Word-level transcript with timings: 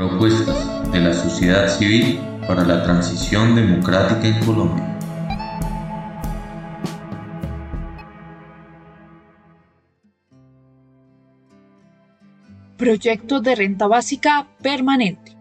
Propuestas 0.00 0.90
de 0.92 0.98
la 0.98 1.12
sociedad 1.12 1.68
civil 1.68 2.18
para 2.48 2.64
la 2.64 2.82
transición 2.84 3.54
democrática 3.54 4.28
en 4.28 4.46
Colombia. 4.46 4.98
Proyecto 12.78 13.42
de 13.42 13.54
renta 13.54 13.88
básica 13.88 14.48
permanente. 14.62 15.36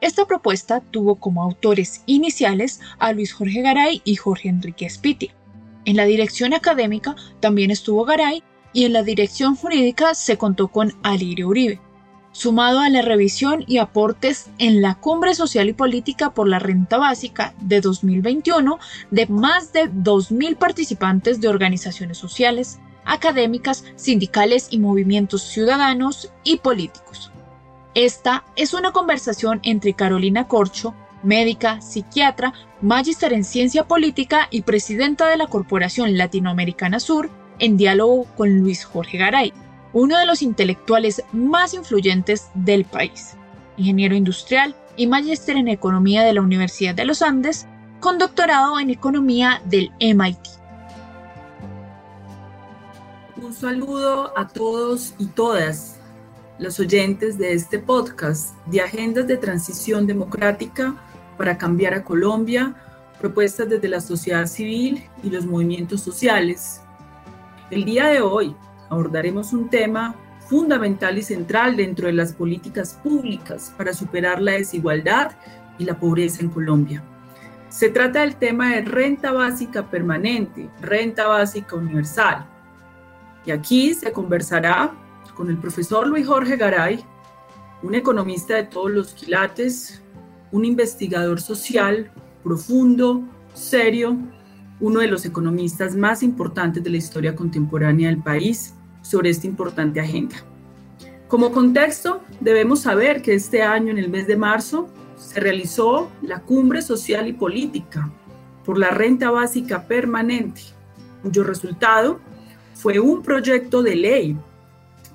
Esta 0.00 0.26
propuesta 0.26 0.80
tuvo 0.80 1.16
como 1.16 1.42
autores 1.42 2.04
iniciales 2.06 2.80
a 3.00 3.12
Luis 3.12 3.32
Jorge 3.32 3.62
Garay 3.62 4.00
y 4.04 4.14
Jorge 4.14 4.48
Enrique 4.48 4.88
Spitia. 4.88 5.34
En 5.86 5.96
la 5.96 6.04
dirección 6.04 6.54
académica 6.54 7.16
también 7.40 7.72
estuvo 7.72 8.04
Garay 8.04 8.44
y 8.72 8.84
en 8.84 8.92
la 8.92 9.02
dirección 9.02 9.56
jurídica 9.56 10.14
se 10.14 10.38
contó 10.38 10.68
con 10.68 10.92
Alirio 11.02 11.48
Uribe, 11.48 11.80
sumado 12.32 12.80
a 12.80 12.88
la 12.88 13.02
revisión 13.02 13.64
y 13.66 13.78
aportes 13.78 14.50
en 14.58 14.82
la 14.82 14.94
Cumbre 14.94 15.34
Social 15.34 15.68
y 15.68 15.72
Política 15.72 16.30
por 16.30 16.48
la 16.48 16.58
Renta 16.58 16.98
Básica 16.98 17.54
de 17.60 17.80
2021 17.80 18.78
de 19.10 19.26
más 19.26 19.72
de 19.72 19.90
2.000 19.90 20.56
participantes 20.56 21.40
de 21.40 21.48
organizaciones 21.48 22.18
sociales, 22.18 22.78
académicas, 23.04 23.84
sindicales 23.96 24.68
y 24.70 24.78
movimientos 24.78 25.42
ciudadanos 25.42 26.30
y 26.44 26.58
políticos. 26.58 27.32
Esta 27.94 28.44
es 28.54 28.74
una 28.74 28.92
conversación 28.92 29.60
entre 29.64 29.94
Carolina 29.94 30.46
Corcho, 30.46 30.94
médica, 31.22 31.80
psiquiatra, 31.80 32.52
magíster 32.80 33.32
en 33.32 33.44
ciencia 33.44 33.88
política 33.88 34.46
y 34.50 34.62
presidenta 34.62 35.28
de 35.28 35.36
la 35.36 35.48
Corporación 35.48 36.16
Latinoamericana 36.16 37.00
Sur, 37.00 37.30
en 37.58 37.76
diálogo 37.76 38.24
con 38.36 38.58
Luis 38.58 38.84
Jorge 38.84 39.18
Garay, 39.18 39.52
uno 39.98 40.16
de 40.16 40.26
los 40.26 40.42
intelectuales 40.42 41.24
más 41.32 41.74
influyentes 41.74 42.50
del 42.54 42.84
país, 42.84 43.36
ingeniero 43.76 44.14
industrial 44.14 44.76
y 44.96 45.08
magíster 45.08 45.56
en 45.56 45.66
economía 45.66 46.22
de 46.22 46.32
la 46.32 46.40
Universidad 46.40 46.94
de 46.94 47.04
los 47.04 47.20
Andes, 47.20 47.66
con 47.98 48.16
doctorado 48.16 48.78
en 48.78 48.90
economía 48.90 49.60
del 49.64 49.90
MIT. 50.00 50.38
Un 53.42 53.52
saludo 53.52 54.32
a 54.38 54.46
todos 54.46 55.14
y 55.18 55.26
todas 55.26 55.98
los 56.60 56.78
oyentes 56.78 57.36
de 57.36 57.54
este 57.54 57.80
podcast 57.80 58.54
de 58.66 58.80
Agendas 58.80 59.26
de 59.26 59.36
Transición 59.36 60.06
Democrática 60.06 60.94
para 61.36 61.58
cambiar 61.58 61.94
a 61.94 62.04
Colombia, 62.04 62.76
propuestas 63.20 63.68
desde 63.68 63.88
la 63.88 64.00
sociedad 64.00 64.46
civil 64.46 65.02
y 65.24 65.30
los 65.30 65.44
movimientos 65.44 66.02
sociales. 66.02 66.82
El 67.70 67.84
día 67.84 68.06
de 68.06 68.20
hoy 68.20 68.54
abordaremos 68.90 69.52
un 69.52 69.68
tema 69.68 70.14
fundamental 70.48 71.18
y 71.18 71.22
central 71.22 71.76
dentro 71.76 72.06
de 72.06 72.14
las 72.14 72.32
políticas 72.32 72.94
públicas 72.94 73.72
para 73.76 73.92
superar 73.92 74.40
la 74.40 74.52
desigualdad 74.52 75.32
y 75.78 75.84
la 75.84 75.98
pobreza 75.98 76.42
en 76.42 76.48
Colombia. 76.48 77.02
Se 77.68 77.90
trata 77.90 78.20
del 78.20 78.36
tema 78.36 78.74
de 78.74 78.82
renta 78.82 79.30
básica 79.32 79.90
permanente, 79.90 80.70
renta 80.80 81.26
básica 81.26 81.76
universal. 81.76 82.46
Y 83.44 83.50
aquí 83.50 83.92
se 83.92 84.10
conversará 84.10 84.92
con 85.34 85.50
el 85.50 85.58
profesor 85.58 86.06
Luis 86.06 86.26
Jorge 86.26 86.56
Garay, 86.56 87.04
un 87.82 87.94
economista 87.94 88.54
de 88.54 88.64
todos 88.64 88.90
los 88.90 89.12
quilates, 89.12 90.02
un 90.50 90.64
investigador 90.64 91.40
social 91.40 92.10
profundo, 92.42 93.22
serio, 93.52 94.16
uno 94.80 95.00
de 95.00 95.08
los 95.08 95.26
economistas 95.26 95.94
más 95.94 96.22
importantes 96.22 96.82
de 96.82 96.90
la 96.90 96.96
historia 96.96 97.36
contemporánea 97.36 98.08
del 98.08 98.22
país 98.22 98.74
sobre 99.08 99.30
esta 99.30 99.46
importante 99.46 100.00
agenda. 100.00 100.36
Como 101.28 101.50
contexto, 101.50 102.22
debemos 102.40 102.80
saber 102.80 103.22
que 103.22 103.34
este 103.34 103.62
año, 103.62 103.90
en 103.90 103.98
el 103.98 104.10
mes 104.10 104.26
de 104.26 104.36
marzo, 104.36 104.88
se 105.16 105.40
realizó 105.40 106.10
la 106.20 106.40
Cumbre 106.40 106.82
Social 106.82 107.26
y 107.26 107.32
Política 107.32 108.10
por 108.64 108.78
la 108.78 108.90
Renta 108.90 109.30
Básica 109.30 109.84
Permanente, 109.86 110.60
cuyo 111.22 111.42
resultado 111.42 112.20
fue 112.74 113.00
un 113.00 113.22
proyecto 113.22 113.82
de 113.82 113.96
ley 113.96 114.36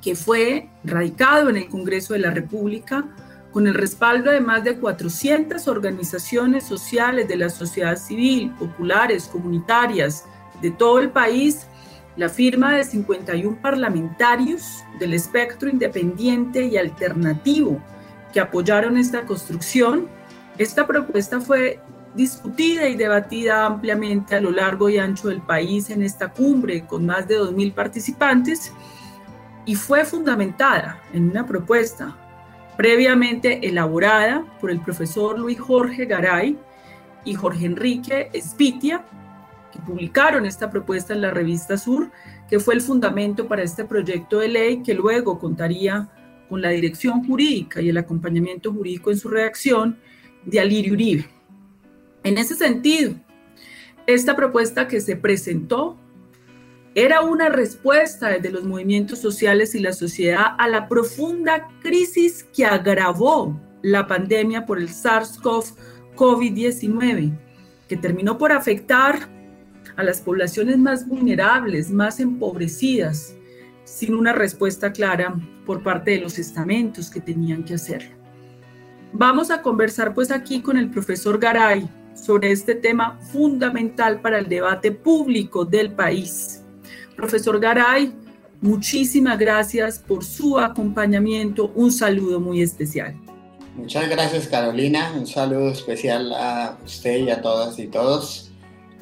que 0.02 0.16
fue 0.16 0.70
radicado 0.84 1.50
en 1.50 1.58
el 1.58 1.70
Congreso 1.70 2.14
de 2.14 2.20
la 2.20 2.32
República 2.32 3.06
con 3.52 3.68
el 3.68 3.76
respaldo 3.76 4.32
de 4.32 4.42
más 4.42 4.64
de 4.64 4.78
400 4.80 5.68
organizaciones 5.68 6.66
sociales 6.66 7.28
de 7.28 7.38
la 7.38 7.50
sociedad 7.50 7.96
civil, 7.96 8.52
populares, 8.58 9.30
comunitarias 9.32 10.26
de 10.62 10.72
todo 10.72 11.00
el 11.00 11.12
país, 11.12 11.68
la 12.16 12.30
firma 12.30 12.76
de 12.76 12.84
51 12.84 13.58
parlamentarios 13.62 14.84
del 15.00 15.14
espectro 15.14 15.70
independiente 15.70 16.64
y 16.64 16.78
alternativo 16.78 17.82
que 18.32 18.40
apoyaron 18.40 18.98
esta 18.98 19.26
construcción, 19.26 20.08
esta 20.58 20.86
propuesta 20.86 21.42
fue 21.42 21.80
discutida 22.16 22.88
y 22.88 22.96
debatida 22.96 23.66
ampliamente 23.66 24.36
a 24.36 24.42
lo 24.42 24.52
largo 24.52 24.90
y 24.90 25.00
ancho 25.00 25.30
del 25.30 25.42
país 25.42 25.90
en 25.90 26.04
esta 26.04 26.32
cumbre 26.32 26.86
con 26.86 27.06
más 27.06 27.28
de 27.28 27.40
2.000 27.40 27.74
participantes 27.74 28.72
y 29.66 29.76
fue 29.76 30.06
fundamentada 30.06 31.02
en 31.14 31.30
una 31.32 31.46
propuesta 31.46 32.16
previamente 32.78 33.68
elaborada 33.68 34.46
por 34.60 34.72
el 34.72 34.80
profesor 34.80 35.40
Luis 35.40 35.60
Jorge 35.60 36.06
Garay 36.06 36.58
y 37.26 37.34
Jorge 37.34 37.66
Enrique 37.66 38.30
Espitia, 38.34 39.06
publicaron 39.86 40.46
esta 40.46 40.70
propuesta 40.70 41.14
en 41.14 41.22
la 41.22 41.32
revista 41.32 41.78
Sur, 41.78 42.12
que 42.50 42.60
fue 42.60 42.74
el 42.74 42.82
fundamento 42.82 43.48
para 43.48 43.64
este 43.64 43.86
proyecto 43.86 44.40
de 44.40 44.48
ley 44.48 44.84
que 44.84 44.94
luego 44.94 45.40
contaría 45.40 46.10
con 46.50 46.62
la 46.62 46.70
dirección 46.70 47.26
jurídica 47.26 47.82
y 47.82 47.90
el 47.90 47.98
acompañamiento 47.98 48.72
jurídico 48.72 49.12
en 49.12 49.18
su 49.18 49.30
redacción 49.30 49.98
de 50.46 50.60
Alirio 50.60 50.94
Uribe. 50.94 51.26
En 52.24 52.38
ese 52.38 52.56
sentido, 52.56 53.16
esta 54.06 54.36
propuesta 54.36 54.88
que 54.88 55.02
se 55.02 55.16
presentó 55.16 55.98
era 56.96 57.22
una 57.22 57.50
respuesta 57.50 58.30
desde 58.30 58.52
los 58.52 58.66
movimientos 58.66 59.18
sociales 59.20 59.74
y 59.74 59.80
la 59.80 59.94
sociedad 59.94 60.50
a 60.58 60.68
la 60.68 60.88
profunda 60.88 61.68
crisis 61.82 62.44
que 62.44 62.66
agravó 62.66 63.60
la 63.82 64.06
pandemia 64.06 64.66
por 64.66 64.78
el 64.78 64.90
SARS-CoV-19, 64.90 67.32
que 67.88 67.98
terminó 67.98 68.38
por 68.38 68.52
afectar 68.52 69.28
a 69.96 70.04
las 70.04 70.22
poblaciones 70.22 70.78
más 70.78 71.08
vulnerables, 71.08 71.92
más 71.92 72.20
empobrecidas, 72.20 73.36
sin 73.84 74.16
una 74.16 74.34
respuesta 74.34 74.92
clara 74.92 75.36
por 75.66 75.84
parte 75.84 76.12
de 76.12 76.22
los 76.22 76.40
estamentos 76.40 77.10
que 77.10 77.22
tenían 77.22 77.64
que 77.64 77.76
hacerlo. 77.76 78.16
Vamos 79.12 79.52
a 79.52 79.62
conversar 79.62 80.14
pues 80.14 80.32
aquí 80.32 80.62
con 80.62 80.78
el 80.78 80.90
profesor 80.90 81.40
Garay 81.40 81.88
sobre 82.16 82.52
este 82.52 82.76
tema 82.76 83.20
fundamental 83.32 84.22
para 84.22 84.40
el 84.40 84.48
debate 84.48 84.92
público 84.92 85.66
del 85.66 85.92
país 85.92 86.64
Profesor 87.16 87.60
Garay, 87.60 88.14
muchísimas 88.62 89.38
gracias 89.38 90.00
por 90.00 90.24
su 90.24 90.58
acompañamiento. 90.60 91.72
Un 91.76 91.92
saludo 91.92 92.40
muy 92.40 92.62
especial. 92.62 93.16
Muchas 93.76 94.10
gracias 94.10 94.48
Carolina, 94.48 95.14
un 95.16 95.26
saludo 95.26 95.70
especial 95.72 96.32
a 96.34 96.78
usted 96.84 97.26
y 97.26 97.30
a 97.30 97.42
todas 97.42 97.80
y 97.80 97.88
todos. 97.88 98.43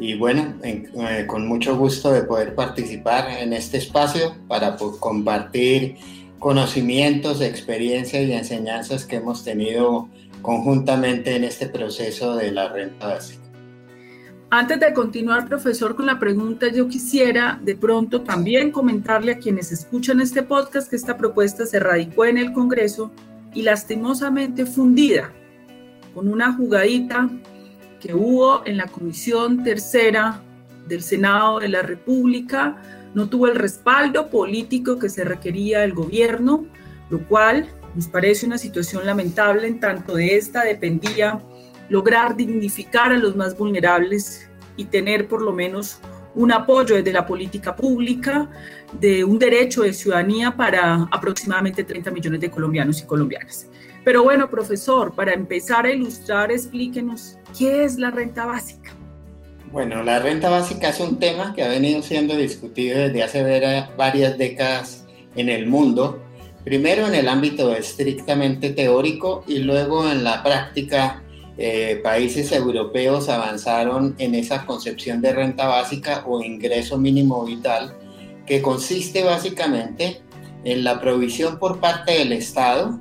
Y 0.02 0.16
bueno, 0.16 0.56
eh, 0.64 1.26
con 1.28 1.48
mucho 1.48 1.78
gusto 1.78 2.12
de 2.12 2.24
poder 2.24 2.56
participar 2.56 3.30
en 3.40 3.54
este 3.54 3.78
espacio 3.78 4.36
para 4.48 4.76
compartir 4.76 5.96
conocimientos, 6.40 7.40
experiencias 7.40 8.24
y 8.24 8.34
enseñanzas 8.34 9.06
que 9.06 9.18
hemos 9.18 9.44
tenido 9.44 10.10
conjuntamente 10.42 11.36
en 11.36 11.44
este 11.44 11.68
proceso 11.68 12.36
de 12.36 12.52
la 12.52 12.70
renta 12.70 13.10
básica. 13.10 13.44
Antes 14.50 14.80
de 14.80 14.92
continuar, 14.92 15.48
profesor, 15.48 15.96
con 15.96 16.08
la 16.08 16.18
pregunta, 16.18 16.70
yo 16.70 16.88
quisiera 16.88 17.60
de 17.62 17.76
pronto 17.76 18.22
también 18.22 18.72
comentarle 18.72 19.34
a 19.34 19.38
quienes 19.38 19.72
escuchan 19.72 20.20
este 20.20 20.42
podcast 20.42 20.90
que 20.90 20.96
esta 20.96 21.16
propuesta 21.16 21.68
se 21.68 21.80
radicó 21.80 22.26
en 22.26 22.40
el 22.40 22.54
Congreso 22.54 23.12
y 23.54 23.62
lastimosamente 23.62 24.66
fundida 24.66 25.32
con 26.16 26.28
una 26.28 26.54
jugadita 26.54 27.30
que 28.02 28.14
hubo 28.14 28.66
en 28.66 28.78
la 28.78 28.88
Comisión 28.88 29.64
Tercera 29.64 30.42
del 30.88 31.04
Senado 31.04 31.60
de 31.60 31.70
la 31.70 31.82
República, 31.82 32.82
no 33.14 33.30
tuvo 33.30 33.48
el 33.48 33.56
respaldo 33.56 34.30
político 34.30 34.98
que 35.00 35.10
se 35.10 35.24
requería 35.24 35.82
del 35.82 35.94
gobierno, 35.94 36.66
lo 37.10 37.20
cual 37.28 37.70
nos 37.96 38.08
parece 38.08 38.46
una 38.46 38.58
situación 38.58 39.06
lamentable, 39.06 39.68
en 39.68 39.80
tanto 39.80 40.16
de 40.16 40.36
esta 40.36 40.64
dependía 40.64 41.42
lograr 41.90 42.36
dignificar 42.36 43.12
a 43.12 43.18
los 43.18 43.36
más 43.36 43.58
vulnerables 43.58 44.50
y 44.78 44.86
tener 44.86 45.28
por 45.28 45.42
lo 45.42 45.52
menos 45.52 46.00
un 46.34 46.52
apoyo 46.54 46.96
desde 46.96 47.12
la 47.12 47.26
política 47.26 47.76
pública 47.76 48.50
de 49.00 49.24
un 49.24 49.38
derecho 49.38 49.84
de 49.84 49.94
ciudadanía 49.94 50.56
para 50.56 51.08
aproximadamente 51.12 51.84
30 51.84 52.12
millones 52.12 52.40
de 52.40 52.50
colombianos 52.50 53.02
y 53.02 53.06
colombianas. 53.06 53.68
Pero 54.04 54.24
bueno, 54.24 54.50
profesor, 54.50 55.14
para 55.14 55.34
empezar 55.34 55.86
a 55.86 55.92
ilustrar, 55.92 56.52
explíquenos 56.52 57.38
qué 57.58 57.84
es 57.84 57.98
la 57.98 58.12
renta 58.12 58.46
básica. 58.46 58.92
Bueno, 59.72 60.04
la 60.04 60.20
renta 60.20 60.50
básica 60.50 60.90
es 60.90 61.00
un 61.00 61.20
tema 61.20 61.54
que 61.54 61.64
ha 61.64 61.70
venido 61.70 62.02
siendo 62.02 62.36
discutido 62.36 62.98
desde 63.00 63.24
hace 63.24 63.88
varias 63.96 64.38
décadas 64.38 65.06
en 65.36 65.50
el 65.50 65.68
mundo 65.68 66.20
primero 66.64 67.08
en 67.08 67.16
el 67.16 67.28
ámbito 67.28 67.74
estrictamente 67.76 68.72
teórico 68.72 69.44
y 69.48 69.60
luego 69.60 70.10
en 70.10 70.24
la 70.24 70.44
práctica 70.44 71.24
eh, 71.58 72.00
países 72.04 72.52
europeos 72.52 73.30
avanzaron 73.30 74.16
en 74.20 74.36
esa 74.36 74.66
concepción 74.66 75.22
de 75.22 75.34
renta 75.34 75.68
básica 75.68 76.24
o 76.28 76.42
ingreso 76.42 76.98
mínimo 76.98 77.44
vital 77.46 77.96
que 78.46 78.62
consiste 78.62 79.24
básicamente 79.24 80.22
en 80.64 80.84
la 80.84 81.00
provisión 81.00 81.58
por 81.58 81.80
parte 81.80 82.14
del 82.14 82.32
Estado 82.34 83.00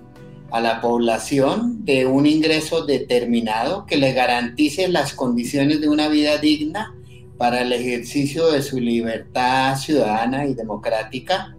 a 0.51 0.61
la 0.61 0.81
población 0.81 1.85
de 1.85 2.07
un 2.07 2.27
ingreso 2.27 2.85
determinado 2.85 3.87
que 3.87 3.97
le 3.97 4.13
garantice 4.13 4.89
las 4.89 5.15
condiciones 5.15 5.81
de 5.81 5.89
una 5.89 6.09
vida 6.09 6.39
digna 6.39 6.95
para 7.39 7.63
el 7.63 7.73
ejercicio 7.73 8.51
de 8.51 8.63
su 8.63 8.79
libertad 8.81 9.77
ciudadana 9.77 10.47
y 10.47 10.55
democrática. 10.55 11.57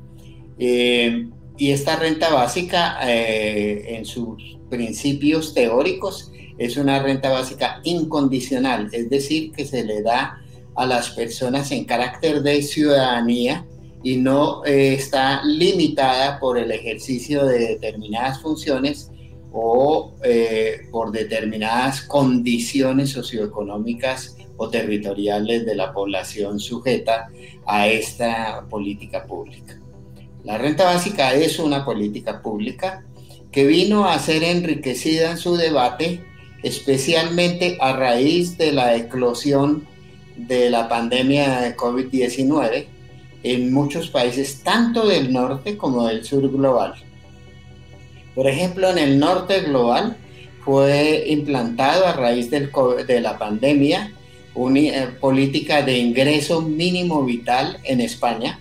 Eh, 0.60 1.30
y 1.58 1.72
esta 1.72 1.96
renta 1.96 2.34
básica, 2.34 2.98
eh, 3.04 3.96
en 3.96 4.06
sus 4.06 4.60
principios 4.70 5.54
teóricos, 5.54 6.32
es 6.58 6.78
una 6.78 7.02
renta 7.02 7.30
básica 7.30 7.82
incondicional, 7.84 8.90
es 8.92 9.10
decir, 9.10 9.52
que 9.52 9.66
se 9.66 9.84
le 9.84 10.02
da 10.02 10.38
a 10.76 10.86
las 10.86 11.10
personas 11.12 11.72
en 11.72 11.86
carácter 11.86 12.42
de 12.44 12.62
ciudadanía 12.62 13.66
y 14.04 14.18
no 14.18 14.66
eh, 14.66 14.94
está 14.94 15.44
limitada 15.44 16.40
por 16.40 16.58
el 16.58 16.72
ejercicio 16.72 17.46
de 17.46 17.60
determinadas 17.60 18.42
funciones 18.42 19.12
o 19.52 20.16
eh, 20.24 20.88
por 20.92 21.12
determinadas 21.12 22.02
condiciones 22.02 23.10
socioeconómicas 23.12 24.38
o 24.58 24.70
territoriales 24.70 25.66
de 25.66 25.76
la 25.76 25.94
población 25.94 26.60
sujeta 26.60 27.30
a 27.66 27.88
esta 27.88 28.66
política 28.70 29.26
pública. 29.26 29.80
La 30.44 30.58
renta 30.58 30.86
básica 30.86 31.34
es 31.34 31.60
una 31.60 31.86
política 31.86 32.42
pública 32.42 33.06
que 33.52 33.66
vino 33.66 34.08
a 34.08 34.18
ser 34.20 34.44
enriquecida 34.44 35.32
en 35.32 35.38
su 35.38 35.58
debate, 35.58 36.24
especialmente 36.64 37.78
a 37.82 37.94
raíz 37.94 38.58
de 38.58 38.72
la 38.72 38.96
eclosión 38.96 39.86
de 40.38 40.70
la 40.70 40.88
pandemia 40.88 41.60
de 41.62 41.76
COVID-19 41.76 43.01
en 43.44 43.74
muchos 43.74 44.10
países, 44.10 44.62
tanto 44.64 45.08
del 45.08 45.32
norte 45.32 45.78
como 45.78 46.08
del 46.08 46.24
sur 46.24 46.50
global. 46.52 46.94
Por 48.36 48.48
ejemplo, 48.48 48.90
en 48.90 48.98
el 48.98 49.20
norte 49.20 49.62
global 49.62 50.18
fue 50.64 51.26
implantado 51.28 52.06
a 52.06 52.14
raíz 52.14 52.50
de 52.50 53.22
la 53.22 53.38
pandemia 53.38 54.14
una 54.54 54.80
eh, 54.80 55.08
política 55.20 55.82
de 55.82 55.98
ingreso 55.98 56.62
mínimo 56.62 57.24
vital 57.24 57.80
en 57.84 58.02
España, 58.02 58.60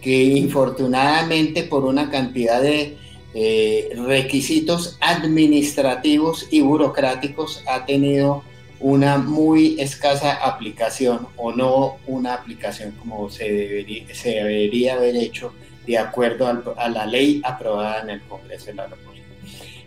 que 0.00 0.22
infortunadamente 0.22 1.62
por 1.64 1.84
una 1.84 2.10
cantidad 2.10 2.62
de 2.62 2.96
eh, 3.34 3.90
requisitos 4.06 4.96
administrativos 5.00 6.46
y 6.50 6.60
burocráticos 6.62 7.62
ha 7.66 7.84
tenido 7.84 8.42
una 8.80 9.18
muy 9.18 9.80
escasa 9.80 10.34
aplicación 10.34 11.28
o 11.36 11.52
no 11.52 11.96
una 12.06 12.34
aplicación 12.34 12.92
como 12.92 13.30
se 13.30 13.50
debería, 13.50 14.94
haber 14.94 15.16
hecho 15.16 15.54
de 15.86 15.98
acuerdo 15.98 16.74
a 16.76 16.88
la 16.88 17.06
ley 17.06 17.40
aprobada 17.44 18.02
en 18.02 18.10
el 18.10 18.22
Congreso 18.22 18.66
de 18.66 18.74
la 18.74 18.86
República. 18.86 19.26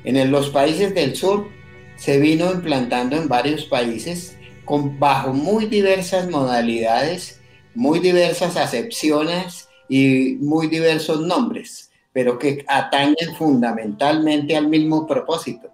En 0.03 0.31
los 0.31 0.49
países 0.49 0.95
del 0.95 1.15
sur 1.15 1.49
se 1.97 2.19
vino 2.19 2.51
implantando 2.51 3.17
en 3.17 3.27
varios 3.27 3.65
países 3.65 4.37
con, 4.63 4.97
bajo 4.97 5.33
muy 5.33 5.65
diversas 5.65 6.29
modalidades, 6.29 7.41
muy 7.75 7.99
diversas 7.99 8.55
acepciones 8.55 9.67
y 9.89 10.37
muy 10.39 10.67
diversos 10.67 11.21
nombres, 11.21 11.91
pero 12.13 12.39
que 12.39 12.63
atañen 12.67 13.35
fundamentalmente 13.37 14.55
al 14.55 14.67
mismo 14.67 15.05
propósito, 15.05 15.69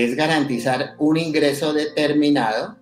es 0.00 0.14
garantizar 0.16 0.94
un 0.98 1.16
ingreso 1.16 1.72
determinado 1.72 2.76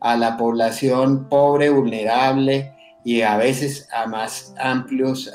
a 0.00 0.16
la 0.16 0.36
población 0.36 1.28
pobre, 1.28 1.70
vulnerable 1.70 2.72
y 3.04 3.22
a 3.22 3.36
veces 3.36 3.88
a 3.92 4.06
más 4.06 4.54
amplios 4.58 5.30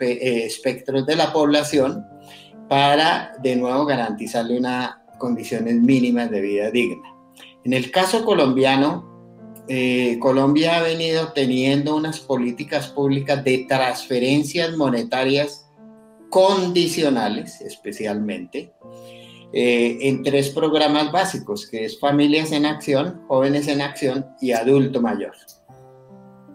eh, 0.00 0.44
espectros 0.46 1.06
de 1.06 1.16
la 1.16 1.32
población 1.32 2.04
para 2.68 3.32
de 3.42 3.56
nuevo 3.56 3.84
garantizarle 3.86 4.58
unas 4.58 4.96
condiciones 5.18 5.76
mínimas 5.76 6.30
de 6.30 6.40
vida 6.40 6.70
digna. 6.70 7.14
En 7.64 7.72
el 7.72 7.90
caso 7.90 8.24
colombiano, 8.24 9.14
eh, 9.68 10.18
Colombia 10.20 10.76
ha 10.76 10.82
venido 10.82 11.32
teniendo 11.32 11.96
unas 11.96 12.20
políticas 12.20 12.88
públicas 12.88 13.42
de 13.42 13.64
transferencias 13.66 14.76
monetarias 14.76 15.66
condicionales, 16.28 17.60
especialmente, 17.62 18.74
eh, 19.56 20.08
en 20.08 20.24
tres 20.24 20.48
programas 20.48 21.12
básicos, 21.12 21.68
que 21.68 21.84
es 21.84 22.00
Familias 22.00 22.50
en 22.50 22.66
Acción, 22.66 23.22
Jóvenes 23.28 23.68
en 23.68 23.82
Acción 23.82 24.26
y 24.40 24.50
Adulto 24.50 25.00
Mayor. 25.00 25.30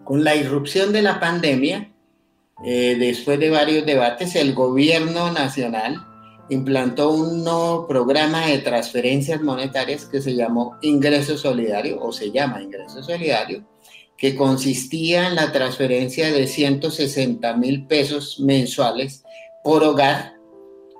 Con 0.03 0.25
la 0.25 0.35
irrupción 0.35 0.91
de 0.91 1.01
la 1.01 1.17
pandemia, 1.17 1.93
eh, 2.65 2.97
después 2.99 3.39
de 3.39 3.51
varios 3.51 3.85
debates, 3.85 4.35
el 4.35 4.53
gobierno 4.53 5.31
nacional 5.31 6.05
implantó 6.49 7.11
un 7.11 7.45
nuevo 7.45 7.87
programa 7.87 8.47
de 8.47 8.57
transferencias 8.57 9.41
monetarias 9.41 10.03
que 10.03 10.21
se 10.21 10.35
llamó 10.35 10.75
Ingreso 10.81 11.37
Solidario, 11.37 12.01
o 12.01 12.11
se 12.11 12.31
llama 12.31 12.61
Ingreso 12.61 13.01
Solidario, 13.01 13.63
que 14.17 14.35
consistía 14.35 15.29
en 15.29 15.35
la 15.35 15.53
transferencia 15.53 16.33
de 16.33 16.47
160 16.47 17.55
mil 17.55 17.87
pesos 17.87 18.41
mensuales 18.41 19.23
por 19.63 19.85
hogar 19.85 20.38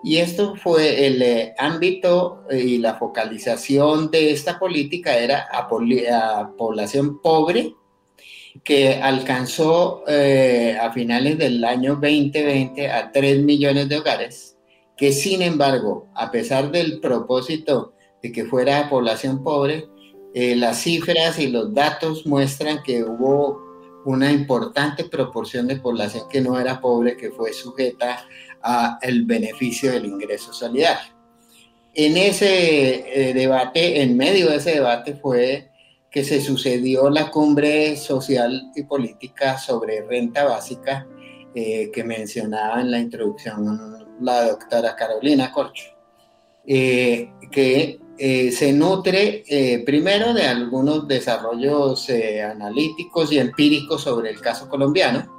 y 0.03 0.17
esto 0.17 0.55
fue 0.55 1.07
el 1.07 1.21
eh, 1.21 1.53
ámbito 1.57 2.45
eh, 2.49 2.59
y 2.59 2.77
la 2.77 2.95
focalización 2.95 4.09
de 4.09 4.31
esta 4.31 4.57
política 4.57 5.17
era 5.17 5.47
a, 5.51 5.67
población 6.57 7.21
pobre 7.21 7.75
que 8.63 8.95
alcanzó 8.95 10.03
eh, 10.07 10.77
a 10.79 10.91
finales 10.91 11.37
del 11.37 11.63
año 11.63 11.95
2020 11.95 12.89
a 12.89 13.11
3 13.11 13.43
millones 13.43 13.89
de 13.89 13.97
hogares, 13.97 14.57
que 14.95 15.11
sin 15.11 15.41
embargo, 15.41 16.07
a 16.15 16.31
pesar 16.31 16.71
del 16.71 16.99
propósito 16.99 17.93
de 18.21 18.31
que 18.31 18.45
fuera 18.45 18.89
población 18.89 19.43
pobre, 19.43 19.87
las 20.33 20.81
cifras 20.81 21.39
y 21.39 21.47
los 21.47 21.73
datos 21.73 22.25
muestran 22.25 22.83
que 22.83 23.03
hubo 23.03 23.69
una 24.05 24.31
importante 24.31 25.05
proporción 25.05 25.67
de 25.67 25.77
población 25.77 26.27
que 26.29 26.41
no 26.41 26.59
era 26.59 26.79
pobre, 26.79 27.17
que 27.17 27.31
fue 27.31 27.53
sujeta 27.53 28.25
a 28.48 28.48
el 29.01 29.25
beneficio 29.25 29.91
del 29.91 30.05
ingreso 30.05 30.53
solidario. 30.53 31.19
En 31.93 32.17
ese 32.17 33.29
eh, 33.29 33.33
debate, 33.33 34.01
en 34.01 34.15
medio 34.15 34.49
de 34.49 34.57
ese 34.57 34.75
debate 34.75 35.15
fue 35.15 35.69
que 36.11 36.23
se 36.23 36.41
sucedió 36.41 37.09
la 37.09 37.29
cumbre 37.29 37.95
social 37.97 38.71
y 38.75 38.83
política 38.83 39.57
sobre 39.57 40.01
renta 40.03 40.45
básica 40.45 41.07
eh, 41.53 41.89
que 41.91 42.03
mencionaba 42.03 42.81
en 42.81 42.91
la 42.91 42.99
introducción 42.99 44.07
la 44.21 44.47
doctora 44.49 44.95
Carolina 44.95 45.51
Corcho, 45.51 45.91
eh, 46.65 47.31
que 47.51 47.99
se 48.17 48.73
nutre 48.73 49.45
primero 49.85 50.33
de 50.33 50.43
algunos 50.43 51.07
desarrollos 51.07 52.09
analíticos 52.09 53.31
y 53.31 53.39
empíricos 53.39 54.01
sobre 54.01 54.29
el 54.29 54.41
caso 54.41 54.67
colombiano, 54.67 55.38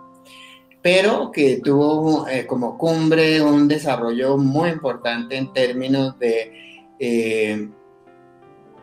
pero 0.82 1.30
que 1.30 1.60
tuvo 1.62 2.26
eh, 2.28 2.46
como 2.46 2.78
cumbre 2.78 3.42
un 3.42 3.68
desarrollo 3.68 4.36
muy 4.38 4.70
importante 4.70 5.36
en 5.36 5.52
términos 5.52 6.18
de 6.18 6.88
eh, 6.98 7.68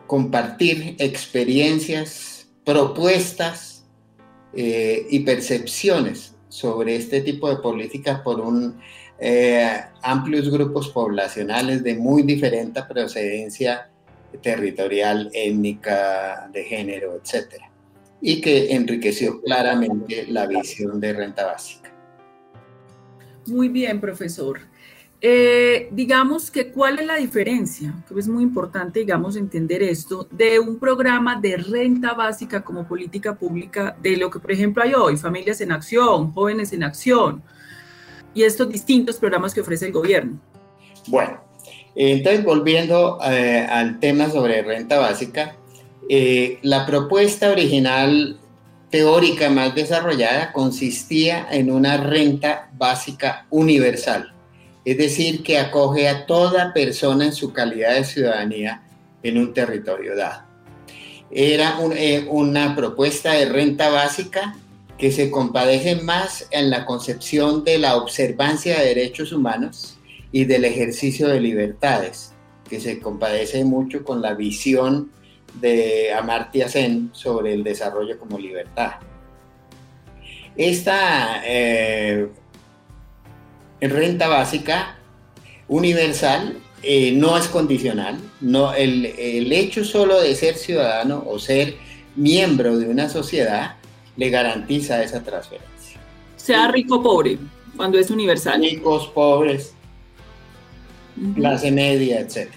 compartir 0.06 0.96
experiencias, 0.98 2.48
propuestas 2.64 3.84
eh, 4.54 5.06
y 5.10 5.20
percepciones 5.20 6.34
sobre 6.48 6.96
este 6.96 7.20
tipo 7.20 7.48
de 7.48 7.56
políticas 7.56 8.20
por 8.20 8.40
un 8.40 8.78
amplios 10.02 10.48
grupos 10.48 10.90
poblacionales 10.90 11.82
de 11.82 11.96
muy 11.96 12.22
diferente 12.22 12.80
procedencia 12.84 13.90
territorial, 14.40 15.28
étnica, 15.32 16.48
de 16.52 16.62
género, 16.62 17.16
etc. 17.16 17.54
Y 18.20 18.40
que 18.40 18.72
enriqueció 18.72 19.40
claramente 19.42 20.26
la 20.28 20.46
visión 20.46 21.00
de 21.00 21.12
renta 21.14 21.46
básica. 21.46 21.77
Muy 23.48 23.68
bien, 23.68 24.00
profesor. 24.00 24.60
Eh, 25.20 25.88
digamos 25.90 26.48
que 26.48 26.70
cuál 26.70 27.00
es 27.00 27.06
la 27.06 27.16
diferencia, 27.16 27.92
que 28.06 28.18
es 28.18 28.28
muy 28.28 28.44
importante, 28.44 29.00
digamos, 29.00 29.34
entender 29.34 29.82
esto, 29.82 30.28
de 30.30 30.60
un 30.60 30.78
programa 30.78 31.40
de 31.40 31.56
renta 31.56 32.14
básica 32.14 32.62
como 32.62 32.86
política 32.86 33.34
pública 33.34 33.96
de 34.00 34.16
lo 34.16 34.30
que, 34.30 34.38
por 34.38 34.52
ejemplo, 34.52 34.82
hay 34.82 34.94
hoy, 34.94 35.16
familias 35.16 35.60
en 35.60 35.72
acción, 35.72 36.32
jóvenes 36.32 36.72
en 36.72 36.84
acción, 36.84 37.42
y 38.32 38.44
estos 38.44 38.68
distintos 38.68 39.16
programas 39.16 39.52
que 39.52 39.60
ofrece 39.60 39.86
el 39.86 39.92
gobierno. 39.92 40.38
Bueno, 41.08 41.40
entonces 41.96 42.44
volviendo 42.44 43.18
eh, 43.24 43.66
al 43.68 43.98
tema 43.98 44.30
sobre 44.30 44.62
renta 44.62 45.00
básica, 45.00 45.56
eh, 46.08 46.58
la 46.62 46.86
propuesta 46.86 47.50
original 47.50 48.38
teórica 48.90 49.50
más 49.50 49.74
desarrollada 49.74 50.52
consistía 50.52 51.46
en 51.50 51.70
una 51.70 51.98
renta 51.98 52.70
básica 52.76 53.46
universal, 53.50 54.32
es 54.84 54.96
decir, 54.96 55.42
que 55.42 55.58
acoge 55.58 56.08
a 56.08 56.26
toda 56.26 56.72
persona 56.72 57.26
en 57.26 57.32
su 57.32 57.52
calidad 57.52 57.94
de 57.94 58.04
ciudadanía 58.04 58.82
en 59.22 59.38
un 59.38 59.52
territorio 59.52 60.16
dado. 60.16 60.42
Era 61.30 61.78
eh, 61.94 62.26
una 62.30 62.74
propuesta 62.74 63.32
de 63.32 63.46
renta 63.46 63.90
básica 63.90 64.56
que 64.96 65.12
se 65.12 65.30
compadece 65.30 65.96
más 65.96 66.46
en 66.50 66.70
la 66.70 66.86
concepción 66.86 67.64
de 67.64 67.78
la 67.78 67.96
observancia 67.96 68.78
de 68.78 68.86
derechos 68.86 69.32
humanos 69.32 69.98
y 70.32 70.44
del 70.44 70.64
ejercicio 70.64 71.28
de 71.28 71.40
libertades, 71.40 72.32
que 72.68 72.80
se 72.80 72.98
compadece 72.98 73.64
mucho 73.64 74.04
con 74.04 74.22
la 74.22 74.34
visión 74.34 75.10
de 75.54 76.12
Amartya 76.12 76.68
Sen 76.68 77.10
sobre 77.12 77.54
el 77.54 77.64
desarrollo 77.64 78.18
como 78.18 78.38
libertad. 78.38 78.92
Esta 80.56 81.42
eh, 81.44 82.28
renta 83.80 84.28
básica 84.28 84.96
universal 85.68 86.58
eh, 86.82 87.12
no 87.12 87.36
es 87.36 87.48
condicional, 87.48 88.18
no, 88.40 88.72
el, 88.72 89.06
el, 89.06 89.52
hecho 89.52 89.84
solo 89.84 90.20
de 90.20 90.34
ser 90.34 90.54
ciudadano 90.54 91.24
o 91.26 91.38
ser 91.38 91.76
miembro 92.14 92.78
de 92.78 92.88
una 92.88 93.08
sociedad 93.08 93.76
le 94.16 94.30
garantiza 94.30 95.02
esa 95.02 95.22
transferencia. 95.22 96.00
Sea 96.36 96.68
rico 96.68 96.96
o 96.96 97.02
pobre, 97.02 97.38
cuando 97.76 97.98
es 97.98 98.10
universal. 98.10 98.60
Ricos, 98.60 99.08
pobres, 99.08 99.74
clase 101.34 101.70
media, 101.70 102.20
etc. 102.20 102.50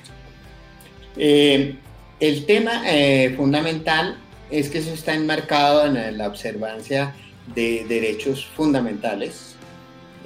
Eh, 1.18 1.76
el 2.22 2.46
tema 2.46 2.84
eh, 2.86 3.34
fundamental 3.36 4.18
es 4.52 4.70
que 4.70 4.78
eso 4.78 4.94
está 4.94 5.16
enmarcado 5.16 5.88
en 5.88 6.18
la 6.18 6.28
observancia 6.28 7.16
de 7.56 7.84
derechos 7.90 8.46
fundamentales 8.46 9.56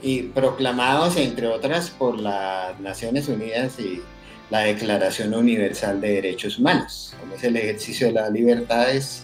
y 0.01 0.23
proclamados, 0.23 1.15
entre 1.15 1.47
otras, 1.47 1.89
por 1.89 2.19
las 2.19 2.77
Naciones 2.81 3.29
Unidas 3.29 3.79
y 3.79 4.01
la 4.49 4.59
Declaración 4.59 5.33
Universal 5.33 6.01
de 6.01 6.15
Derechos 6.15 6.59
Humanos, 6.59 7.15
como 7.19 7.35
es 7.35 7.43
el 7.45 7.55
ejercicio 7.55 8.07
de 8.07 8.13
las 8.13 8.29
libertades, 8.29 9.23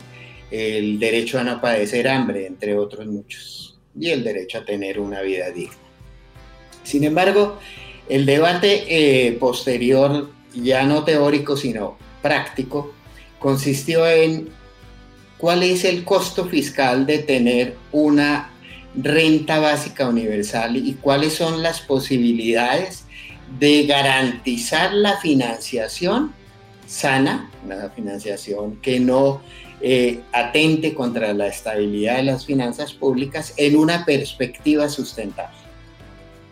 el 0.49 0.97
derecho 0.97 1.39
a 1.39 1.43
no 1.43 1.59
padecer 1.59 2.07
hambre, 2.07 2.47
entre 2.47 2.77
otros 2.77 3.05
muchos, 3.05 3.77
y 3.99 4.11
el 4.11 4.23
derecho 4.23 4.59
a 4.59 4.65
tener 4.65 4.97
una 4.97 5.21
vida 5.21 5.49
digna. 5.49 5.75
Sin 6.83 7.03
embargo, 7.03 7.59
el 8.07 8.25
debate 8.25 8.85
eh, 8.87 9.33
posterior, 9.33 10.31
ya 10.55 10.83
no 10.83 11.03
teórico, 11.03 11.57
sino 11.57 11.97
práctico, 12.21 12.93
consistió 13.39 14.07
en 14.07 14.49
cuál 15.37 15.63
es 15.63 15.85
el 15.85 16.03
costo 16.03 16.45
fiscal 16.45 17.05
de 17.05 17.19
tener 17.19 17.75
una 17.91 18.51
renta 18.95 19.59
básica 19.59 20.07
universal 20.07 20.75
y 20.75 20.93
cuáles 20.93 21.33
son 21.33 21.63
las 21.63 21.81
posibilidades 21.81 23.05
de 23.59 23.85
garantizar 23.85 24.93
la 24.93 25.17
financiación 25.17 26.33
sana, 26.85 27.49
una 27.65 27.89
financiación 27.89 28.75
que 28.81 28.99
no 28.99 29.41
eh, 29.79 30.19
atente 30.33 30.93
contra 30.93 31.33
la 31.33 31.47
estabilidad 31.47 32.17
de 32.17 32.23
las 32.23 32.45
finanzas 32.45 32.93
públicas 32.93 33.53
en 33.57 33.77
una 33.77 34.05
perspectiva 34.05 34.89
sustentable. 34.89 35.57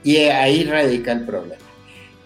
Y 0.03 0.15
ahí 0.17 0.63
radica 0.63 1.11
el 1.11 1.25
problema. 1.25 1.68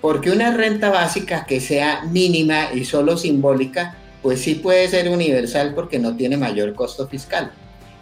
Porque 0.04 0.32
una 0.32 0.52
renta 0.52 0.90
básica 0.90 1.46
que 1.46 1.62
sea 1.62 2.04
mínima 2.04 2.74
y 2.74 2.84
solo 2.84 3.16
simbólica, 3.16 3.96
pues 4.22 4.42
sí 4.42 4.56
puede 4.56 4.90
ser 4.90 5.08
universal 5.08 5.74
porque 5.74 5.98
no 5.98 6.18
tiene 6.18 6.36
mayor 6.36 6.76
costo 6.76 7.08
fiscal. 7.08 7.54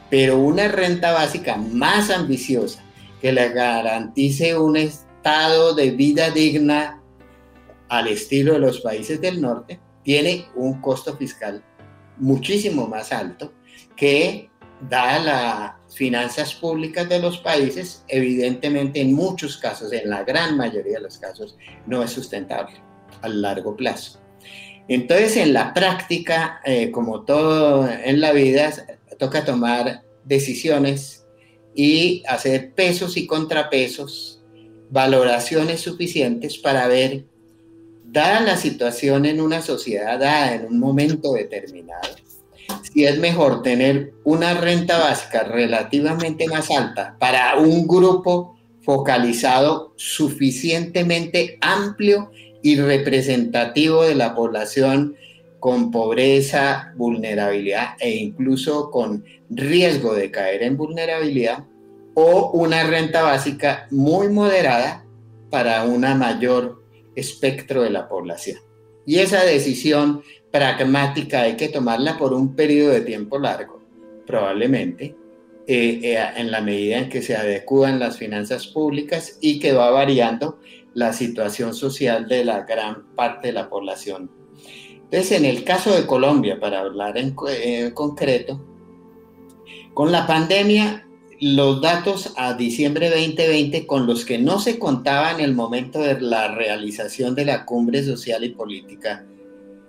Pero 0.09 0.39
una 0.39 0.67
renta 0.67 1.11
básica 1.11 1.57
más 1.57 2.09
ambiciosa 2.09 2.83
que 3.21 3.31
le 3.31 3.49
garantice 3.49 4.57
un 4.57 4.77
estado 4.77 5.75
de 5.75 5.91
vida 5.91 6.31
digna 6.31 7.03
al 7.87 8.07
estilo 8.07 8.53
de 8.53 8.59
los 8.61 8.81
países 8.81 9.21
del 9.21 9.39
norte, 9.39 9.79
tiene 10.01 10.47
un 10.55 10.81
costo 10.81 11.15
fiscal 11.15 11.63
muchísimo 12.17 12.87
más 12.87 13.11
alto 13.11 13.53
que 13.95 14.49
da 14.89 15.19
las 15.19 15.95
finanzas 15.95 16.53
públicas 16.53 17.07
de 17.07 17.19
los 17.19 17.37
países, 17.39 18.03
evidentemente 18.07 19.01
en 19.01 19.13
muchos 19.13 19.57
casos, 19.57 19.91
en 19.93 20.09
la 20.09 20.23
gran 20.23 20.57
mayoría 20.57 20.97
de 20.97 21.01
los 21.01 21.17
casos, 21.17 21.57
no 21.85 22.03
es 22.03 22.11
sustentable 22.11 22.75
a 23.21 23.27
largo 23.27 23.75
plazo. 23.75 24.19
Entonces, 24.87 25.37
en 25.37 25.53
la 25.53 25.73
práctica, 25.73 26.59
eh, 26.65 26.91
como 26.91 27.21
todo 27.23 27.87
en 27.87 28.19
la 28.19 28.31
vida, 28.31 28.73
toca 29.17 29.45
tomar 29.45 30.03
decisiones 30.25 31.25
y 31.75 32.23
hacer 32.27 32.73
pesos 32.73 33.15
y 33.17 33.27
contrapesos, 33.27 34.43
valoraciones 34.89 35.81
suficientes 35.81 36.57
para 36.57 36.87
ver, 36.87 37.25
dada 38.03 38.41
la 38.41 38.57
situación 38.57 39.25
en 39.25 39.39
una 39.39 39.61
sociedad, 39.61 40.19
dada 40.19 40.55
en 40.55 40.65
un 40.65 40.79
momento 40.79 41.33
determinado, 41.33 42.15
si 42.83 43.05
es 43.05 43.17
mejor 43.19 43.61
tener 43.61 44.13
una 44.23 44.53
renta 44.53 44.99
básica 44.99 45.43
relativamente 45.43 46.47
más 46.47 46.69
alta 46.71 47.15
para 47.19 47.57
un 47.57 47.87
grupo 47.87 48.57
focalizado 48.81 49.93
suficientemente 49.95 51.57
amplio 51.61 52.31
y 52.63 52.75
representativo 52.77 54.03
de 54.03 54.15
la 54.15 54.35
población 54.35 55.15
con 55.59 55.91
pobreza, 55.91 56.91
vulnerabilidad 56.95 57.89
e 57.99 58.15
incluso 58.15 58.89
con 58.89 59.23
riesgo 59.49 60.15
de 60.15 60.31
caer 60.31 60.63
en 60.63 60.75
vulnerabilidad, 60.75 61.65
o 62.15 62.51
una 62.51 62.83
renta 62.83 63.21
básica 63.21 63.87
muy 63.91 64.27
moderada 64.29 65.05
para 65.49 65.83
una 65.83 66.15
mayor 66.15 66.83
espectro 67.15 67.83
de 67.83 67.91
la 67.91 68.09
población. 68.09 68.57
Y 69.05 69.19
esa 69.19 69.43
decisión 69.43 70.21
pragmática 70.51 71.41
hay 71.41 71.55
que 71.55 71.69
tomarla 71.69 72.17
por 72.17 72.33
un 72.33 72.55
periodo 72.55 72.91
de 72.91 73.01
tiempo 73.01 73.39
largo, 73.39 73.81
probablemente, 74.27 75.15
eh, 75.67 75.99
eh, 76.03 76.19
en 76.35 76.51
la 76.51 76.61
medida 76.61 76.97
en 76.97 77.09
que 77.09 77.21
se 77.21 77.35
adecúan 77.35 77.99
las 77.99 78.17
finanzas 78.17 78.67
públicas 78.67 79.37
y 79.41 79.59
que 79.59 79.73
va 79.73 79.89
variando 79.91 80.59
la 80.93 81.13
situación 81.13 81.73
social 81.73 82.27
de 82.27 82.43
la 82.43 82.61
gran 82.61 83.15
parte 83.15 83.47
de 83.47 83.53
la 83.53 83.69
población. 83.69 84.29
Entonces, 84.95 85.31
en 85.31 85.45
el 85.45 85.63
caso 85.63 85.95
de 85.95 86.05
Colombia, 86.05 86.59
para 86.59 86.81
hablar 86.81 87.17
en, 87.17 87.35
eh, 87.49 87.91
concreto, 87.93 88.65
con 89.93 90.11
la 90.11 90.25
pandemia, 90.25 91.07
los 91.41 91.81
datos 91.81 92.33
a 92.37 92.53
diciembre 92.53 93.09
2020 93.09 93.85
con 93.87 94.07
los 94.07 94.23
que 94.25 94.37
no 94.37 94.59
se 94.59 94.79
contaba 94.79 95.31
en 95.31 95.41
el 95.41 95.53
momento 95.53 95.99
de 95.99 96.21
la 96.21 96.53
realización 96.53 97.35
de 97.35 97.43
la 97.45 97.65
cumbre 97.65 98.03
social 98.03 98.43
y 98.43 98.49
política 98.49 99.25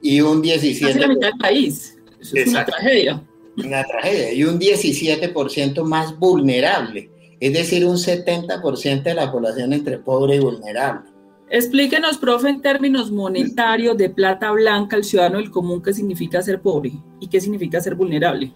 y 0.00 0.20
un 0.20 0.40
17%... 0.40 1.00
la 1.00 1.08
mitad 1.08 1.28
del 1.30 1.38
país, 1.38 1.98
es 2.20 2.46
una 2.46 2.64
tragedia. 2.64 3.20
Una 3.56 3.84
tragedia, 3.84 4.32
y 4.32 4.44
un 4.44 4.58
17% 4.58 5.84
más 5.84 6.18
vulnerable, 6.18 7.10
es 7.38 7.52
decir, 7.52 7.84
un 7.84 7.96
70% 7.96 9.02
de 9.02 9.14
la 9.14 9.30
población 9.30 9.72
entre 9.72 9.98
pobre 9.98 10.36
y 10.36 10.40
vulnerable. 10.40 11.10
Explíquenos, 11.50 12.18
profe, 12.18 12.48
en 12.48 12.62
términos 12.62 13.12
monetarios 13.12 13.96
de 13.96 14.10
plata 14.10 14.50
blanca, 14.50 14.96
el 14.96 15.04
ciudadano 15.04 15.38
del 15.38 15.50
común, 15.50 15.82
qué 15.82 15.92
significa 15.92 16.42
ser 16.42 16.60
pobre 16.60 16.92
y 17.20 17.28
qué 17.28 17.40
significa 17.40 17.80
ser 17.80 17.94
vulnerable. 17.94 18.52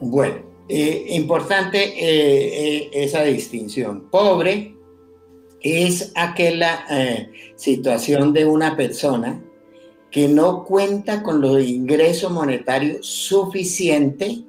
Bueno, 0.00 0.36
eh, 0.68 1.06
importante 1.10 1.78
eh, 1.82 2.78
eh, 2.84 2.90
esa 2.92 3.22
distinción. 3.22 4.08
Pobre 4.10 4.74
es 5.60 6.12
aquella 6.14 6.86
situación 7.56 8.32
de 8.32 8.46
una 8.46 8.76
persona 8.76 9.44
que 10.10 10.28
no 10.28 10.64
cuenta 10.64 11.22
con 11.22 11.40
los 11.40 11.62
ingresos 11.62 12.30
monetarios 12.32 13.06
suficiente 13.06 14.44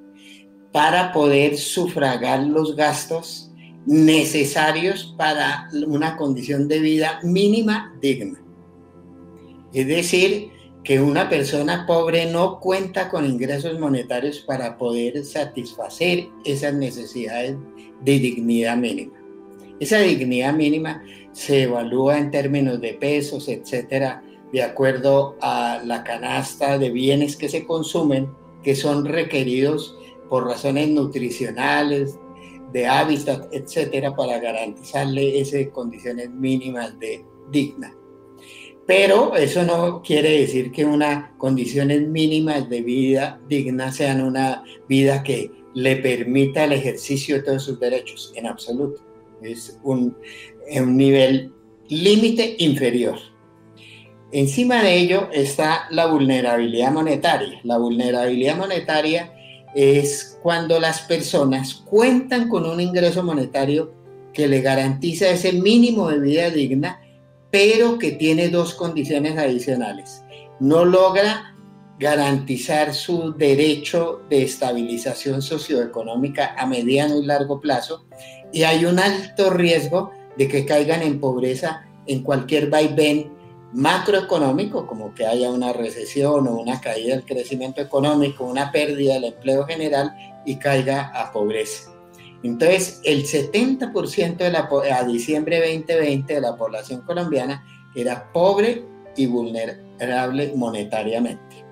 para 0.71 1.11
poder 1.11 1.57
sufragar 1.57 2.43
los 2.43 2.75
gastos 2.75 3.51
necesarios 3.85 5.13
para 5.17 5.69
una 5.87 6.17
condición 6.17 6.67
de 6.67 6.79
vida 6.79 7.19
mínima 7.23 7.95
digna. 8.01 8.39
Es 9.73 9.87
decir, 9.87 10.51
que 10.83 10.99
una 10.99 11.29
persona 11.29 11.85
pobre 11.85 12.25
no 12.25 12.59
cuenta 12.59 13.09
con 13.09 13.25
ingresos 13.25 13.79
monetarios 13.79 14.39
para 14.39 14.77
poder 14.77 15.23
satisfacer 15.23 16.27
esas 16.43 16.73
necesidades 16.73 17.55
de 18.03 18.19
dignidad 18.19 18.77
mínima. 18.77 19.13
Esa 19.79 19.99
dignidad 19.99 20.53
mínima 20.53 21.03
se 21.33 21.63
evalúa 21.63 22.17
en 22.17 22.31
términos 22.31 22.81
de 22.81 22.93
pesos, 22.93 23.47
etcétera, 23.47 24.23
de 24.51 24.63
acuerdo 24.63 25.35
a 25.41 25.81
la 25.85 26.03
canasta 26.03 26.77
de 26.77 26.89
bienes 26.89 27.37
que 27.37 27.49
se 27.49 27.65
consumen, 27.65 28.29
que 28.63 28.75
son 28.75 29.05
requeridos 29.05 29.97
por 30.29 30.45
razones 30.45 30.89
nutricionales, 30.89 32.17
de 32.71 32.87
hábitat, 32.87 33.53
etcétera, 33.53 34.15
para 34.15 34.39
garantizarle 34.39 35.39
esas 35.39 35.67
condiciones 35.67 36.29
mínimas 36.29 36.97
de 36.99 37.25
digna. 37.51 37.93
Pero 38.87 39.35
eso 39.35 39.63
no 39.63 40.01
quiere 40.01 40.41
decir 40.41 40.71
que 40.71 40.85
unas 40.85 41.31
condiciones 41.37 42.07
mínimas 42.07 42.69
de 42.69 42.81
vida 42.81 43.39
digna 43.47 43.91
sean 43.91 44.21
una 44.21 44.63
vida 44.87 45.23
que 45.23 45.51
le 45.73 45.97
permita 45.97 46.63
el 46.63 46.73
ejercicio 46.73 47.35
de 47.35 47.43
todos 47.43 47.63
sus 47.63 47.79
derechos, 47.79 48.33
en 48.35 48.47
absoluto. 48.47 49.01
Es 49.41 49.79
un, 49.83 50.17
un 50.79 50.97
nivel 50.97 51.53
límite 51.87 52.55
inferior. 52.59 53.17
Encima 54.31 54.81
de 54.81 54.97
ello 54.97 55.27
está 55.33 55.87
la 55.89 56.05
vulnerabilidad 56.05 56.91
monetaria. 56.91 57.59
La 57.63 57.77
vulnerabilidad 57.77 58.55
monetaria 58.55 59.33
es 59.75 60.39
cuando 60.41 60.79
las 60.79 61.01
personas 61.01 61.73
cuentan 61.73 62.47
con 62.47 62.65
un 62.65 62.79
ingreso 62.79 63.23
monetario 63.23 63.93
que 64.33 64.47
le 64.47 64.61
garantiza 64.61 65.29
ese 65.29 65.51
mínimo 65.53 66.09
de 66.09 66.19
vida 66.19 66.49
digna, 66.49 67.01
pero 67.49 67.99
que 67.99 68.11
tiene 68.11 68.47
dos 68.47 68.73
condiciones 68.73 69.37
adicionales. 69.37 70.23
No 70.61 70.85
logra 70.85 71.53
garantizar 71.99 72.93
su 72.93 73.33
derecho 73.33 74.21
de 74.29 74.43
estabilización 74.43 75.41
socioeconómica 75.41 76.55
a 76.57 76.65
mediano 76.65 77.19
y 77.19 77.25
largo 77.25 77.59
plazo 77.59 78.05
y 78.51 78.63
hay 78.63 78.85
un 78.85 78.97
alto 78.97 79.51
riesgo 79.51 80.11
de 80.37 80.47
que 80.47 80.65
caigan 80.65 81.03
en 81.03 81.19
pobreza 81.19 81.85
en 82.07 82.23
cualquier 82.23 82.69
vaivén 82.69 83.40
macroeconómico, 83.73 84.85
como 84.85 85.13
que 85.13 85.25
haya 85.25 85.49
una 85.49 85.73
recesión 85.73 86.47
o 86.47 86.55
una 86.55 86.81
caída 86.81 87.15
del 87.15 87.25
crecimiento 87.25 87.81
económico, 87.81 88.45
una 88.45 88.71
pérdida 88.71 89.15
del 89.15 89.25
empleo 89.25 89.65
general 89.65 90.13
y 90.45 90.57
caiga 90.57 91.11
a 91.13 91.31
pobreza. 91.31 91.91
Entonces, 92.43 93.01
el 93.03 93.23
70% 93.23 94.37
de 94.37 94.51
la, 94.51 94.69
a 94.97 95.03
diciembre 95.03 95.59
2020 95.59 96.33
de 96.33 96.41
la 96.41 96.55
población 96.55 97.01
colombiana 97.01 97.63
era 97.95 98.31
pobre 98.31 98.83
y 99.15 99.27
vulnerable 99.27 100.53
monetariamente. 100.55 101.65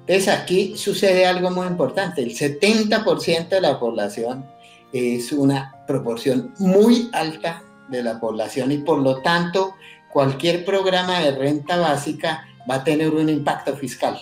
Entonces, 0.00 0.28
aquí 0.28 0.76
sucede 0.76 1.24
algo 1.24 1.50
muy 1.50 1.66
importante. 1.66 2.22
El 2.22 2.34
70% 2.34 3.48
de 3.48 3.60
la 3.60 3.78
población 3.78 4.44
es 4.92 5.32
una 5.32 5.84
proporción 5.86 6.52
muy 6.58 7.08
alta 7.12 7.62
de 7.88 8.02
la 8.02 8.18
población 8.18 8.72
y 8.72 8.78
por 8.78 8.98
lo 8.98 9.22
tanto 9.22 9.74
cualquier 10.12 10.64
programa 10.64 11.20
de 11.20 11.32
renta 11.32 11.78
básica 11.78 12.46
va 12.68 12.76
a 12.76 12.84
tener 12.84 13.10
un 13.10 13.28
impacto 13.28 13.74
fiscal, 13.76 14.20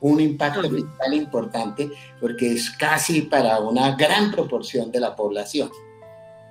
un 0.00 0.20
impacto 0.20 0.62
fiscal 0.62 1.14
importante 1.14 1.90
porque 2.20 2.52
es 2.52 2.70
casi 2.70 3.22
para 3.22 3.58
una 3.58 3.96
gran 3.96 4.30
proporción 4.30 4.90
de 4.92 5.00
la 5.00 5.16
población. 5.16 5.70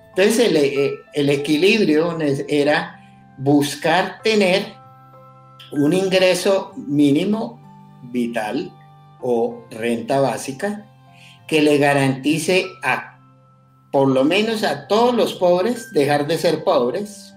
Entonces 0.09 0.49
el, 0.49 0.57
eh, 0.57 0.91
el 1.13 1.29
equilibrio 1.29 2.17
era 2.47 2.99
buscar 3.37 4.21
tener 4.21 4.73
un 5.71 5.93
ingreso 5.93 6.73
mínimo 6.75 7.59
vital 8.11 8.71
o 9.21 9.63
renta 9.71 10.19
básica 10.19 10.85
que 11.47 11.61
le 11.61 11.77
garantice 11.77 12.65
a 12.83 13.19
por 13.91 14.07
lo 14.07 14.23
menos 14.23 14.63
a 14.63 14.87
todos 14.87 15.15
los 15.15 15.33
pobres 15.33 15.91
dejar 15.93 16.27
de 16.27 16.37
ser 16.37 16.63
pobres 16.63 17.28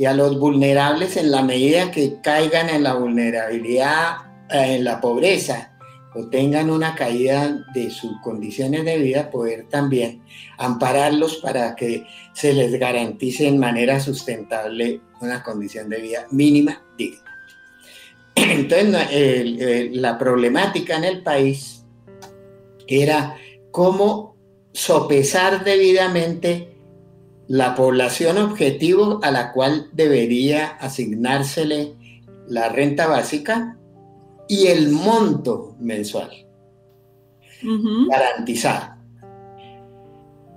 y 0.00 0.06
a 0.06 0.14
los 0.14 0.38
vulnerables 0.38 1.18
en 1.18 1.30
la 1.30 1.42
medida 1.42 1.90
que 1.90 2.22
caigan 2.22 2.70
en 2.70 2.84
la 2.84 2.94
vulnerabilidad, 2.94 4.16
eh, 4.48 4.76
en 4.76 4.84
la 4.84 4.98
pobreza 4.98 5.76
o 6.14 6.26
tengan 6.30 6.70
una 6.70 6.94
caída 6.94 7.66
de 7.74 7.90
sus 7.90 8.18
condiciones 8.22 8.86
de 8.86 8.96
vida, 8.96 9.30
poder 9.30 9.68
también 9.68 10.22
ampararlos 10.56 11.36
para 11.36 11.76
que 11.76 12.06
se 12.32 12.54
les 12.54 12.72
garantice 12.78 13.46
en 13.46 13.58
manera 13.58 14.00
sustentable 14.00 15.02
una 15.20 15.42
condición 15.42 15.90
de 15.90 16.00
vida 16.00 16.26
mínima 16.30 16.82
digna. 16.96 17.30
Entonces, 18.36 19.90
la 19.92 20.16
problemática 20.16 20.96
en 20.96 21.04
el 21.04 21.22
país 21.22 21.84
era 22.86 23.36
cómo 23.70 24.34
sopesar 24.72 25.62
debidamente 25.62 26.79
la 27.50 27.74
población 27.74 28.38
objetivo 28.38 29.18
a 29.24 29.32
la 29.32 29.50
cual 29.50 29.88
debería 29.92 30.68
asignársele 30.68 31.96
la 32.46 32.68
renta 32.68 33.08
básica 33.08 33.76
y 34.46 34.68
el 34.68 34.90
monto 34.90 35.74
mensual 35.80 36.30
garantizado. 38.08 38.94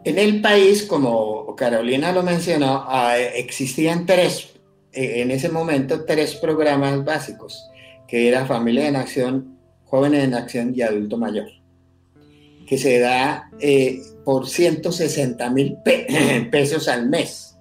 En 0.04 0.20
el 0.20 0.40
país, 0.40 0.84
como 0.84 1.56
Carolina 1.56 2.12
lo 2.12 2.22
mencionó, 2.22 2.86
existían 3.34 4.06
tres, 4.06 4.54
eh, 4.92 5.22
en 5.22 5.32
ese 5.32 5.50
momento, 5.50 6.06
tres 6.06 6.36
programas 6.36 7.04
básicos, 7.04 7.72
que 8.08 8.28
era 8.28 8.46
Familia 8.46 8.88
en 8.88 8.98
Acción, 8.98 9.58
Jóvenes 9.86 10.26
en 10.26 10.36
Acción 10.36 10.74
y 10.76 10.84
Adulto 10.84 11.18
Mayor, 11.18 11.48
que 12.68 12.78
se 12.78 13.00
da 13.00 13.50
eh, 13.60 14.00
por 14.24 14.48
160 14.48 15.50
mil 15.50 15.78
pesos 16.52 16.88
al 16.88 17.10
mes. 17.10 17.58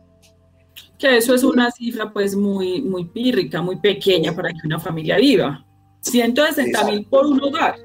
Que 0.99 1.17
eso 1.17 1.35
es 1.35 1.43
una 1.43 1.71
cifra 1.71 2.13
pues 2.13 2.37
muy, 2.37 2.81
muy 2.83 3.07
pírrica, 3.07 3.61
muy 3.61 3.77
pequeña 3.77 4.35
para 4.35 4.51
que 4.51 4.67
una 4.67 4.79
familia 4.79 5.17
viva. 5.17 5.65
160 6.01 6.85
mil 6.85 7.07
por 7.07 7.27
un 7.27 7.43
hogar. 7.43 7.77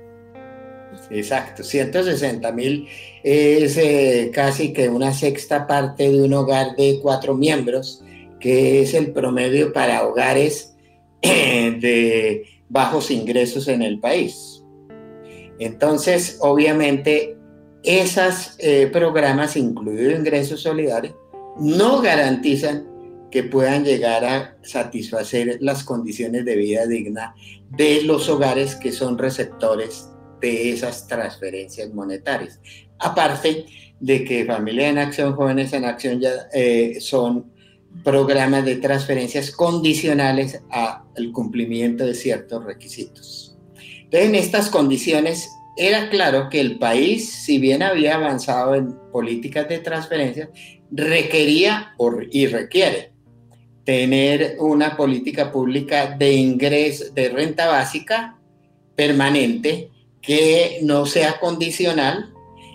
Exacto, 1.09 1.63
160 1.63 2.51
mil 2.51 2.87
es 3.23 3.77
eh, 3.77 4.31
casi 4.33 4.73
que 4.73 4.89
una 4.89 5.13
sexta 5.13 5.67
parte 5.67 6.09
de 6.09 6.23
un 6.23 6.33
hogar 6.33 6.75
de 6.75 6.99
cuatro 7.01 7.35
miembros, 7.35 8.03
que 8.39 8.81
es 8.81 8.93
el 8.93 9.11
promedio 9.11 9.73
para 9.73 10.05
hogares 10.05 10.75
de 11.21 12.45
bajos 12.69 13.11
ingresos 13.11 13.67
en 13.67 13.81
el 13.81 13.99
país. 13.99 14.63
Entonces, 15.59 16.37
obviamente, 16.41 17.36
esos 17.83 18.55
eh, 18.59 18.89
programas, 18.91 19.55
incluido 19.55 20.11
ingresos 20.11 20.61
solidarios, 20.61 21.15
no 21.59 22.01
garantizan 22.01 22.87
que 23.31 23.43
puedan 23.43 23.83
llegar 23.83 24.23
a 24.25 24.57
satisfacer 24.63 25.57
las 25.61 25.83
condiciones 25.83 26.45
de 26.45 26.55
vida 26.55 26.85
digna 26.85 27.35
de 27.69 28.03
los 28.03 28.29
hogares 28.29 28.75
que 28.75 28.91
son 28.91 29.17
receptores 29.17 30.09
de 30.39 30.71
esas 30.71 31.07
transferencias 31.07 31.93
monetarias. 31.93 32.59
Aparte 32.99 33.65
de 33.99 34.23
que 34.23 34.45
Familia 34.45 34.89
en 34.89 34.97
Acción, 34.97 35.33
Jóvenes 35.33 35.73
en 35.73 35.85
Acción 35.85 36.19
ya 36.19 36.47
eh, 36.53 36.97
son 37.01 37.51
programas 38.03 38.63
de 38.63 38.75
transferencias 38.75 39.51
condicionales 39.51 40.61
al 40.69 41.31
cumplimiento 41.31 42.05
de 42.05 42.13
ciertos 42.13 42.63
requisitos. 42.63 43.57
Entonces, 44.03 44.29
en 44.29 44.35
estas 44.35 44.69
condiciones 44.69 45.49
era 45.77 46.09
claro 46.09 46.49
que 46.49 46.59
el 46.59 46.77
país, 46.79 47.29
si 47.29 47.59
bien 47.59 47.83
había 47.83 48.15
avanzado 48.15 48.75
en 48.75 48.95
políticas 49.11 49.69
de 49.69 49.79
transferencia, 49.79 50.49
requería 50.91 51.93
y 52.31 52.47
requiere 52.47 53.11
tener 53.83 54.57
una 54.59 54.97
política 54.97 55.51
pública 55.51 56.15
de 56.17 56.33
ingreso, 56.33 57.05
de 57.13 57.29
renta 57.29 57.67
básica 57.67 58.37
permanente, 58.95 59.91
que 60.21 60.79
no 60.81 61.05
sea 61.05 61.39
condicional, 61.39 62.33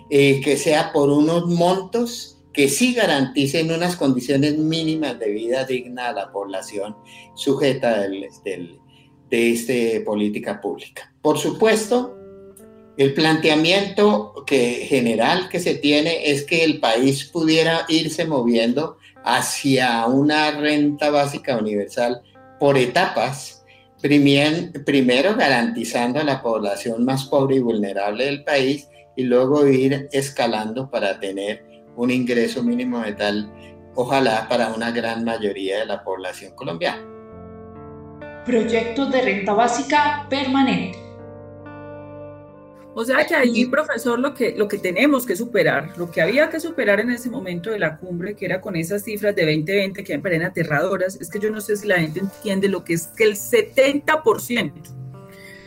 eh, 0.09 0.41
que 0.41 0.57
sea 0.57 0.91
por 0.91 1.09
unos 1.09 1.47
montos 1.47 2.39
que 2.53 2.69
sí 2.69 2.93
garanticen 2.93 3.71
unas 3.71 3.95
condiciones 3.95 4.57
mínimas 4.57 5.19
de 5.19 5.31
vida 5.31 5.65
digna 5.65 6.09
a 6.09 6.13
la 6.13 6.31
población 6.31 6.95
sujeta 7.35 8.01
del, 8.01 8.29
de 9.29 9.51
esta 9.51 10.05
política 10.05 10.61
pública. 10.61 11.13
Por 11.21 11.37
supuesto, 11.39 12.22
el 12.97 13.13
planteamiento 13.13 14.33
general 14.47 15.49
que 15.49 15.59
se 15.59 15.75
tiene 15.75 16.29
es 16.29 16.43
que 16.43 16.63
el 16.63 16.79
país 16.79 17.25
pudiera 17.25 17.85
irse 17.87 18.25
moviendo 18.25 18.97
hacia 19.23 20.05
una 20.05 20.51
renta 20.51 21.09
básica 21.09 21.57
universal 21.57 22.21
por 22.59 22.77
etapas, 22.77 23.65
primero 24.01 25.35
garantizando 25.35 26.19
a 26.19 26.23
la 26.23 26.41
población 26.41 27.03
más 27.05 27.25
pobre 27.25 27.55
y 27.55 27.59
vulnerable 27.59 28.25
del 28.25 28.43
país 28.43 28.89
y 29.15 29.23
luego 29.23 29.65
ir 29.67 30.07
escalando 30.11 30.89
para 30.89 31.19
tener 31.19 31.65
un 31.95 32.11
ingreso 32.11 32.63
mínimo 32.63 32.99
de 32.99 33.13
tal, 33.13 33.51
ojalá 33.95 34.47
para 34.49 34.69
una 34.69 34.91
gran 34.91 35.23
mayoría 35.23 35.79
de 35.79 35.85
la 35.85 36.03
población 36.03 36.53
colombiana. 36.55 37.01
Proyectos 38.45 39.11
de 39.11 39.21
renta 39.21 39.53
básica 39.53 40.27
permanente. 40.29 41.12
O 42.95 43.03
sea 43.03 43.25
que 43.25 43.33
ahí, 43.33 43.65
profesor, 43.65 44.19
lo 44.19 44.33
que, 44.33 44.55
lo 44.55 44.67
que 44.67 44.77
tenemos 44.77 45.25
que 45.25 45.35
superar, 45.35 45.97
lo 45.97 46.11
que 46.11 46.21
había 46.21 46.49
que 46.49 46.59
superar 46.59 46.99
en 46.99 47.09
ese 47.09 47.29
momento 47.29 47.71
de 47.71 47.79
la 47.79 47.97
cumbre, 47.97 48.35
que 48.35 48.45
era 48.45 48.61
con 48.61 48.75
esas 48.75 49.03
cifras 49.03 49.35
de 49.35 49.45
2020 49.45 50.03
que 50.03 50.17
me 50.17 50.21
parecen 50.21 50.45
aterradoras, 50.45 51.15
es 51.19 51.29
que 51.29 51.39
yo 51.39 51.49
no 51.49 51.59
sé 51.59 51.75
si 51.75 51.87
la 51.87 51.99
gente 51.99 52.19
entiende 52.19 52.67
lo 52.67 52.83
que 52.83 52.93
es 52.93 53.07
que 53.07 53.23
el 53.23 53.35
70%, 53.35 54.71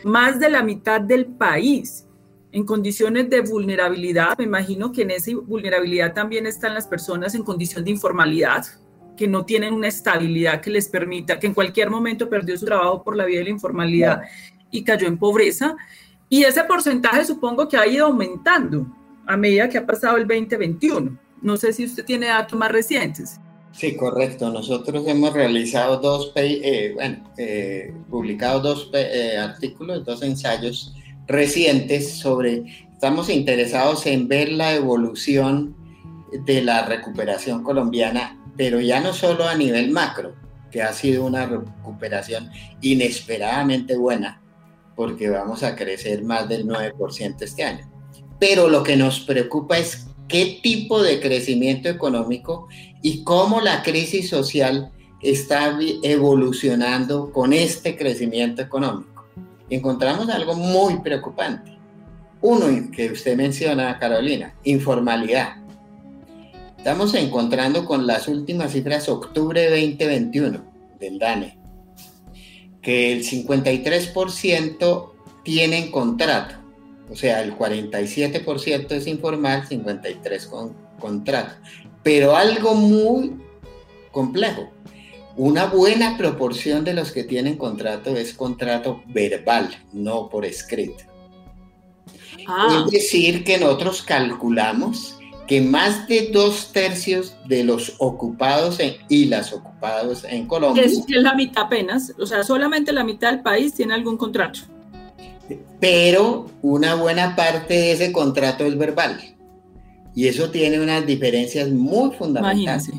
más 0.05 0.39
de 0.39 0.49
la 0.49 0.63
mitad 0.63 1.01
del 1.01 1.25
país, 1.25 2.07
en 2.51 2.65
condiciones 2.65 3.29
de 3.29 3.41
vulnerabilidad. 3.41 4.37
Me 4.37 4.45
imagino 4.45 4.91
que 4.91 5.03
en 5.03 5.11
esa 5.11 5.31
vulnerabilidad 5.35 6.13
también 6.13 6.47
están 6.47 6.73
las 6.73 6.87
personas 6.87 7.35
en 7.35 7.43
condición 7.43 7.83
de 7.83 7.91
informalidad, 7.91 8.65
que 9.15 9.27
no 9.27 9.45
tienen 9.45 9.73
una 9.73 9.87
estabilidad 9.87 10.61
que 10.61 10.69
les 10.69 10.87
permita, 10.87 11.39
que 11.39 11.47
en 11.47 11.53
cualquier 11.53 11.89
momento 11.89 12.29
perdió 12.29 12.57
su 12.57 12.65
trabajo 12.65 13.03
por 13.03 13.15
la 13.15 13.25
vía 13.25 13.39
de 13.39 13.45
la 13.45 13.49
informalidad 13.51 14.21
y 14.71 14.83
cayó 14.83 15.07
en 15.07 15.17
pobreza. 15.17 15.75
Y 16.29 16.43
ese 16.43 16.63
porcentaje 16.63 17.23
supongo 17.25 17.67
que 17.67 17.77
ha 17.77 17.87
ido 17.87 18.05
aumentando 18.05 18.85
a 19.25 19.37
medida 19.37 19.69
que 19.69 19.77
ha 19.77 19.85
pasado 19.85 20.17
el 20.17 20.27
2021. 20.27 21.17
No 21.41 21.57
sé 21.57 21.73
si 21.73 21.85
usted 21.85 22.03
tiene 22.03 22.27
datos 22.27 22.57
más 22.57 22.71
recientes. 22.71 23.39
Sí, 23.71 23.95
correcto. 23.95 24.49
Nosotros 24.49 25.05
hemos 25.07 25.33
realizado 25.33 25.97
dos, 25.97 26.31
eh, 26.35 26.95
eh, 27.37 27.93
publicado 28.09 28.59
dos 28.59 28.89
eh, 28.93 29.37
artículos, 29.37 30.03
dos 30.03 30.23
ensayos 30.23 30.95
recientes 31.27 32.13
sobre, 32.13 32.63
estamos 32.91 33.29
interesados 33.29 34.05
en 34.07 34.27
ver 34.27 34.51
la 34.51 34.73
evolución 34.73 35.75
de 36.45 36.61
la 36.63 36.85
recuperación 36.85 37.63
colombiana, 37.63 38.39
pero 38.57 38.81
ya 38.81 38.99
no 38.99 39.13
solo 39.13 39.47
a 39.47 39.55
nivel 39.55 39.91
macro, 39.91 40.33
que 40.71 40.81
ha 40.81 40.91
sido 40.93 41.25
una 41.25 41.45
recuperación 41.45 42.49
inesperadamente 42.81 43.95
buena, 43.95 44.41
porque 44.97 45.29
vamos 45.29 45.61
a 45.63 45.75
crecer 45.75 46.23
más 46.23 46.49
del 46.49 46.67
9% 46.67 47.35
este 47.41 47.63
año. 47.63 47.89
Pero 48.39 48.67
lo 48.67 48.83
que 48.83 48.97
nos 48.97 49.21
preocupa 49.21 49.77
es 49.77 50.07
qué 50.27 50.59
tipo 50.61 51.01
de 51.01 51.21
crecimiento 51.21 51.87
económico 51.87 52.67
y 53.03 53.23
cómo 53.23 53.61
la 53.61 53.83
crisis 53.83 54.29
social 54.29 54.91
está 55.21 55.77
evolucionando 56.03 57.31
con 57.31 57.53
este 57.53 57.95
crecimiento 57.95 58.61
económico. 58.61 59.25
Encontramos 59.69 60.29
algo 60.29 60.55
muy 60.55 60.99
preocupante. 60.99 61.77
Uno 62.41 62.67
que 62.91 63.11
usted 63.11 63.37
menciona, 63.37 63.99
Carolina, 63.99 64.55
informalidad. 64.63 65.57
Estamos 66.77 67.13
encontrando 67.13 67.85
con 67.85 68.07
las 68.07 68.27
últimas 68.27 68.71
cifras 68.71 69.09
octubre 69.09 69.69
2021 69.69 70.63
del 70.99 71.19
DANE, 71.19 71.57
que 72.87 73.11
el 73.11 73.23
53% 73.25 75.11
tienen 75.43 75.91
contrato 75.91 76.55
o 77.09 77.15
sea, 77.15 77.41
el 77.41 77.57
47% 77.57 78.91
es 78.91 79.07
informal, 79.07 79.67
53% 79.67 80.49
con 80.49 80.75
contrato. 80.99 81.55
Pero 82.03 82.35
algo 82.35 82.75
muy 82.75 83.37
complejo. 84.11 84.71
Una 85.35 85.65
buena 85.65 86.17
proporción 86.17 86.83
de 86.83 86.93
los 86.93 87.11
que 87.11 87.23
tienen 87.23 87.57
contrato 87.57 88.17
es 88.17 88.33
contrato 88.33 89.03
verbal, 89.07 89.69
no 89.93 90.29
por 90.29 90.45
escrito. 90.45 91.03
Ah. 92.47 92.83
Es 92.85 92.91
decir, 92.91 93.43
que 93.43 93.57
nosotros 93.59 94.01
calculamos 94.01 95.16
que 95.47 95.61
más 95.61 96.07
de 96.07 96.29
dos 96.33 96.71
tercios 96.73 97.35
de 97.47 97.63
los 97.63 97.93
ocupados 97.99 98.79
y 99.07 99.25
las 99.25 99.53
ocupadas 99.53 100.25
en 100.25 100.45
Colombia. 100.45 100.83
Es, 100.83 100.99
es 100.99 101.05
la 101.09 101.33
mitad 101.33 101.63
apenas, 101.63 102.13
o 102.19 102.25
sea, 102.25 102.43
solamente 102.43 102.91
la 102.91 103.03
mitad 103.03 103.31
del 103.31 103.41
país 103.41 103.73
tiene 103.73 103.93
algún 103.93 104.17
contrato 104.17 104.59
pero 105.79 106.49
una 106.61 106.95
buena 106.95 107.35
parte 107.35 107.73
de 107.73 107.91
ese 107.91 108.11
contrato 108.11 108.65
es 108.65 108.77
verbal. 108.77 109.19
Y 110.15 110.27
eso 110.27 110.49
tiene 110.49 110.79
unas 110.79 111.05
diferencias 111.05 111.69
muy 111.69 112.11
fundamentales. 112.15 112.89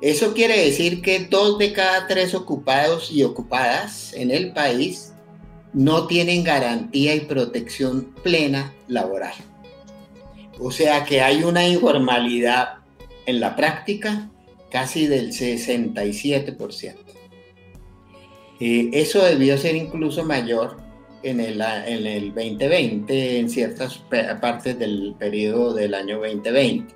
Eso 0.00 0.34
quiere 0.34 0.64
decir 0.64 1.00
que 1.00 1.20
dos 1.20 1.58
de 1.58 1.72
cada 1.72 2.06
tres 2.06 2.34
ocupados 2.34 3.10
y 3.10 3.22
ocupadas 3.24 4.12
en 4.12 4.30
el 4.30 4.52
país 4.52 5.12
no 5.72 6.06
tienen 6.06 6.44
garantía 6.44 7.14
y 7.14 7.20
protección 7.20 8.14
plena 8.22 8.74
laboral. 8.86 9.34
O 10.60 10.70
sea 10.70 11.04
que 11.04 11.20
hay 11.20 11.44
una 11.44 11.66
informalidad 11.66 12.78
en 13.26 13.40
la 13.40 13.54
práctica 13.54 14.30
casi 14.70 15.06
del 15.06 15.32
67%. 15.32 16.94
Eh, 18.60 18.90
eso 18.92 19.24
debió 19.24 19.56
ser 19.56 19.76
incluso 19.76 20.24
mayor 20.24 20.78
en 21.22 21.40
el, 21.40 21.60
en 21.60 22.06
el 22.06 22.34
2020, 22.34 23.38
en 23.38 23.50
ciertas 23.50 23.98
partes 24.40 24.78
del 24.78 25.14
periodo 25.18 25.74
del 25.74 25.94
año 25.94 26.18
2020. 26.18 26.94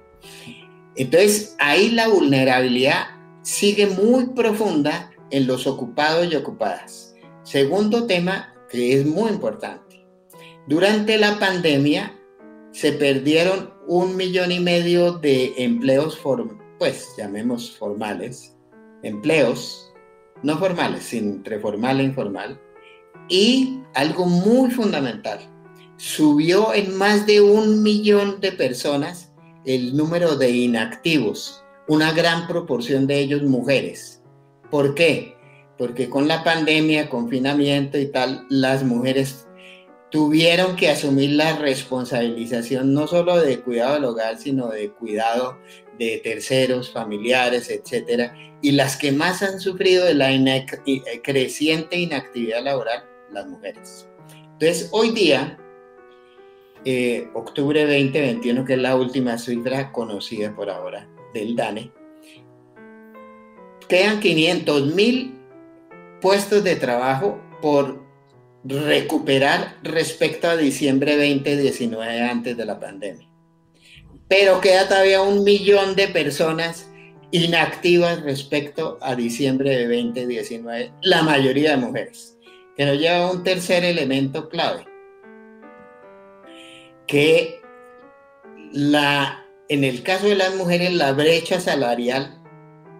Entonces, 0.97 1.57
ahí 1.59 1.91
la 1.91 2.09
vulnerabilidad 2.09 3.07
sigue 3.43 3.87
muy 3.87 4.27
profunda 4.29 5.11
en 5.31 5.47
los 5.47 5.67
ocupados 5.67 6.31
y 6.31 6.37
ocupadas. 6.37 7.15
Segundo 7.43 8.07
tema 8.07 8.55
que 8.71 8.99
es 8.99 9.07
muy 9.07 9.31
importante. 9.31 10.07
Durante 10.67 11.19
la 11.19 11.39
pandemia 11.39 12.19
se 12.73 12.93
perdieron 12.93 13.71
un 13.87 14.17
millón 14.17 14.51
y 14.51 14.61
medio 14.61 15.13
de 15.13 15.55
empleos, 15.59 16.19
pues 16.79 17.15
llamemos 17.17 17.71
formales, 17.77 18.57
empleos 19.03 19.93
no 20.43 20.59
formales, 20.59 21.13
entre 21.15 21.61
formal 21.61 22.01
e 22.01 22.05
informal, 22.05 22.61
y 23.29 23.81
algo 23.95 24.27
muy 24.27 24.71
fundamental, 24.71 25.39
subió 25.97 26.75
en 26.75 26.97
más 26.97 27.27
de 27.27 27.41
un 27.41 27.83
millón 27.83 28.41
de 28.41 28.53
personas 28.53 29.33
el 29.65 29.97
número 29.97 30.37
de 30.37 30.51
inactivos, 30.51 31.63
una 31.87 32.13
gran 32.13 32.49
proporción 32.49 33.07
de 33.07 33.21
ellos 33.21 33.43
mujeres. 33.43 34.23
¿Por 34.71 34.95
qué? 34.95 35.37
Porque 35.79 36.09
con 36.09 36.27
la 36.27 36.43
pandemia, 36.43 37.09
confinamiento 37.09 37.99
y 37.99 38.07
tal, 38.07 38.47
las 38.49 38.83
mujeres 38.83 39.47
tuvieron 40.13 40.77
que 40.77 40.91
asumir 40.91 41.31
la 41.31 41.57
responsabilización 41.57 42.93
no 42.93 43.07
solo 43.07 43.41
de 43.41 43.61
cuidado 43.61 43.95
del 43.95 44.05
hogar, 44.05 44.37
sino 44.39 44.69
de 44.69 44.91
cuidado 44.91 45.59
de 45.99 46.21
terceros, 46.23 46.93
familiares, 46.93 47.71
etcétera, 47.71 48.35
y 48.61 48.73
las 48.73 48.99
que 48.99 49.11
más 49.11 49.43
han 49.43 49.59
sufrido 49.59 50.05
de 50.05 50.15
la 50.15 50.29
creciente 51.25 51.97
inactividad 51.97 52.63
laboral 52.63 53.05
las 53.33 53.49
mujeres. 53.49 54.07
Entonces, 54.53 54.91
hoy 54.93 55.13
día, 55.13 55.59
eh, 56.85 57.29
octubre 57.33 57.81
2021, 57.83 58.67
que 58.67 58.75
es 58.75 58.79
la 58.79 58.95
última 58.95 59.39
cifra 59.39 59.91
conocida 59.93 60.55
por 60.55 60.69
ahora 60.69 61.09
del 61.33 61.57
DANE, 61.57 61.91
quedan 63.89 64.21
500 64.21 64.95
mil 64.95 65.39
puestos 66.21 66.63
de 66.63 66.77
trabajo 66.77 67.41
por 67.63 68.02
recuperar 68.65 69.77
respecto 69.83 70.49
a 70.49 70.57
diciembre 70.57 71.17
2019 71.17 72.21
antes 72.23 72.57
de 72.57 72.65
la 72.65 72.79
pandemia. 72.79 73.29
Pero 74.29 74.61
queda 74.61 74.89
todavía 74.89 75.23
un 75.23 75.45
millón 75.45 75.95
de 75.97 76.09
personas 76.09 76.91
inactivas 77.33 78.23
respecto 78.23 78.99
a 79.01 79.15
diciembre 79.15 79.71
de 79.71 79.85
2019, 79.85 80.93
la 81.03 81.23
mayoría 81.23 81.71
de 81.73 81.77
mujeres 81.79 82.37
que 82.77 82.87
nos 82.87 82.99
lleva 82.99 83.27
a 83.27 83.31
un 83.31 83.43
tercer 83.43 83.85
elemento 83.85 84.49
clave, 84.49 84.87
que 87.07 87.61
la, 88.73 89.47
en 89.69 89.85
el 89.85 90.03
caso 90.03 90.27
de 90.27 90.37
las 90.37 90.55
mujeres 90.55 90.93
la 90.93 91.13
brecha 91.13 91.61
salarial 91.61 92.41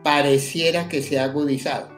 pareciera 0.03 0.89
que 0.89 1.03
se 1.03 1.19
ha 1.19 1.25
agudizado 1.25 1.91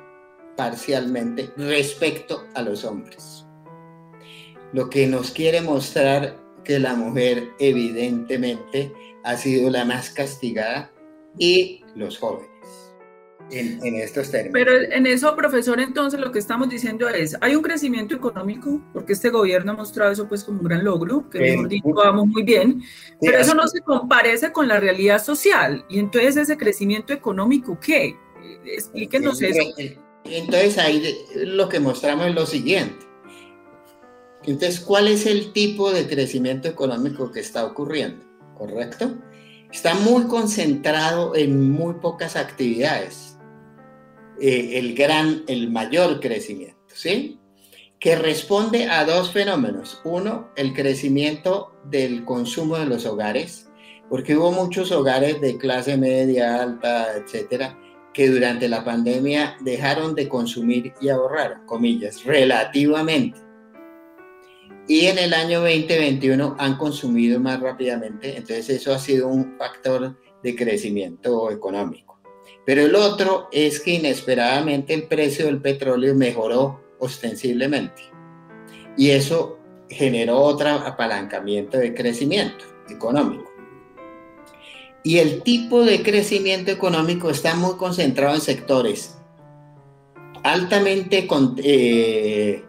parcialmente 0.57 1.51
respecto 1.57 2.47
a 2.55 2.63
los 2.63 2.85
hombres. 2.85 3.44
Lo 4.75 4.91
que 4.91 5.07
nos 5.07 5.31
quiere 5.31 5.61
mostrar 5.61 6.37
que 6.65 6.81
la 6.81 6.95
mujer 6.95 7.51
evidentemente 7.61 8.93
ha 9.23 9.37
sido 9.37 9.71
la 9.71 9.85
más 9.85 10.11
castigada 10.11 10.91
y 11.39 11.85
los 11.95 12.19
jóvenes 12.19 12.49
en, 13.53 13.95
estos 13.95 14.33
términos. 14.33 14.53
Pero 14.53 14.73
en 14.93 15.07
eso, 15.07 15.37
profesor, 15.37 15.79
entonces 15.79 16.19
lo 16.19 16.33
que 16.33 16.41
estamos 16.41 16.69
diciendo 16.69 17.09
es, 17.09 17.37
hay 17.41 17.55
un 17.55 17.63
crecimiento 17.63 18.17
económico, 18.17 18.83
porque 18.93 19.13
este 19.13 19.31
gobierno 19.31 19.71
ha 19.71 19.77
mostrado 19.77 20.11
eso 20.11 20.29
pues 20.29 20.43
como 20.43 20.59
un 20.59 20.67
gran 20.67 20.83
logro, 20.83 21.31
que 21.31 21.39
mejor 21.39 21.69
dicho, 21.69 21.91
vamos 21.95 22.27
muy 22.27 22.43
bien, 22.43 22.83
pero 23.21 23.39
eso 23.39 23.55
no 23.55 23.69
se 23.69 23.81
comparece 23.81 24.51
con 24.51 24.67
la 24.67 24.81
realidad 24.81 25.23
social. 25.23 25.85
Y 25.89 26.01
entonces 26.01 26.37
ese 26.37 26.57
crecimiento 26.57 27.13
económico, 27.13 27.79
¿qué? 27.79 28.17
Explíquenos 28.65 29.41
eso. 29.41 29.63
Entonces 30.25 30.79
ahí 30.79 31.15
lo 31.45 31.69
que 31.69 31.79
mostramos 31.79 32.27
es 32.27 32.35
lo 32.35 32.47
siguiente. 32.47 33.04
Entonces, 34.47 34.81
¿cuál 34.81 35.09
es 35.09 35.27
el 35.27 35.53
tipo 35.53 35.91
de 35.91 36.07
crecimiento 36.07 36.69
económico 36.69 37.31
que 37.31 37.41
está 37.41 37.65
ocurriendo? 37.65 38.25
¿Correcto? 38.57 39.17
Está 39.73 39.95
muy 39.95 40.25
concentrado 40.25 41.35
en 41.35 41.73
muy 41.73 41.95
pocas 41.95 42.37
actividades 42.37 43.35
eh, 44.41 44.79
el 44.79 44.95
gran, 44.95 45.45
el 45.47 45.71
mayor 45.71 46.21
crecimiento, 46.21 46.77
¿sí? 46.93 47.39
Que 47.99 48.17
responde 48.17 48.89
a 48.89 49.05
dos 49.05 49.31
fenómenos. 49.31 50.01
Uno, 50.05 50.51
el 50.57 50.75
crecimiento 50.75 51.73
del 51.85 52.25
consumo 52.25 52.77
de 52.77 52.87
los 52.87 53.07
hogares, 53.07 53.69
porque 54.11 54.37
hubo 54.37 54.53
muchos 54.53 54.93
hogares 54.93 55.41
de 55.41 55.57
clase 55.57 55.97
media, 55.97 56.63
alta, 56.63 57.17
etcétera, 57.17 57.79
que 58.13 58.29
durante 58.29 58.69
la 58.69 58.85
pandemia 58.85 59.57
dejaron 59.61 60.15
de 60.15 60.29
consumir 60.29 60.93
y 61.01 61.09
ahorrar, 61.09 61.65
comillas, 61.67 62.25
relativamente. 62.25 63.44
Y 64.87 65.07
en 65.07 65.19
el 65.19 65.33
año 65.33 65.61
2021 65.61 66.57
han 66.59 66.77
consumido 66.77 67.41
más 67.41 67.61
rápidamente, 67.61 68.37
entonces 68.37 68.69
eso 68.69 68.93
ha 68.93 68.99
sido 68.99 69.29
un 69.29 69.57
factor 69.57 70.17
de 70.43 70.57
crecimiento 70.57 71.51
económico. 71.51 72.21
Pero 72.67 72.83
el 72.83 72.95
otro 72.95 73.49
es 73.53 73.81
que 73.81 73.93
inesperadamente 73.93 74.95
el 74.95 75.05
precio 75.05 75.47
del 75.47 75.61
petróleo 75.61 76.15
mejoró 76.15 76.83
ostensiblemente 76.99 78.03
y 78.97 79.11
eso 79.11 79.59
generó 79.89 80.39
otro 80.41 80.69
apalancamiento 80.69 81.79
de 81.79 81.95
crecimiento 81.95 82.65
económico. 82.89 83.51
Y 85.03 85.19
el 85.19 85.43
tipo 85.43 85.85
de 85.85 86.03
crecimiento 86.03 86.71
económico 86.71 87.29
está 87.29 87.55
muy 87.55 87.77
concentrado 87.77 88.35
en 88.35 88.41
sectores 88.41 89.19
altamente 90.45 91.27
eh, 91.59 92.65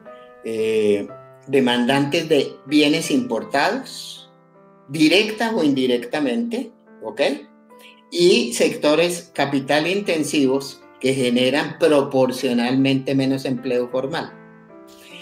eh, 0.45 1.07
demandantes 1.47 2.29
de 2.29 2.55
bienes 2.65 3.11
importados, 3.11 4.29
directa 4.87 5.55
o 5.55 5.63
indirectamente, 5.63 6.71
¿ok? 7.03 7.21
Y 8.11 8.53
sectores 8.53 9.31
capital 9.33 9.87
intensivos 9.87 10.81
que 10.99 11.13
generan 11.13 11.77
proporcionalmente 11.79 13.15
menos 13.15 13.45
empleo 13.45 13.89
formal. 13.89 14.33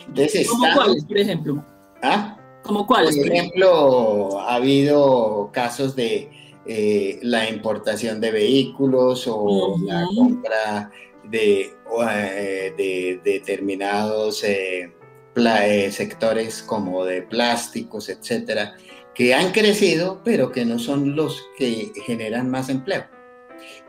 Entonces, 0.07 0.47
¿Cómo 0.47 0.65
cuáles, 0.75 1.05
por 1.05 1.17
ejemplo? 1.17 1.65
¿Ah? 2.01 2.37
¿Cómo 2.63 2.85
cuáles? 2.85 3.17
Por 3.17 3.27
ejemplo, 3.27 4.39
ha 4.39 4.55
habido 4.55 5.49
casos 5.51 5.95
de 5.95 6.29
eh, 6.65 7.19
la 7.21 7.49
importación 7.49 8.21
de 8.21 8.31
vehículos 8.31 9.25
o 9.27 9.75
la 9.85 10.05
compra 10.15 10.91
de, 11.25 11.73
eh, 12.09 12.73
de 12.77 13.21
determinados 13.23 14.43
eh, 14.43 14.93
sectores 15.35 16.61
como 16.61 17.05
de 17.05 17.21
plásticos, 17.23 18.09
etcétera, 18.09 18.75
que 19.13 19.33
han 19.33 19.51
crecido, 19.51 20.21
pero 20.23 20.51
que 20.51 20.65
no 20.65 20.79
son 20.79 21.15
los 21.15 21.43
que 21.57 21.91
generan 22.05 22.49
más 22.49 22.69
empleo. 22.69 23.05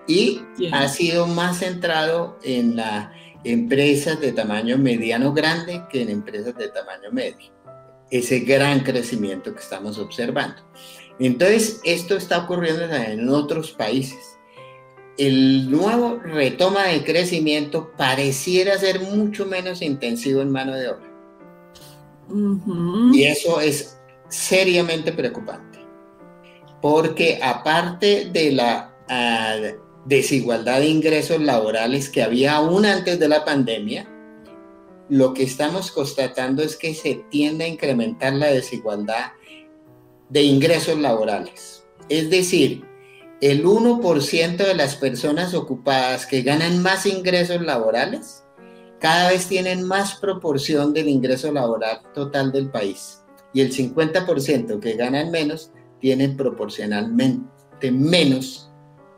Y 0.06 0.42
ha 0.72 0.88
sido 0.88 1.26
más 1.26 1.60
centrado 1.60 2.38
en 2.42 2.76
las 2.76 3.10
empresas 3.42 4.20
de 4.20 4.32
tamaño 4.32 4.78
mediano 4.78 5.32
grande 5.32 5.82
que 5.90 6.02
en 6.02 6.10
empresas 6.10 6.54
de 6.56 6.68
tamaño 6.68 7.10
medio. 7.10 7.52
Ese 8.10 8.40
gran 8.40 8.80
crecimiento 8.80 9.54
que 9.54 9.60
estamos 9.60 9.98
observando. 9.98 10.62
Entonces, 11.18 11.80
esto 11.84 12.16
está 12.16 12.44
ocurriendo 12.44 12.84
en 12.84 13.28
otros 13.28 13.72
países. 13.72 14.38
El 15.16 15.70
nuevo 15.70 16.18
retoma 16.18 16.84
de 16.88 17.04
crecimiento 17.04 17.92
pareciera 17.96 18.76
ser 18.78 19.00
mucho 19.00 19.46
menos 19.46 19.80
intensivo 19.80 20.42
en 20.42 20.50
mano 20.50 20.74
de 20.74 20.88
obra. 20.88 21.13
Y 23.12 23.24
eso 23.24 23.60
es 23.60 23.98
seriamente 24.28 25.12
preocupante, 25.12 25.78
porque 26.80 27.38
aparte 27.42 28.30
de 28.32 28.52
la 28.52 28.94
ah, 29.08 29.56
desigualdad 30.04 30.80
de 30.80 30.88
ingresos 30.88 31.40
laborales 31.40 32.08
que 32.08 32.22
había 32.22 32.56
aún 32.56 32.84
antes 32.86 33.18
de 33.18 33.28
la 33.28 33.44
pandemia, 33.44 34.08
lo 35.08 35.34
que 35.34 35.42
estamos 35.42 35.90
constatando 35.90 36.62
es 36.62 36.76
que 36.76 36.94
se 36.94 37.24
tiende 37.30 37.64
a 37.64 37.68
incrementar 37.68 38.32
la 38.32 38.46
desigualdad 38.46 39.32
de 40.30 40.42
ingresos 40.42 40.98
laborales. 40.98 41.84
Es 42.08 42.30
decir, 42.30 42.84
el 43.40 43.64
1% 43.64 44.56
de 44.56 44.74
las 44.74 44.96
personas 44.96 45.54
ocupadas 45.54 46.26
que 46.26 46.42
ganan 46.42 46.82
más 46.82 47.04
ingresos 47.06 47.60
laborales 47.60 48.43
cada 49.04 49.28
vez 49.28 49.46
tienen 49.48 49.82
más 49.82 50.14
proporción 50.14 50.94
del 50.94 51.10
ingreso 51.10 51.52
laboral 51.52 52.00
total 52.14 52.50
del 52.50 52.70
país 52.70 53.22
y 53.52 53.60
el 53.60 53.70
50% 53.70 54.80
que 54.80 54.94
ganan 54.94 55.30
menos 55.30 55.72
tienen 56.00 56.38
proporcionalmente 56.38 57.92
menos 57.92 58.72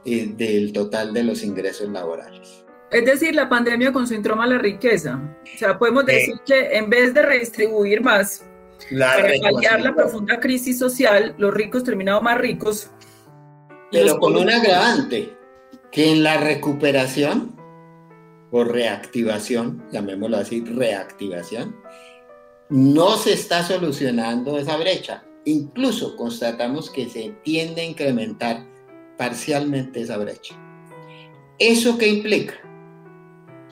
eh, 0.05 0.33
del 0.37 0.73
total 0.73 1.15
de 1.15 1.23
los 1.23 1.45
ingresos 1.45 1.89
laborales. 1.89 2.65
Es 2.91 3.05
decir, 3.05 3.37
la 3.37 3.49
pandemia 3.49 3.93
concentró 3.93 4.35
más 4.35 4.49
la 4.49 4.59
riqueza. 4.59 5.21
O 5.55 5.57
sea, 5.57 5.79
podemos 5.79 6.05
decir 6.05 6.35
que 6.45 6.77
en 6.77 6.91
vez 6.91 7.15
de 7.15 7.23
redistribuir 7.23 8.01
más, 8.01 8.45
para 8.91 9.29
paliar 9.41 9.83
la 9.83 9.95
profunda 9.95 10.41
crisis 10.41 10.81
social, 10.81 11.37
los 11.39 11.55
ricos 11.55 11.85
terminaron 11.85 12.25
más 12.25 12.39
ricos. 12.39 12.91
Pero 13.93 14.19
con 14.19 14.35
un 14.35 14.51
agravante, 14.51 15.33
que 15.93 16.11
en 16.11 16.25
la 16.25 16.39
recuperación 16.39 17.56
o 18.57 18.65
reactivación, 18.65 19.85
llamémoslo 19.93 20.39
así, 20.39 20.65
reactivación, 20.65 21.77
no 22.71 23.19
se 23.19 23.35
está 23.35 23.63
solucionando 23.63 24.59
esa 24.59 24.79
brecha. 24.79 25.25
Incluso 25.45 26.17
constatamos 26.17 26.89
que 26.89 27.07
se 27.11 27.35
tiende 27.45 27.83
a 27.83 27.85
incrementar 27.85 28.67
parcialmente 29.19 30.01
esa 30.01 30.17
brecha. 30.17 30.57
¿Eso 31.59 31.99
qué 31.99 32.09
implica? 32.09 32.55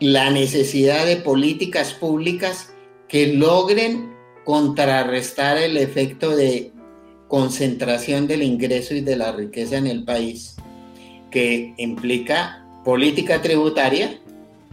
La 0.01 0.31
necesidad 0.31 1.07
de 1.07 1.16
políticas 1.16 1.94
públicas 1.94 2.75
que 3.09 3.29
logren 3.29 4.14
contrarrestar 4.44 5.57
el 5.57 5.79
efecto 5.79 6.37
de 6.37 6.73
concentración 7.29 8.27
del 8.27 8.42
ingreso 8.42 8.94
y 8.94 9.01
de 9.01 9.16
la 9.16 9.33
riqueza 9.33 9.79
en 9.79 9.87
el 9.87 10.05
país, 10.05 10.57
que 11.31 11.73
implica 11.79 12.61
política 12.85 13.40
tributaria 13.40 14.20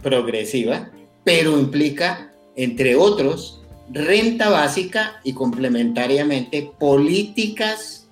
progresiva, 0.02 0.90
pero 1.24 1.58
implica, 1.58 2.32
entre 2.56 2.96
otros, 2.96 3.60
renta 3.90 4.50
básica 4.50 5.20
y 5.24 5.32
complementariamente 5.32 6.70
políticas 6.78 8.08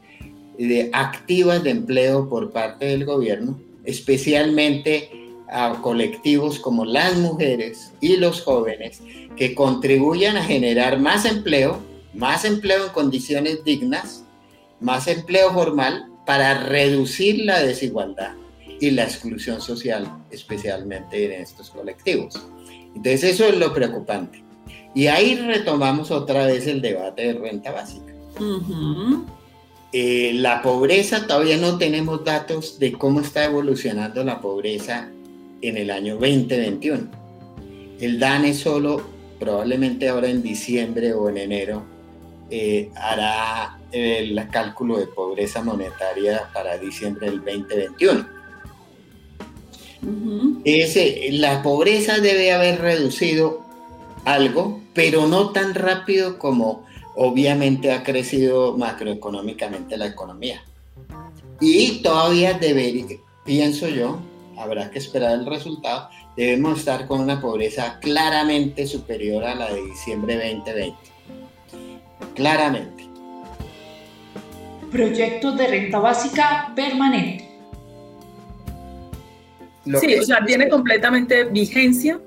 de, 0.59 0.91
activas 0.93 1.63
de 1.63 1.71
empleo 1.71 2.29
por 2.29 2.53
parte 2.53 2.87
del 2.87 3.05
gobierno, 3.05 3.59
especialmente 3.85 5.11
a 5.49 5.81
colectivos 5.83 6.61
como 6.61 6.85
las 6.85 7.17
mujeres 7.17 7.93
y 8.01 8.17
los 8.17 8.43
jóvenes 8.43 9.03
que 9.37 9.55
contribuyan 9.55 10.37
a 10.37 10.45
generar 10.45 11.01
más 11.01 11.25
empleo, 11.25 11.81
más 12.15 12.45
empleo 12.45 12.87
en 12.87 12.93
condiciones 12.93 13.65
dignas, 13.65 14.23
más 14.81 15.09
empleo 15.09 15.53
formal 15.53 16.07
para 16.25 16.55
reducir 16.55 17.45
la 17.45 17.61
desigualdad 17.61 18.40
y 18.81 18.91
la 18.91 19.05
exclusión 19.05 19.61
social, 19.61 20.11
especialmente 20.31 21.27
en 21.27 21.43
estos 21.43 21.71
colectivos. 21.71 22.35
Entonces 22.97 23.25
eso 23.25 23.45
es 23.45 23.57
lo 23.57 23.73
preocupante. 23.73 24.43
Y 24.95 25.07
ahí 25.07 25.37
retomamos 25.37 26.11
otra 26.11 26.47
vez 26.47 26.67
el 26.67 26.81
debate 26.81 27.33
de 27.33 27.39
renta 27.39 27.71
básica. 27.71 28.13
Eh, 29.93 30.33
la 30.35 30.63
pobreza, 30.63 31.27
todavía 31.27 31.59
no 31.59 31.77
tenemos 31.77 32.25
datos 32.25 32.79
de 32.79 32.93
cómo 32.93 33.21
está 33.21 33.45
evolucionando 33.45 34.25
la 34.25 34.41
pobreza 34.41 35.11
en 35.61 35.77
el 35.77 35.91
año 35.91 36.15
2021. 36.15 37.09
El 38.01 38.19
DANE 38.19 38.55
solo, 38.55 39.03
probablemente 39.39 40.09
ahora 40.09 40.29
en 40.29 40.43
diciembre 40.43 41.13
o 41.13 41.29
en 41.29 41.37
enero, 41.37 41.85
eh, 42.49 42.91
hará 42.97 43.79
el 43.93 44.49
cálculo 44.51 44.99
de 44.99 45.07
pobreza 45.07 45.63
monetaria 45.63 46.49
para 46.55 46.79
diciembre 46.79 47.31
del 47.31 47.45
2021 47.45 48.40
la 50.03 51.63
pobreza 51.63 52.19
debe 52.19 52.53
haber 52.53 52.81
reducido 52.81 53.63
algo, 54.25 54.81
pero 54.95 55.27
no 55.27 55.51
tan 55.51 55.75
rápido 55.75 56.39
como 56.39 56.85
obviamente 57.17 57.93
ha 57.93 58.03
crecido 58.03 58.77
macroeconómicamente 58.77 59.97
la 59.97 60.07
economía. 60.07 60.63
Y 61.61 62.03
todavía 62.03 62.55
debería, 62.55 63.05
pienso 63.45 63.89
yo, 63.89 64.21
habrá 64.57 64.91
que 64.91 64.99
esperar 64.99 65.33
el 65.33 65.47
resultado, 65.47 66.09
debemos 66.37 66.79
estar 66.79 67.07
con 67.07 67.21
una 67.21 67.41
pobreza 67.41 67.99
claramente 68.01 68.87
superior 68.87 69.45
a 69.45 69.55
la 69.55 69.73
de 69.73 69.83
diciembre 69.85 70.37
2020. 70.37 70.97
Claramente. 72.35 73.09
Proyectos 74.91 75.57
de 75.57 75.67
renta 75.67 75.99
básica 75.99 76.73
permanente 76.75 77.50
sí, 79.85 80.15
o 80.19 80.23
sea, 80.23 80.45
tiene 80.45 80.69
completamente 80.69 81.45
vigencia 81.45 82.21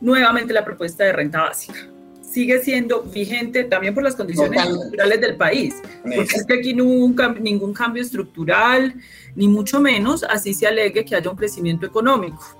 nuevamente 0.00 0.52
la 0.52 0.64
propuesta 0.64 1.04
de 1.04 1.12
renta 1.12 1.42
básica. 1.42 1.78
Sigue 2.22 2.60
siendo 2.62 3.02
vigente 3.02 3.64
también 3.64 3.94
por 3.94 4.02
las 4.02 4.16
condiciones 4.16 4.60
estructurales 4.60 5.20
del 5.20 5.36
país, 5.36 5.76
porque 6.02 6.36
es 6.36 6.44
que 6.44 6.54
aquí 6.54 6.74
no 6.74 6.84
hubo 6.84 7.32
ningún 7.40 7.72
cambio 7.72 8.02
estructural, 8.02 8.94
ni 9.36 9.46
mucho 9.46 9.80
menos 9.80 10.24
así 10.24 10.52
se 10.52 10.66
alegue 10.66 11.04
que 11.04 11.14
haya 11.14 11.30
un 11.30 11.36
crecimiento 11.36 11.86
económico. 11.86 12.58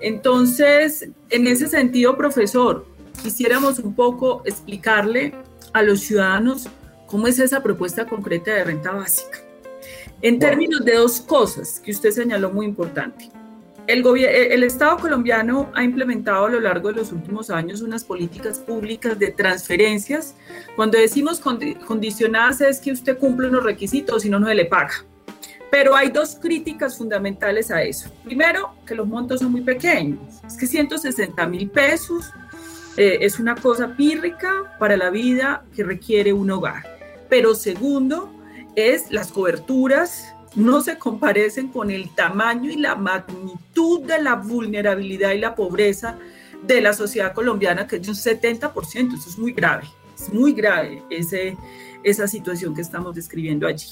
Entonces, 0.00 1.08
en 1.30 1.46
ese 1.46 1.66
sentido, 1.66 2.16
profesor, 2.16 2.86
quisiéramos 3.22 3.78
un 3.78 3.94
poco 3.94 4.42
explicarle 4.44 5.34
a 5.72 5.82
los 5.82 6.00
ciudadanos 6.00 6.68
cómo 7.06 7.26
es 7.26 7.38
esa 7.38 7.62
propuesta 7.62 8.06
concreta 8.06 8.52
de 8.52 8.64
renta 8.64 8.92
básica. 8.92 9.43
En 10.24 10.38
términos 10.38 10.82
de 10.82 10.94
dos 10.94 11.20
cosas 11.20 11.80
que 11.80 11.90
usted 11.90 12.10
señaló 12.10 12.50
muy 12.50 12.64
importante. 12.64 13.30
el, 13.86 14.02
el, 14.06 14.62
Estado 14.62 14.96
colombiano 14.96 15.70
ha 15.74 15.84
implementado 15.84 16.46
a 16.46 16.48
lo 16.48 16.60
largo 16.60 16.88
de 16.88 16.94
los 16.94 17.12
últimos 17.12 17.50
años 17.50 17.82
unas 17.82 18.04
políticas 18.04 18.58
públicas 18.58 19.18
de 19.18 19.32
transferencias. 19.32 20.34
Cuando 20.76 20.96
decimos 20.96 21.40
condicionadas 21.40 22.62
es 22.62 22.80
que 22.80 22.92
usted 22.92 23.18
cumple 23.18 23.48
unos 23.48 23.64
requisitos, 23.64 24.22
si 24.22 24.30
no, 24.30 24.40
no 24.40 24.46
se 24.46 24.54
le 24.54 24.64
paga. 24.64 24.94
Pero 25.70 25.94
hay 25.94 26.08
dos 26.08 26.36
críticas 26.36 26.96
fundamentales 26.96 27.70
a 27.70 27.82
eso. 27.82 28.10
Primero, 28.24 28.70
que 28.86 28.94
los 28.94 29.06
montos 29.06 29.40
son 29.40 29.52
muy 29.52 29.60
pequeños. 29.60 30.42
Es 30.46 30.56
que 30.56 30.66
160 30.66 31.46
mil 31.48 31.68
pesos 31.68 32.32
eh, 32.96 33.18
es 33.20 33.38
una 33.38 33.56
cosa 33.56 33.94
pírrica 33.94 34.74
para 34.78 34.96
la 34.96 35.10
vida 35.10 35.66
que 35.76 35.84
requiere 35.84 36.32
un 36.32 36.50
hogar. 36.50 36.82
Pero 37.28 37.54
segundo, 37.54 38.33
es 38.76 39.10
las 39.10 39.30
coberturas 39.30 40.34
no 40.54 40.80
se 40.80 40.98
comparecen 40.98 41.68
con 41.68 41.90
el 41.90 42.10
tamaño 42.14 42.70
y 42.70 42.76
la 42.76 42.94
magnitud 42.94 44.02
de 44.02 44.22
la 44.22 44.36
vulnerabilidad 44.36 45.32
y 45.32 45.38
la 45.38 45.54
pobreza 45.54 46.16
de 46.66 46.80
la 46.80 46.92
sociedad 46.92 47.34
colombiana, 47.34 47.86
que 47.86 47.96
es 47.96 48.02
de 48.02 48.10
un 48.10 48.16
70%. 48.16 49.14
Eso 49.14 49.28
es 49.28 49.38
muy 49.38 49.52
grave, 49.52 49.84
es 50.14 50.32
muy 50.32 50.52
grave 50.52 51.02
ese, 51.10 51.56
esa 52.02 52.28
situación 52.28 52.74
que 52.74 52.82
estamos 52.82 53.14
describiendo 53.14 53.66
allí. 53.66 53.88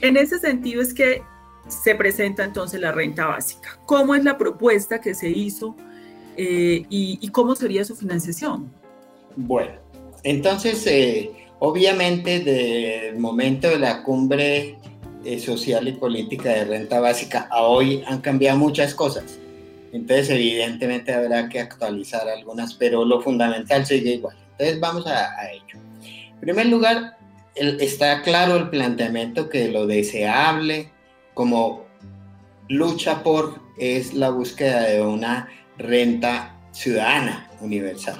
En 0.00 0.16
ese 0.16 0.38
sentido 0.38 0.82
es 0.82 0.92
que 0.92 1.22
se 1.68 1.94
presenta 1.94 2.44
entonces 2.44 2.80
la 2.80 2.92
renta 2.92 3.26
básica. 3.26 3.78
¿Cómo 3.86 4.14
es 4.14 4.22
la 4.22 4.38
propuesta 4.38 5.00
que 5.00 5.14
se 5.14 5.28
hizo 5.30 5.74
eh, 6.36 6.84
y, 6.88 7.28
cómo 7.30 7.56
sería 7.56 7.84
su 7.84 7.96
financiación? 7.96 8.70
Bueno, 9.34 9.72
entonces, 10.22 10.86
eh, 10.86 11.45
obviamente, 11.58 12.40
del 12.40 13.18
momento 13.18 13.68
de 13.68 13.78
la 13.78 14.02
cumbre 14.02 14.78
eh, 15.24 15.38
social 15.38 15.88
y 15.88 15.92
política 15.92 16.50
de 16.50 16.64
renta 16.64 17.00
básica 17.00 17.48
a 17.50 17.62
hoy 17.62 18.02
han 18.06 18.20
cambiado 18.20 18.58
muchas 18.58 18.94
cosas. 18.94 19.38
Entonces, 19.92 20.30
evidentemente 20.30 21.12
habrá 21.12 21.48
que 21.48 21.60
actualizar 21.60 22.28
algunas, 22.28 22.74
pero 22.74 23.04
lo 23.04 23.20
fundamental 23.20 23.86
sigue 23.86 24.14
igual. 24.14 24.36
Entonces, 24.52 24.80
vamos 24.80 25.06
a, 25.06 25.50
ello. 25.50 25.80
En 26.04 26.40
primer 26.40 26.66
lugar, 26.66 27.16
está 27.54 28.22
claro 28.22 28.56
el 28.56 28.70
planteamiento 28.70 29.48
que 29.48 29.68
lo 29.68 29.86
deseable 29.86 30.90
como 31.34 31.84
lucha 32.68 33.22
por 33.22 33.60
es 33.78 34.14
la 34.14 34.30
búsqueda 34.30 34.82
de 34.82 35.02
una 35.02 35.48
renta 35.78 36.56
ciudadana 36.72 37.50
universal. 37.60 38.18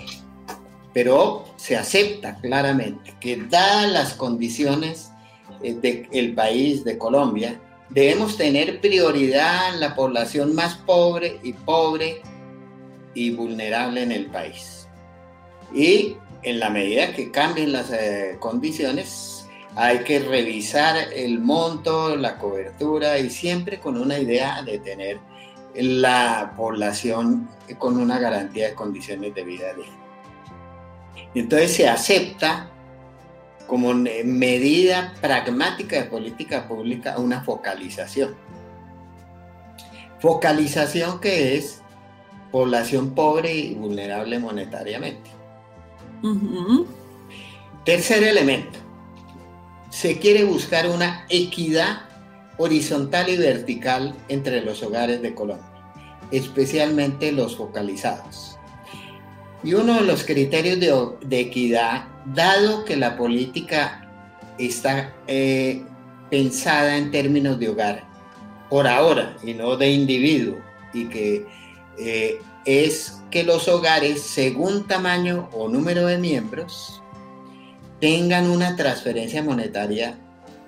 Pero 0.92 1.45
se 1.56 1.76
acepta 1.76 2.36
claramente 2.36 3.14
que 3.20 3.36
dadas 3.36 3.90
las 3.90 4.14
condiciones 4.14 5.10
eh, 5.62 5.74
del 6.10 6.34
país, 6.34 6.84
de 6.84 6.98
Colombia, 6.98 7.60
debemos 7.90 8.36
tener 8.36 8.80
prioridad 8.80 9.74
en 9.74 9.80
la 9.80 9.94
población 9.94 10.54
más 10.54 10.74
pobre 10.74 11.38
y 11.42 11.52
pobre 11.52 12.22
y 13.14 13.30
vulnerable 13.30 14.02
en 14.02 14.12
el 14.12 14.26
país. 14.26 14.88
Y 15.74 16.16
en 16.42 16.60
la 16.60 16.70
medida 16.70 17.12
que 17.12 17.30
cambien 17.30 17.72
las 17.72 17.90
eh, 17.90 18.36
condiciones, 18.38 19.46
hay 19.74 19.98
que 20.00 20.20
revisar 20.20 20.96
el 21.12 21.40
monto, 21.40 22.16
la 22.16 22.38
cobertura 22.38 23.18
y 23.18 23.30
siempre 23.30 23.78
con 23.78 23.98
una 24.00 24.18
idea 24.18 24.62
de 24.62 24.78
tener 24.78 25.18
la 25.74 26.54
población 26.56 27.48
con 27.78 27.98
una 27.98 28.18
garantía 28.18 28.68
de 28.68 28.74
condiciones 28.74 29.34
de 29.34 29.44
vida 29.44 29.74
digna. 29.74 30.05
Entonces 31.34 31.74
se 31.74 31.88
acepta 31.88 32.70
como 33.66 33.92
medida 33.94 35.12
pragmática 35.20 35.96
de 35.96 36.04
política 36.04 36.68
pública 36.68 37.18
una 37.18 37.42
focalización. 37.42 38.34
Focalización 40.20 41.20
que 41.20 41.56
es 41.56 41.82
población 42.50 43.14
pobre 43.14 43.54
y 43.54 43.74
vulnerable 43.74 44.38
monetariamente. 44.38 45.30
Tercer 47.84 48.22
elemento, 48.22 48.78
se 49.90 50.18
quiere 50.18 50.44
buscar 50.44 50.88
una 50.88 51.26
equidad 51.28 52.00
horizontal 52.58 53.28
y 53.28 53.36
vertical 53.36 54.14
entre 54.28 54.62
los 54.62 54.82
hogares 54.82 55.22
de 55.22 55.34
Colombia, 55.34 55.66
especialmente 56.30 57.30
los 57.32 57.56
focalizados. 57.56 58.55
Y 59.66 59.74
uno 59.74 59.94
de 59.94 60.02
los 60.02 60.22
criterios 60.22 60.78
de, 60.78 61.40
equidad, 61.40 62.04
dado 62.24 62.84
que 62.84 62.96
la 62.96 63.16
política 63.16 64.08
está 64.58 65.12
eh, 65.26 65.82
pensada 66.30 66.96
en 66.96 67.10
términos 67.10 67.58
de 67.58 67.70
hogar, 67.70 68.04
por 68.70 68.86
ahora, 68.86 69.36
y 69.42 69.54
no 69.54 69.76
de 69.76 69.90
individuo, 69.90 70.58
y 70.94 71.06
que 71.06 71.46
eh, 71.98 72.38
es 72.64 73.20
que 73.32 73.42
los 73.42 73.66
hogares, 73.66 74.22
según 74.22 74.86
tamaño 74.86 75.48
o 75.52 75.68
número 75.68 76.06
de 76.06 76.18
miembros, 76.18 77.02
tengan 78.00 78.48
una 78.48 78.76
transferencia 78.76 79.42
monetaria 79.42 80.16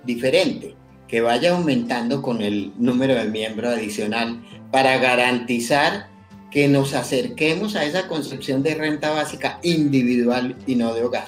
diferente, 0.03 0.75
que 1.07 1.21
vaya 1.21 1.53
aumentando 1.55 2.21
con 2.21 2.43
el 2.43 2.73
número 2.77 3.15
de 3.15 3.27
miembros 3.27 3.75
adicional 3.75 4.43
para 4.73 4.99
garantizar 4.99 6.09
que 6.51 6.69
nos 6.69 6.95
acerquemos 6.95 7.77
a 7.77 7.85
esa 7.85 8.09
concepción 8.09 8.63
de 8.63 8.75
renta 8.75 9.11
básica 9.11 9.59
individual 9.63 10.57
y 10.67 10.77
no 10.77 10.95
de 10.95 11.05
hogar, 11.05 11.27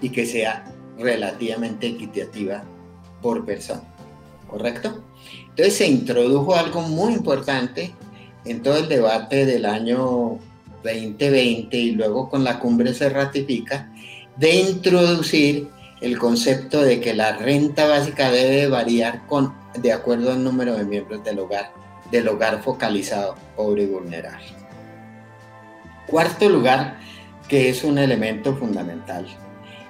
y 0.00 0.10
que 0.10 0.26
sea 0.26 0.64
relativamente 0.98 1.88
equitativa 1.88 2.64
por 3.20 3.44
persona. 3.44 3.82
¿Correcto? 4.48 5.02
Entonces 5.48 5.74
se 5.74 5.88
introdujo 5.88 6.54
algo 6.54 6.82
muy 6.82 7.12
importante 7.12 7.92
en 8.44 8.62
todo 8.62 8.78
el 8.78 8.88
debate 8.88 9.44
del 9.44 9.66
año 9.66 10.38
2020 10.84 11.76
y 11.76 11.90
luego 11.92 12.28
con 12.28 12.44
la 12.44 12.58
cumbre 12.58 12.94
se 12.94 13.08
ratifica, 13.08 13.92
de 14.36 14.54
introducir 14.54 15.68
el 16.00 16.18
concepto 16.18 16.82
de 16.82 17.00
que 17.00 17.14
la 17.14 17.36
renta 17.36 17.86
básica 17.88 18.30
debe 18.30 18.68
variar 18.68 19.26
con, 19.26 19.54
de 19.78 19.92
acuerdo 19.92 20.32
al 20.32 20.44
número 20.44 20.76
de 20.76 20.84
miembros 20.84 21.24
del 21.24 21.38
hogar, 21.38 21.72
del 22.10 22.28
hogar 22.28 22.62
focalizado, 22.62 23.36
pobre 23.56 23.84
y 23.84 23.86
vulnerable. 23.86 24.46
Cuarto 26.06 26.48
lugar, 26.48 26.98
que 27.48 27.68
es 27.68 27.84
un 27.84 27.98
elemento 27.98 28.56
fundamental, 28.56 29.26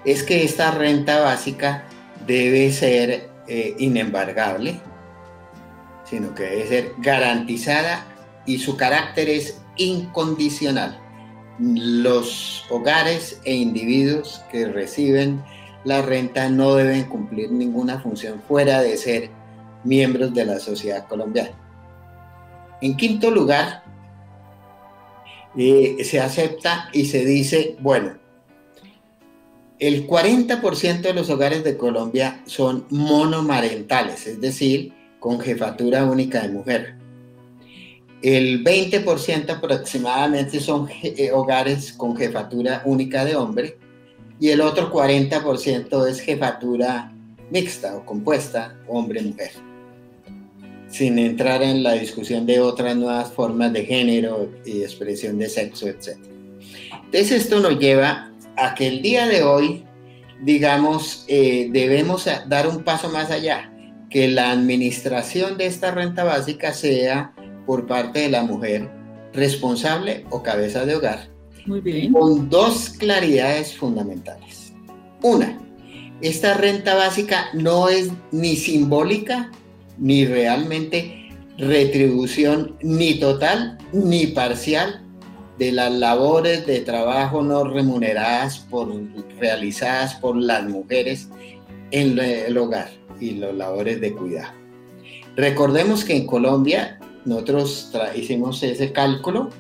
es 0.04 0.22
que 0.22 0.44
esta 0.44 0.70
renta 0.70 1.20
básica 1.20 1.84
debe 2.26 2.72
ser 2.72 3.28
eh, 3.48 3.74
inembargable, 3.78 4.80
sino 6.04 6.34
que 6.34 6.44
debe 6.44 6.66
ser 6.66 6.92
garantizada 6.98 8.06
y 8.46 8.58
su 8.58 8.76
carácter 8.76 9.28
es 9.28 9.60
incondicional. 9.76 10.98
Los 11.58 12.64
hogares 12.70 13.40
e 13.44 13.54
individuos 13.54 14.42
que 14.50 14.66
reciben 14.66 15.42
la 15.84 16.02
renta 16.02 16.48
no 16.48 16.74
deben 16.74 17.04
cumplir 17.04 17.50
ninguna 17.50 18.00
función 18.00 18.42
fuera 18.46 18.80
de 18.82 18.96
ser 18.96 19.30
miembros 19.84 20.34
de 20.34 20.44
la 20.44 20.58
sociedad 20.58 21.06
colombiana. 21.06 21.65
En 22.80 22.96
quinto 22.96 23.30
lugar, 23.30 23.82
eh, 25.56 26.04
se 26.04 26.20
acepta 26.20 26.90
y 26.92 27.06
se 27.06 27.24
dice, 27.24 27.76
bueno, 27.80 28.18
el 29.78 30.06
40% 30.06 31.00
de 31.00 31.14
los 31.14 31.30
hogares 31.30 31.64
de 31.64 31.76
Colombia 31.76 32.42
son 32.46 32.86
monomarentales, 32.90 34.26
es 34.26 34.40
decir, 34.40 34.92
con 35.18 35.40
jefatura 35.40 36.04
única 36.04 36.42
de 36.42 36.48
mujer. 36.48 36.94
El 38.22 38.64
20% 38.64 39.50
aproximadamente 39.50 40.60
son 40.60 40.88
eh, 41.02 41.30
hogares 41.32 41.92
con 41.92 42.16
jefatura 42.16 42.82
única 42.84 43.24
de 43.24 43.36
hombre 43.36 43.78
y 44.40 44.48
el 44.48 44.60
otro 44.60 44.92
40% 44.92 46.06
es 46.06 46.20
jefatura 46.20 47.12
mixta 47.50 47.96
o 47.96 48.04
compuesta, 48.04 48.76
hombre-mujer, 48.88 49.52
sin 50.96 51.18
entrar 51.18 51.62
en 51.62 51.82
la 51.82 51.92
discusión 51.92 52.46
de 52.46 52.60
otras 52.60 52.96
nuevas 52.96 53.30
formas 53.30 53.72
de 53.72 53.84
género 53.84 54.50
y 54.64 54.80
expresión 54.80 55.38
de 55.38 55.48
sexo, 55.48 55.88
etc. 55.88 56.16
Entonces 57.04 57.32
esto 57.32 57.60
nos 57.60 57.78
lleva 57.78 58.32
a 58.56 58.74
que 58.74 58.88
el 58.88 59.02
día 59.02 59.26
de 59.26 59.42
hoy, 59.42 59.84
digamos, 60.42 61.24
eh, 61.28 61.68
debemos 61.70 62.26
dar 62.48 62.66
un 62.66 62.82
paso 62.82 63.10
más 63.10 63.30
allá, 63.30 63.72
que 64.08 64.28
la 64.28 64.50
administración 64.52 65.58
de 65.58 65.66
esta 65.66 65.90
renta 65.90 66.24
básica 66.24 66.72
sea 66.72 67.34
por 67.66 67.86
parte 67.86 68.20
de 68.20 68.30
la 68.30 68.42
mujer 68.42 68.88
responsable 69.34 70.24
o 70.30 70.42
cabeza 70.42 70.86
de 70.86 70.96
hogar. 70.96 71.28
Muy 71.66 71.80
bien. 71.80 72.12
Con 72.12 72.48
dos 72.48 72.90
claridades 72.90 73.76
fundamentales. 73.76 74.72
Una, 75.22 75.58
esta 76.22 76.54
renta 76.54 76.94
básica 76.94 77.48
no 77.52 77.88
es 77.88 78.10
ni 78.32 78.56
simbólica 78.56 79.50
ni 79.98 80.26
realmente 80.26 81.30
retribución 81.58 82.76
ni 82.82 83.18
total 83.18 83.78
ni 83.92 84.26
parcial 84.28 85.02
de 85.58 85.72
las 85.72 85.92
labores 85.92 86.66
de 86.66 86.80
trabajo 86.80 87.42
no 87.42 87.64
remuneradas 87.64 88.58
por, 88.58 88.88
realizadas 89.40 90.14
por 90.16 90.36
las 90.36 90.68
mujeres 90.68 91.28
en 91.90 92.18
el 92.18 92.58
hogar 92.58 92.90
y 93.20 93.32
las 93.32 93.54
labores 93.54 94.00
de 94.00 94.12
cuidado. 94.12 94.52
Recordemos 95.34 96.04
que 96.04 96.16
en 96.16 96.26
Colombia 96.26 96.98
nosotros 97.24 97.90
hicimos 98.14 98.62
ese 98.62 98.92
cálculo, 98.92 99.50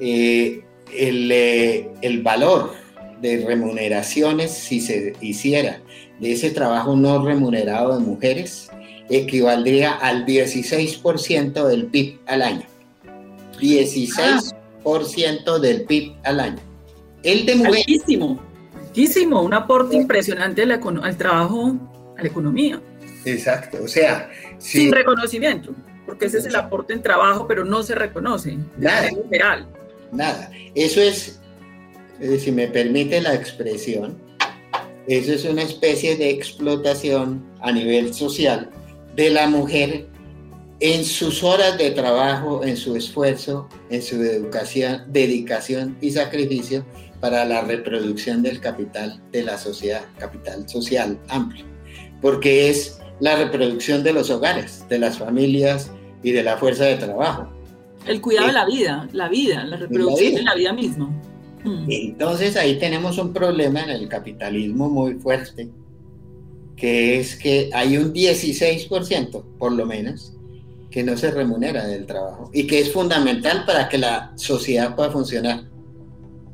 eh, 0.00 0.64
el, 0.96 1.30
eh, 1.32 1.90
el 2.02 2.22
valor 2.22 2.72
de 3.20 3.44
remuneraciones, 3.44 4.52
si 4.52 4.80
se 4.80 5.14
hiciera 5.20 5.80
de 6.20 6.32
ese 6.32 6.50
trabajo 6.50 6.96
no 6.96 7.24
remunerado 7.24 7.98
de 7.98 8.04
mujeres, 8.04 8.67
equivaldría 9.10 9.92
al 9.92 10.26
16% 10.26 11.66
del 11.66 11.86
PIB 11.86 12.18
al 12.26 12.42
año. 12.42 12.66
16% 13.60 15.58
del 15.58 15.82
PIB 15.82 16.14
al 16.24 16.40
año. 16.40 16.58
El 17.22 17.46
de 17.46 17.56
mujeres. 17.56 17.84
Altísimo, 17.88 18.40
altísimo, 18.80 19.42
un 19.42 19.54
aporte 19.54 19.96
impresionante 19.96 20.62
al, 20.62 21.16
trabajo, 21.16 21.76
a 22.16 22.22
la 22.22 22.28
economía. 22.28 22.80
Exacto, 23.24 23.78
o 23.82 23.88
sea. 23.88 24.30
Sin 24.58 24.92
reconocimiento, 24.92 25.74
porque 26.06 26.26
ese 26.26 26.38
es 26.38 26.46
el 26.46 26.56
aporte 26.56 26.92
en 26.92 27.02
trabajo, 27.02 27.46
pero 27.46 27.64
no 27.64 27.82
se 27.82 27.94
reconoce. 27.94 28.58
Nada. 28.76 29.08
General. 29.08 29.66
Nada. 30.12 30.50
Eso 30.74 31.00
es, 31.00 31.40
eh, 32.20 32.38
si 32.38 32.52
me 32.52 32.68
permite 32.68 33.20
la 33.20 33.34
expresión, 33.34 34.16
eso 35.06 35.32
es 35.32 35.44
una 35.44 35.62
especie 35.62 36.16
de 36.16 36.30
explotación 36.30 37.42
a 37.60 37.72
nivel 37.72 38.14
social 38.14 38.70
de 39.18 39.30
la 39.30 39.48
mujer 39.48 40.06
en 40.78 41.04
sus 41.04 41.42
horas 41.42 41.76
de 41.76 41.90
trabajo, 41.90 42.64
en 42.64 42.76
su 42.76 42.94
esfuerzo, 42.94 43.68
en 43.90 44.00
su 44.00 44.14
educación, 44.22 45.06
dedicación 45.08 45.98
y 46.00 46.12
sacrificio 46.12 46.86
para 47.18 47.44
la 47.44 47.62
reproducción 47.62 48.44
del 48.44 48.60
capital 48.60 49.20
de 49.32 49.42
la 49.42 49.58
sociedad, 49.58 50.02
capital 50.18 50.68
social 50.68 51.18
amplio, 51.30 51.64
porque 52.22 52.70
es 52.70 53.00
la 53.18 53.34
reproducción 53.34 54.04
de 54.04 54.12
los 54.12 54.30
hogares, 54.30 54.84
de 54.88 55.00
las 55.00 55.18
familias 55.18 55.90
y 56.22 56.30
de 56.30 56.44
la 56.44 56.56
fuerza 56.56 56.84
de 56.84 56.94
trabajo. 56.94 57.48
El 58.06 58.20
cuidado 58.20 58.46
de 58.46 58.52
la 58.52 58.66
vida, 58.66 59.08
la 59.10 59.28
vida, 59.28 59.64
la 59.64 59.78
reproducción 59.78 60.36
de 60.36 60.42
la 60.44 60.54
vida 60.54 60.72
misma. 60.72 61.08
Mm. 61.64 61.86
Entonces 61.88 62.56
ahí 62.56 62.78
tenemos 62.78 63.18
un 63.18 63.32
problema 63.32 63.82
en 63.82 63.90
el 63.90 64.08
capitalismo 64.08 64.88
muy 64.88 65.14
fuerte, 65.14 65.68
que 66.78 67.18
es 67.18 67.36
que 67.36 67.70
hay 67.72 67.96
un 67.96 68.12
16%, 68.12 69.42
por 69.58 69.72
lo 69.72 69.84
menos, 69.84 70.34
que 70.90 71.02
no 71.02 71.16
se 71.16 71.30
remunera 71.30 71.86
del 71.86 72.06
trabajo 72.06 72.50
y 72.52 72.66
que 72.66 72.80
es 72.80 72.92
fundamental 72.92 73.64
para 73.66 73.88
que 73.88 73.98
la 73.98 74.32
sociedad 74.36 74.94
pueda 74.94 75.10
funcionar. 75.10 75.64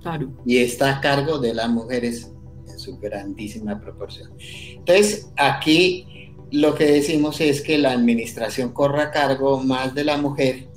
Claro. 0.03 0.31
Y 0.45 0.59
está 0.59 0.97
a 0.97 1.01
cargo 1.01 1.39
de 1.39 1.55
las 1.55 1.69
mujeres 1.69 2.33
en 2.69 2.79
su 2.79 2.99
grandísima 2.99 3.81
proporción. 3.81 4.31
Entonces, 4.77 5.31
aquí 5.37 6.07
lo 6.51 6.75
que 6.75 6.85
decimos 6.85 7.41
es 7.41 7.63
que 7.63 7.79
la 7.79 7.93
administración 7.93 8.73
corra 8.73 9.05
a 9.05 9.11
cargo 9.11 9.61
más 9.63 9.95
de 9.95 10.05
la 10.05 10.17
mujer 10.17 10.69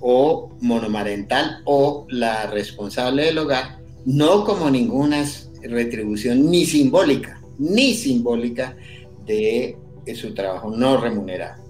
o 0.00 0.50
monomarental 0.60 1.62
o 1.64 2.06
la 2.08 2.46
responsable 2.46 3.24
del 3.24 3.38
hogar, 3.38 3.80
no 4.04 4.44
como 4.44 4.70
ninguna 4.70 5.24
retribución 5.62 6.50
ni 6.50 6.66
simbólica, 6.66 7.41
ni 7.62 7.94
simbólica 7.94 8.76
de 9.26 9.76
su 10.14 10.34
trabajo 10.34 10.70
no 10.70 11.00
remunerado. 11.00 11.62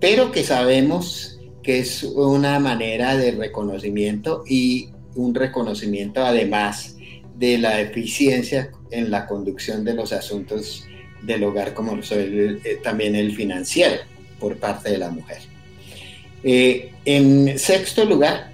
Pero 0.00 0.32
que 0.32 0.42
sabemos 0.42 1.38
que 1.62 1.78
es 1.78 2.02
una 2.02 2.58
manera 2.58 3.16
de 3.16 3.32
reconocimiento 3.32 4.44
y 4.48 4.88
un 5.14 5.34
reconocimiento 5.34 6.24
además 6.24 6.96
de 7.36 7.58
la 7.58 7.80
eficiencia 7.80 8.70
en 8.90 9.10
la 9.10 9.26
conducción 9.26 9.84
de 9.84 9.94
los 9.94 10.12
asuntos 10.12 10.84
del 11.22 11.44
hogar, 11.44 11.74
como 11.74 11.98
eh, 12.10 12.80
también 12.82 13.14
el 13.14 13.34
financiero 13.34 13.96
por 14.38 14.56
parte 14.56 14.90
de 14.90 14.98
la 14.98 15.10
mujer. 15.10 15.38
Eh, 16.42 16.92
en 17.04 17.58
sexto 17.58 18.04
lugar, 18.04 18.49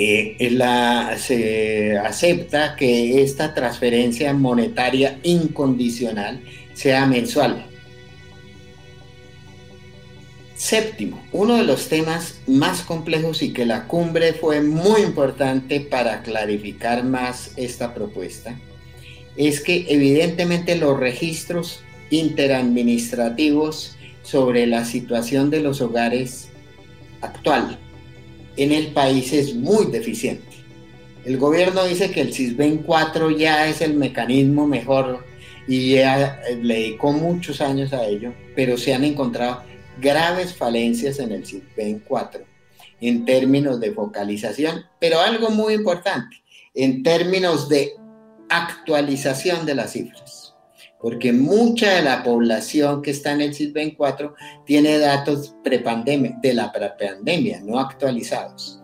eh, 0.00 0.36
se 1.18 1.98
acepta 1.98 2.76
que 2.76 3.20
esta 3.20 3.52
transferencia 3.52 4.32
monetaria 4.32 5.18
incondicional 5.24 6.40
sea 6.72 7.04
mensual. 7.06 7.66
Séptimo, 10.54 11.20
uno 11.32 11.56
de 11.56 11.64
los 11.64 11.88
temas 11.88 12.40
más 12.46 12.82
complejos 12.82 13.42
y 13.42 13.52
que 13.52 13.66
la 13.66 13.88
cumbre 13.88 14.34
fue 14.34 14.60
muy 14.60 15.02
importante 15.02 15.80
para 15.80 16.22
clarificar 16.22 17.02
más 17.02 17.52
esta 17.56 17.92
propuesta, 17.92 18.56
es 19.36 19.60
que 19.60 19.86
evidentemente 19.88 20.76
los 20.76 20.98
registros 20.98 21.80
interadministrativos 22.10 23.96
sobre 24.22 24.66
la 24.66 24.84
situación 24.84 25.50
de 25.50 25.60
los 25.60 25.80
hogares 25.80 26.50
actual 27.20 27.78
en 28.58 28.72
el 28.72 28.88
país 28.88 29.32
es 29.32 29.54
muy 29.54 29.86
deficiente. 29.86 30.44
El 31.24 31.38
gobierno 31.38 31.84
dice 31.84 32.10
que 32.10 32.20
el 32.20 32.34
CISBEN 32.34 32.78
4 32.78 33.30
ya 33.30 33.68
es 33.68 33.80
el 33.80 33.94
mecanismo 33.94 34.66
mejor 34.66 35.24
y 35.66 35.94
ya 35.94 36.40
le 36.62 36.74
dedicó 36.74 37.12
muchos 37.12 37.60
años 37.60 37.92
a 37.92 38.04
ello, 38.06 38.34
pero 38.56 38.76
se 38.76 38.94
han 38.94 39.04
encontrado 39.04 39.62
graves 40.00 40.54
falencias 40.54 41.18
en 41.18 41.32
el 41.32 41.46
CISBEN 41.46 42.02
4 42.06 42.44
en 43.00 43.24
términos 43.24 43.78
de 43.78 43.92
focalización, 43.92 44.84
pero 44.98 45.20
algo 45.20 45.50
muy 45.50 45.74
importante, 45.74 46.42
en 46.74 47.04
términos 47.04 47.68
de 47.68 47.92
actualización 48.48 49.66
de 49.66 49.74
las 49.76 49.92
cifras 49.92 50.27
porque 51.00 51.32
mucha 51.32 51.94
de 51.94 52.02
la 52.02 52.22
población 52.22 53.02
que 53.02 53.12
está 53.12 53.32
en 53.32 53.42
el 53.42 53.54
CISBEN 53.54 53.94
4 53.96 54.34
tiene 54.64 54.98
datos 54.98 55.54
de 55.62 56.54
la 56.54 56.72
prepandemia, 56.72 57.60
no 57.60 57.78
actualizados. 57.78 58.80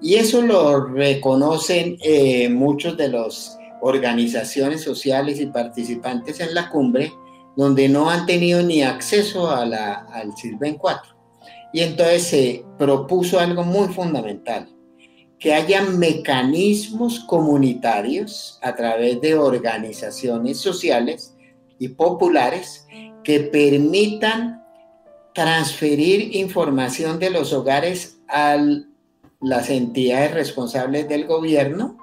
Y 0.00 0.14
eso 0.14 0.42
lo 0.42 0.86
reconocen 0.86 1.96
eh, 2.02 2.48
muchos 2.48 2.96
de 2.96 3.08
las 3.08 3.58
organizaciones 3.80 4.82
sociales 4.82 5.40
y 5.40 5.46
participantes 5.46 6.40
en 6.40 6.54
la 6.54 6.68
cumbre, 6.70 7.12
donde 7.56 7.88
no 7.88 8.10
han 8.10 8.26
tenido 8.26 8.62
ni 8.62 8.82
acceso 8.82 9.50
a 9.50 9.64
la, 9.64 10.06
al 10.12 10.36
CISBEN 10.36 10.76
4. 10.76 11.16
Y 11.72 11.80
entonces 11.80 12.22
se 12.22 12.64
propuso 12.78 13.40
algo 13.40 13.64
muy 13.64 13.88
fundamental, 13.88 14.68
que 15.38 15.52
haya 15.52 15.82
mecanismos 15.82 17.20
comunitarios 17.20 18.58
a 18.62 18.74
través 18.74 19.20
de 19.20 19.34
organizaciones 19.34 20.58
sociales 20.58 21.35
y 21.78 21.88
populares 21.88 22.86
que 23.22 23.40
permitan 23.40 24.62
transferir 25.34 26.34
información 26.36 27.18
de 27.18 27.30
los 27.30 27.52
hogares 27.52 28.18
a 28.28 28.56
las 29.40 29.70
entidades 29.70 30.32
responsables 30.32 31.08
del 31.08 31.26
gobierno 31.26 31.98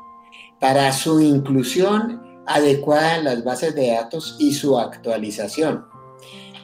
para 0.59 0.91
su 0.93 1.19
inclusión 1.19 2.21
adecuada 2.45 3.17
en 3.17 3.23
las 3.25 3.43
bases 3.43 3.73
de 3.75 3.87
datos 3.87 4.37
y 4.39 4.53
su 4.53 4.77
actualización. 4.77 5.85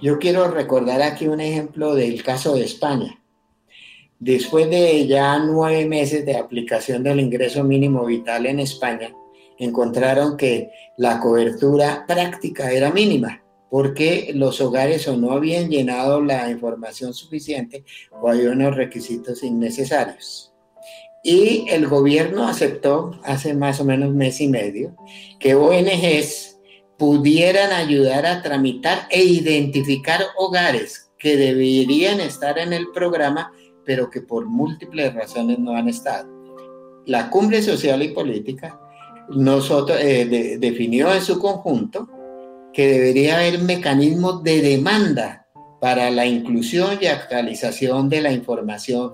Yo 0.01 0.19
quiero 0.19 0.49
recordar 0.49 1.01
aquí 1.01 1.27
un 1.27 1.41
ejemplo 1.41 1.95
del 1.95 2.23
caso 2.23 2.55
de 2.55 2.63
España. 2.63 3.19
Después 4.19 4.69
de 4.69 5.07
ya 5.07 5.39
nueve 5.39 5.85
meses 5.85 6.25
de 6.25 6.37
aplicación 6.37 7.03
del 7.03 7.19
ingreso 7.19 7.63
mínimo 7.63 8.05
vital 8.05 8.45
en 8.45 8.59
España, 8.59 9.11
encontraron 9.59 10.37
que 10.37 10.71
la 10.97 11.19
cobertura 11.19 12.05
práctica 12.07 12.71
era 12.71 12.91
mínima 12.91 13.43
porque 13.69 14.31
los 14.33 14.59
hogares 14.61 15.07
o 15.07 15.15
no 15.15 15.31
habían 15.31 15.69
llenado 15.69 16.21
la 16.21 16.49
información 16.49 17.13
suficiente 17.13 17.85
o 18.11 18.29
había 18.29 18.51
unos 18.51 18.75
requisitos 18.75 19.43
innecesarios. 19.43 20.53
Y 21.23 21.65
el 21.69 21.87
gobierno 21.87 22.47
aceptó 22.47 23.11
hace 23.23 23.53
más 23.53 23.79
o 23.79 23.85
menos 23.85 24.13
mes 24.13 24.41
y 24.41 24.47
medio 24.47 24.95
que 25.39 25.53
ONGs 25.53 26.57
pudieran 26.97 27.71
ayudar 27.71 28.25
a 28.25 28.41
tramitar 28.41 29.07
e 29.09 29.23
identificar 29.23 30.21
hogares 30.37 31.11
que 31.17 31.35
deberían 31.35 32.21
estar 32.21 32.57
en 32.57 32.73
el 32.73 32.87
programa, 32.91 33.53
pero 33.85 34.09
que 34.09 34.21
por 34.21 34.45
múltiples 34.45 35.13
razones 35.13 35.59
no 35.59 35.75
han 35.75 35.89
estado. 35.89 36.29
La 37.05 37.29
cumbre 37.29 37.61
social 37.61 38.01
y 38.01 38.09
política 38.09 38.79
nosotros, 39.31 39.97
eh, 40.01 40.57
definió 40.59 41.13
en 41.13 41.21
su 41.21 41.39
conjunto 41.39 42.09
que 42.73 42.87
debería 42.87 43.37
haber 43.37 43.59
mecanismos 43.59 44.43
de 44.43 44.61
demanda 44.61 45.47
para 45.79 46.11
la 46.11 46.25
inclusión 46.25 46.97
y 47.01 47.07
actualización 47.07 48.09
de 48.09 48.21
la 48.21 48.31
información 48.31 49.13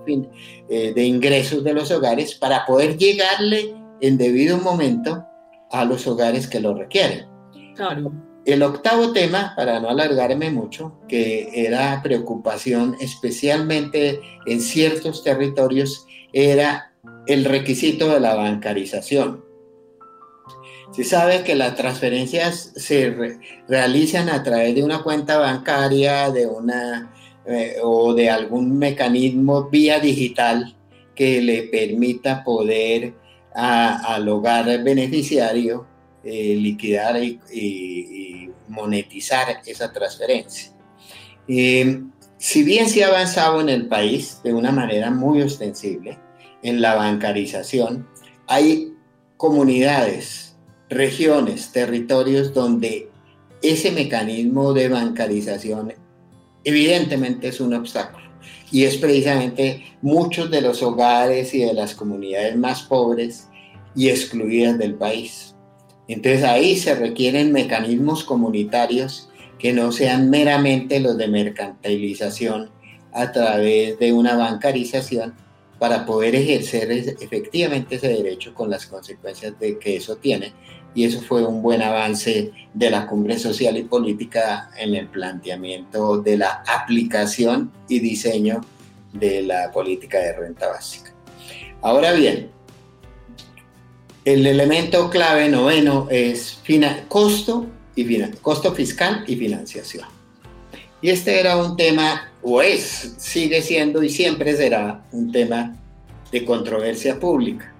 eh, 0.68 0.92
de 0.94 1.04
ingresos 1.04 1.62
de 1.62 1.72
los 1.72 1.90
hogares 1.90 2.34
para 2.34 2.66
poder 2.66 2.96
llegarle 2.96 3.74
en 4.00 4.18
debido 4.18 4.58
momento 4.58 5.24
a 5.70 5.84
los 5.84 6.06
hogares 6.06 6.46
que 6.48 6.60
lo 6.60 6.74
requieren. 6.74 7.26
Claro. 7.74 8.12
El 8.44 8.62
octavo 8.62 9.12
tema, 9.12 9.54
para 9.56 9.80
no 9.80 9.88
alargarme 9.90 10.50
mucho, 10.50 11.00
que 11.08 11.50
era 11.52 12.00
preocupación 12.02 12.96
especialmente 13.00 14.20
en 14.46 14.60
ciertos 14.60 15.24
territorios, 15.24 16.06
era 16.32 16.92
el 17.26 17.44
requisito 17.44 18.08
de 18.08 18.20
la 18.20 18.34
bancarización. 18.34 19.45
Se 20.96 21.04
sabe 21.04 21.44
que 21.44 21.54
las 21.54 21.76
transferencias 21.76 22.72
se 22.74 23.14
realizan 23.68 24.30
a 24.30 24.42
través 24.42 24.74
de 24.74 24.82
una 24.82 25.02
cuenta 25.02 25.36
bancaria, 25.36 26.30
de 26.30 26.46
una 26.46 27.12
eh, 27.44 27.76
o 27.82 28.14
de 28.14 28.30
algún 28.30 28.78
mecanismo 28.78 29.64
vía 29.64 30.00
digital 30.00 30.74
que 31.14 31.42
le 31.42 31.64
permita 31.64 32.42
poder 32.42 33.14
al 33.52 34.28
hogar 34.28 34.82
beneficiario 34.82 35.86
eh, 36.24 36.56
liquidar 36.56 37.22
y, 37.22 38.50
monetizar 38.68 39.62
esa 39.64 39.92
transferencia. 39.92 40.72
Eh, 41.46 42.02
si 42.36 42.62
bien 42.62 42.88
se 42.88 43.04
ha 43.04 43.08
avanzado 43.08 43.60
en 43.60 43.68
el 43.68 43.86
país 43.86 44.40
de 44.42 44.52
una 44.52 44.72
manera 44.72 45.10
muy 45.10 45.40
ostensible 45.40 46.18
en 46.62 46.80
la 46.80 46.96
bancarización, 46.96 48.08
hay 48.46 48.92
comunidades, 49.36 50.45
regiones, 50.88 51.72
territorios 51.72 52.54
donde 52.54 53.08
ese 53.62 53.90
mecanismo 53.90 54.72
de 54.72 54.88
bancarización 54.88 55.94
evidentemente 56.64 57.48
es 57.48 57.60
un 57.60 57.74
obstáculo. 57.74 58.26
Y 58.70 58.84
es 58.84 58.96
precisamente 58.96 59.84
muchos 60.02 60.50
de 60.50 60.60
los 60.60 60.82
hogares 60.82 61.54
y 61.54 61.60
de 61.60 61.72
las 61.72 61.94
comunidades 61.94 62.56
más 62.56 62.82
pobres 62.82 63.48
y 63.94 64.08
excluidas 64.08 64.76
del 64.78 64.94
país. 64.94 65.54
Entonces 66.08 66.44
ahí 66.44 66.76
se 66.76 66.94
requieren 66.94 67.52
mecanismos 67.52 68.24
comunitarios 68.24 69.28
que 69.58 69.72
no 69.72 69.92
sean 69.92 70.30
meramente 70.30 71.00
los 71.00 71.16
de 71.16 71.28
mercantilización 71.28 72.70
a 73.12 73.32
través 73.32 73.98
de 73.98 74.12
una 74.12 74.36
bancarización 74.36 75.34
para 75.78 76.06
poder 76.06 76.34
ejercer 76.34 76.90
efectivamente 76.90 77.96
ese 77.96 78.08
derecho 78.08 78.54
con 78.54 78.70
las 78.70 78.86
consecuencias 78.86 79.58
de 79.58 79.78
que 79.78 79.96
eso 79.96 80.16
tiene. 80.16 80.52
Y 80.94 81.04
eso 81.04 81.20
fue 81.20 81.44
un 81.44 81.60
buen 81.62 81.82
avance 81.82 82.52
de 82.72 82.90
la 82.90 83.06
cumbre 83.06 83.38
social 83.38 83.76
y 83.76 83.82
política 83.82 84.70
en 84.78 84.94
el 84.94 85.08
planteamiento 85.08 86.18
de 86.18 86.38
la 86.38 86.64
aplicación 86.66 87.70
y 87.86 87.98
diseño 88.00 88.62
de 89.12 89.42
la 89.42 89.70
política 89.72 90.18
de 90.18 90.32
renta 90.32 90.68
básica. 90.68 91.12
Ahora 91.82 92.12
bien, 92.12 92.50
el 94.24 94.46
elemento 94.46 95.10
clave 95.10 95.48
noveno 95.48 96.08
es 96.10 96.58
costo, 97.08 97.66
y 97.94 98.22
costo 98.42 98.74
fiscal 98.74 99.24
y 99.26 99.36
financiación. 99.36 100.04
Y 101.00 101.10
este 101.10 101.38
era 101.38 101.56
un 101.56 101.76
tema, 101.76 102.32
o 102.48 102.62
es, 102.62 103.16
sigue 103.18 103.60
siendo 103.60 104.04
y 104.04 104.08
siempre 104.08 104.56
será 104.56 105.02
un 105.10 105.32
tema 105.32 105.74
de 106.30 106.44
controversia 106.44 107.18
pública. 107.18 107.74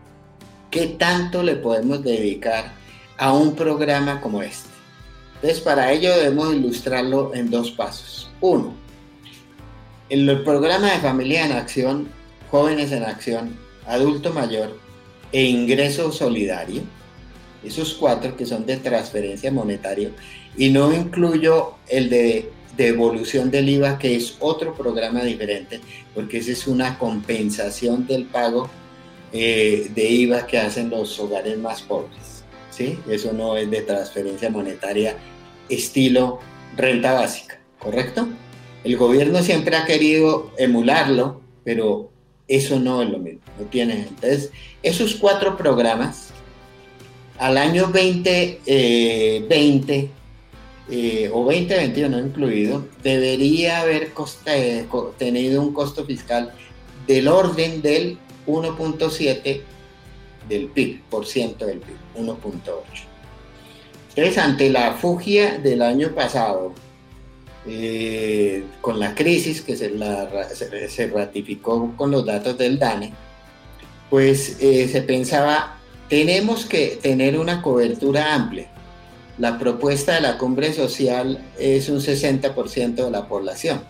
¿Qué 0.72 0.88
tanto 0.88 1.44
le 1.44 1.54
podemos 1.54 2.02
dedicar 2.02 2.72
a 3.16 3.32
un 3.32 3.54
programa 3.54 4.20
como 4.20 4.42
este? 4.42 4.68
Entonces, 5.36 5.60
para 5.60 5.92
ello 5.92 6.12
debemos 6.16 6.52
ilustrarlo 6.52 7.32
en 7.32 7.48
dos 7.48 7.70
pasos. 7.70 8.28
Uno, 8.40 8.74
en 10.08 10.28
el 10.28 10.42
programa 10.42 10.90
de 10.90 10.98
Familia 10.98 11.46
en 11.46 11.52
Acción, 11.52 12.08
Jóvenes 12.50 12.90
en 12.90 13.04
Acción, 13.04 13.56
Adulto 13.86 14.32
Mayor, 14.32 14.76
e 15.30 15.44
ingreso 15.44 16.10
solidario, 16.10 16.82
esos 17.64 17.94
cuatro 17.94 18.36
que 18.36 18.46
son 18.46 18.66
de 18.66 18.78
transferencia 18.78 19.52
monetaria, 19.52 20.10
y 20.56 20.70
no 20.70 20.92
incluyo 20.92 21.74
el 21.86 22.10
de 22.10 22.50
devolución 22.77 23.51
del 23.51 23.68
IVA, 23.68 23.99
que 23.99 24.16
es 24.16 24.37
otro 24.41 24.74
programa 24.74 25.22
diferente, 25.22 25.81
porque 26.14 26.39
esa 26.39 26.53
es 26.53 26.66
una 26.66 26.99
compensación 26.99 28.07
del 28.07 28.24
pago 28.24 28.68
eh, 29.33 29.91
de 29.95 30.09
IVA 30.09 30.47
que 30.47 30.59
hacen 30.59 30.91
los 30.91 31.18
hogares 31.18 31.59
más 31.59 31.83
pobres. 31.83 32.45
¿sí? 32.70 32.99
Eso 33.09 33.33
no 33.33 33.57
es 33.57 33.70
de 33.70 33.83
transferencia 33.83 34.51
monetaria 34.51 35.16
estilo 35.68 36.41
renta 36.77 37.12
básica, 37.12 37.59
¿correcto? 37.79 38.29
El 38.85 38.97
gobierno 38.97 39.43
siempre 39.43 39.77
ha 39.77 39.85
querido 39.85 40.53
emularlo, 40.59 41.41
pero 41.64 42.11
eso 42.47 42.79
no 42.79 43.03
es 43.03 43.11
lo 43.11 43.18
mismo, 43.18 43.41
no 43.59 43.64
tiene. 43.66 44.07
Entonces, 44.09 44.51
esos 44.83 45.16
cuatro 45.16 45.57
programas, 45.57 46.29
al 47.39 47.59
año 47.59 47.87
2020 47.87 48.61
eh, 48.66 50.11
eh, 50.91 51.30
o 51.32 51.45
2021 51.45 52.18
incluido, 52.18 52.87
debería 53.03 53.80
haber 53.80 54.12
eh, 54.47 54.87
tenido 55.18 55.62
un 55.62 55.72
costo 55.72 56.05
fiscal 56.05 56.53
del 57.07 57.28
orden 57.28 57.82
del 57.82 58.18
1.7 58.47 59.62
del 60.49 60.66
PIB, 60.68 61.03
por 61.11 61.26
ciento 61.26 61.66
del 61.66 61.80
PIB, 61.80 61.97
1.8. 62.26 62.72
Entonces, 64.11 64.39
ante 64.39 64.70
la 64.70 64.95
fugia 64.95 65.59
del 65.59 65.82
año 65.82 66.14
pasado, 66.14 66.72
eh, 67.66 68.64
con 68.80 69.01
la 69.01 69.14
crisis 69.14 69.61
que 69.61 69.76
se, 69.76 69.93
se, 70.89 71.07
ratificó 71.09 71.93
con 71.97 72.12
los 72.12 72.24
datos 72.24 72.57
del 72.57 72.78
DANE, 72.78 73.12
pues 74.09 74.59
eh, 74.61 74.89
se 74.89 75.03
pensaba, 75.03 75.78
tenemos 76.09 76.64
que 76.64 76.99
tener 77.03 77.37
una 77.39 77.62
cobertura 77.62 78.34
amplia. 78.34 78.70
La 79.39 79.59
propuesta 79.59 80.14
de 80.14 80.22
la 80.22 80.39
cumbre 80.39 80.72
social 80.72 81.45
es 81.59 81.89
un 81.89 82.01
60% 82.01 82.95
de 82.95 83.11
la 83.11 83.28
población. 83.28 83.82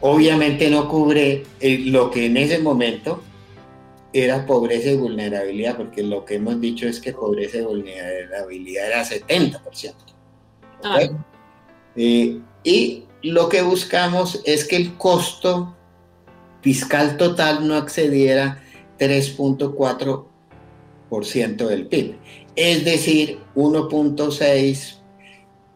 Obviamente 0.00 0.70
no 0.70 0.88
cubre 0.88 1.44
eh, 1.60 1.78
lo 1.78 2.10
que 2.10 2.26
en 2.26 2.36
ese 2.36 2.58
momento 2.58 3.22
era 4.12 4.46
pobreza 4.46 4.90
y 4.90 4.96
vulnerabilidad, 4.96 5.76
porque 5.76 6.02
lo 6.02 6.24
que 6.24 6.36
hemos 6.36 6.60
dicho 6.60 6.86
es 6.86 7.00
que 7.00 7.12
pobreza 7.12 7.58
y 7.58 7.62
vulnerabilidad 7.62 8.86
era 8.86 9.04
70%. 9.04 9.94
Y 12.64 13.04
lo 13.22 13.48
que 13.48 13.62
buscamos 13.62 14.42
es 14.44 14.64
que 14.64 14.76
el 14.76 14.94
costo 14.94 15.74
fiscal 16.60 17.16
total 17.16 17.66
no 17.66 17.76
accediera 17.76 18.62
3.4% 18.98 21.66
del 21.66 21.86
PIB, 21.86 22.16
es 22.58 22.84
decir, 22.84 23.38
1.6 23.54 24.96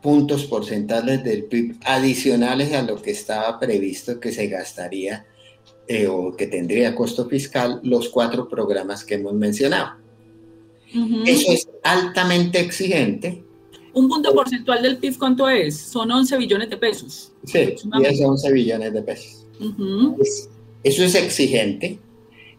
puntos 0.03 0.45
porcentuales 0.47 1.23
del 1.23 1.45
PIB 1.45 1.77
adicionales 1.85 2.73
a 2.73 2.83
lo 2.83 3.01
que 3.01 3.13
estaba 3.13 3.61
previsto 3.61 4.19
que 4.19 4.33
se 4.33 4.49
gastaría 4.49 5.25
eh, 5.87 6.09
o 6.09 6.35
que 6.37 6.49
tendría 6.49 6.95
costo 6.95 7.29
fiscal 7.29 7.81
los 7.85 8.09
cuatro 8.09 8.49
programas 8.49 9.05
que 9.05 9.15
hemos 9.15 9.35
mencionado. 9.35 9.93
Eso 11.25 11.53
es 11.53 11.69
altamente 11.85 12.61
exigente 12.61 13.45
¿Un 13.95 14.09
punto 14.09 14.35
porcentual 14.35 14.83
del 14.83 14.99
PIB 14.99 15.19
cuánto 15.19 15.49
es? 15.49 15.77
Son 15.77 16.11
11 16.11 16.39
billones 16.39 16.71
de 16.71 16.77
pesos. 16.79 17.33
Sí, 17.45 17.75
10 17.99 18.21
11 18.21 18.53
billones 18.53 18.93
de 18.93 19.03
pesos. 19.03 19.47
eso 20.83 21.05
es 21.05 21.15
exigente, 21.15 21.99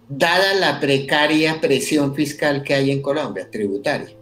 dada 0.10 0.54
la 0.56 0.80
precaria 0.80 1.60
presión 1.62 2.14
fiscal 2.16 2.64
que 2.64 2.74
hay 2.74 2.91
en 2.91 3.01
Colombia, 3.01 3.49
tributaria. 3.49 4.16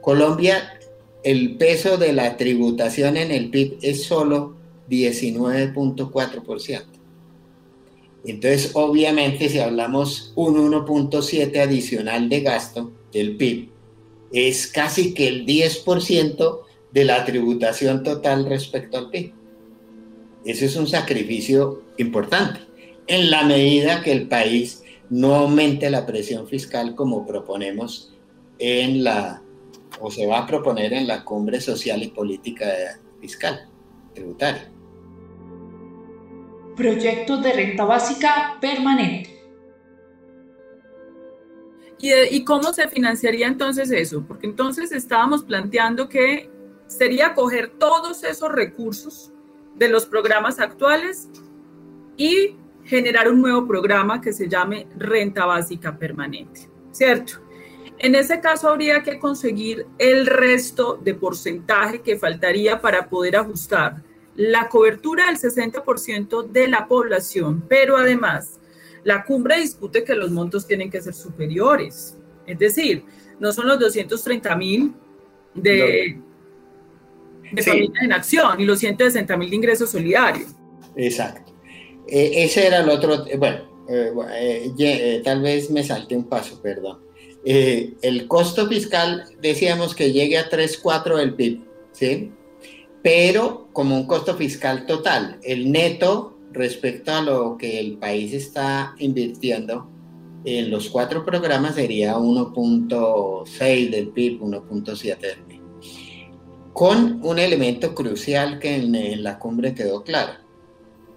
Colombia, 0.00 0.78
el 1.24 1.56
peso 1.56 1.96
de 1.96 2.12
la 2.12 2.36
tributación 2.36 3.16
en 3.16 3.30
el 3.30 3.50
PIB 3.50 3.78
es 3.82 4.04
solo 4.04 4.56
19.4%. 4.88 6.84
Entonces, 8.24 8.70
obviamente, 8.74 9.48
si 9.48 9.58
hablamos 9.58 10.32
un 10.34 10.56
1.7 10.72 11.58
adicional 11.58 12.28
de 12.28 12.40
gasto 12.40 12.92
del 13.12 13.36
PIB, 13.36 13.68
es 14.32 14.66
casi 14.66 15.14
que 15.14 15.28
el 15.28 15.46
10% 15.46 16.60
de 16.92 17.04
la 17.04 17.24
tributación 17.24 18.02
total 18.02 18.46
respecto 18.46 18.98
al 18.98 19.10
PIB. 19.10 19.32
Ese 20.44 20.66
es 20.66 20.76
un 20.76 20.86
sacrificio 20.86 21.82
importante, 21.98 22.60
en 23.06 23.30
la 23.30 23.44
medida 23.44 24.02
que 24.02 24.12
el 24.12 24.28
país 24.28 24.82
no 25.10 25.34
aumente 25.34 25.90
la 25.90 26.06
presión 26.06 26.46
fiscal 26.46 26.94
como 26.94 27.26
proponemos 27.26 28.12
en 28.58 29.04
la, 29.04 29.42
o 30.00 30.10
se 30.10 30.26
va 30.26 30.40
a 30.40 30.46
proponer 30.46 30.92
en 30.92 31.06
la 31.06 31.24
cumbre 31.24 31.60
social 31.60 32.02
y 32.02 32.08
política 32.08 32.66
fiscal, 33.20 33.68
tributaria. 34.14 34.70
Proyectos 36.76 37.42
de 37.42 37.52
renta 37.52 37.84
básica 37.84 38.58
permanente. 38.60 39.36
¿Y, 41.98 42.44
cómo 42.44 42.72
se 42.74 42.88
financiaría 42.88 43.46
entonces 43.46 43.90
eso? 43.90 44.22
Porque 44.26 44.46
entonces 44.46 44.92
estábamos 44.92 45.44
planteando 45.44 46.08
que 46.08 46.50
sería 46.86 47.34
coger 47.34 47.70
todos 47.78 48.22
esos 48.22 48.52
recursos 48.52 49.32
de 49.76 49.88
los 49.88 50.04
programas 50.04 50.60
actuales 50.60 51.28
y 52.16 52.54
generar 52.86 53.30
un 53.30 53.42
nuevo 53.42 53.66
programa 53.66 54.20
que 54.20 54.32
se 54.32 54.48
llame 54.48 54.86
renta 54.96 55.44
básica 55.44 55.98
permanente, 55.98 56.68
¿cierto? 56.92 57.34
En 57.98 58.14
ese 58.14 58.40
caso 58.40 58.68
habría 58.68 59.02
que 59.02 59.18
conseguir 59.18 59.86
el 59.98 60.26
resto 60.26 60.98
de 61.02 61.14
porcentaje 61.14 62.00
que 62.00 62.18
faltaría 62.18 62.80
para 62.80 63.08
poder 63.08 63.36
ajustar 63.36 64.02
la 64.34 64.68
cobertura 64.68 65.26
del 65.26 65.38
60% 65.38 66.48
de 66.48 66.68
la 66.68 66.86
población, 66.86 67.64
pero 67.68 67.96
además 67.96 68.60
la 69.02 69.24
cumbre 69.24 69.58
discute 69.60 70.04
que 70.04 70.14
los 70.14 70.30
montos 70.30 70.66
tienen 70.66 70.90
que 70.90 71.00
ser 71.00 71.14
superiores, 71.14 72.18
es 72.46 72.58
decir, 72.58 73.04
no 73.40 73.52
son 73.52 73.66
los 73.66 73.78
230 73.78 74.56
mil 74.56 74.94
de, 75.54 76.20
familia 77.64 78.00
en 78.02 78.12
acción 78.12 78.60
y 78.60 78.64
los 78.64 78.78
160 78.78 79.36
mil 79.36 79.50
de 79.50 79.56
ingreso 79.56 79.86
solidario. 79.86 80.46
Exacto. 80.96 81.45
Eh, 82.08 82.44
ese 82.44 82.66
era 82.66 82.80
el 82.80 82.88
otro, 82.88 83.24
bueno, 83.38 83.60
tal 85.24 85.42
vez 85.42 85.70
me 85.70 85.82
salte 85.82 86.16
un 86.16 86.24
paso, 86.24 86.60
perdón. 86.62 86.98
el 87.44 88.26
costo 88.28 88.66
fiscal, 88.66 89.24
decíamos 89.40 89.94
que 89.94 90.12
llegue 90.12 90.38
a 90.38 90.48
3,4 90.50 91.16
del 91.16 91.34
PIB, 91.34 91.60
¿sí? 91.92 92.32
Pero 93.02 93.68
como 93.72 93.96
un 93.96 94.06
costo 94.06 94.34
fiscal 94.36 94.86
total, 94.86 95.38
el 95.42 95.70
neto 95.70 96.36
respecto 96.52 97.12
a 97.12 97.22
lo 97.22 97.56
que 97.56 97.78
el 97.78 97.98
país 97.98 98.32
está 98.32 98.94
invirtiendo 98.98 99.88
en 100.46 100.70
los 100.70 100.88
cuatro 100.90 101.24
programas 101.24 101.74
sería 101.74 102.16
1.6 102.16 103.90
del 103.90 104.08
PIB, 104.08 104.40
1.7 104.40 105.18
del 105.18 105.38
PIB. 105.40 105.60
Con 106.72 107.20
un 107.24 107.38
elemento 107.38 107.94
crucial 107.94 108.60
que 108.60 108.76
en, 108.76 109.22
la 109.22 109.38
cumbre 109.38 109.74
quedó 109.74 110.04
claro. 110.04 110.34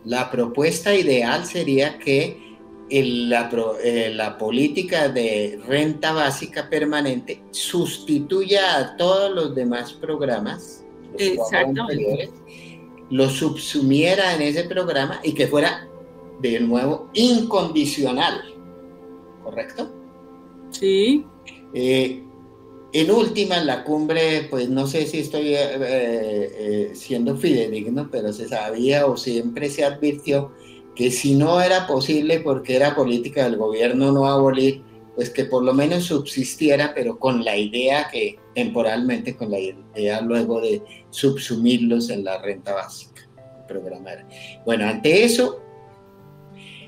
La 0.06 0.32
propuesta 0.32 0.96
ideal 0.96 1.46
sería 1.46 2.00
que 2.00 2.58
la, 2.90 3.50
eh, 3.84 4.12
la, 4.14 4.38
política 4.38 5.10
de 5.10 5.60
renta 5.68 6.14
básica 6.14 6.70
permanente 6.70 7.44
sustituya 7.52 8.78
a 8.78 8.98
todos 8.98 9.34
los 9.34 9.54
demás 9.54 9.94
programas, 9.94 10.84
los 11.18 11.50
lo 13.12 13.30
subsumiera 13.30 14.36
en 14.36 14.42
ese 14.44 14.64
programa 14.64 15.20
y 15.24 15.34
que 15.34 15.48
fuera 15.48 15.88
de 16.42 16.60
nuevo 16.60 17.10
incondicional 17.14 18.44
¿correcto? 19.50 19.90
Sí. 20.70 21.26
Eh, 21.74 22.24
en 22.92 23.12
última, 23.12 23.58
en 23.58 23.68
la 23.68 23.84
cumbre, 23.84 24.48
pues 24.50 24.70
no 24.70 24.88
sé 24.88 25.06
si 25.06 25.20
estoy 25.20 25.54
eh, 25.54 25.60
eh, 25.80 26.92
siendo 26.94 27.38
fidedigno, 27.38 28.10
pero 28.12 28.34
se 28.34 28.48
sabía 28.48 29.06
o 29.06 29.16
siempre 29.16 29.70
se 29.70 29.86
advirtió 29.86 30.52
que 30.96 31.12
si 31.12 31.36
no 31.36 31.62
era 31.62 31.88
posible, 31.88 32.40
porque 32.40 32.76
era 32.76 32.96
política 32.96 33.44
del 33.44 33.58
gobierno 33.58 34.12
no 34.12 34.26
abolir, 34.26 34.82
pues 35.16 35.30
que 35.30 35.46
por 35.46 35.64
lo 35.64 35.74
menos 35.74 36.06
subsistiera, 36.06 36.94
pero 36.96 37.20
con 37.20 37.46
la 37.46 37.56
idea 37.56 38.10
que 38.12 38.38
temporalmente, 38.56 39.36
con 39.36 39.52
la 39.52 39.60
idea 39.60 40.22
luego 40.22 40.60
de 40.60 40.82
subsumirlos 41.10 42.10
en 42.10 42.24
la 42.24 42.42
renta 42.42 42.74
básica, 42.74 43.22
programar. 43.68 44.28
Bueno, 44.66 44.88
ante 44.88 45.24
eso, 45.24 45.62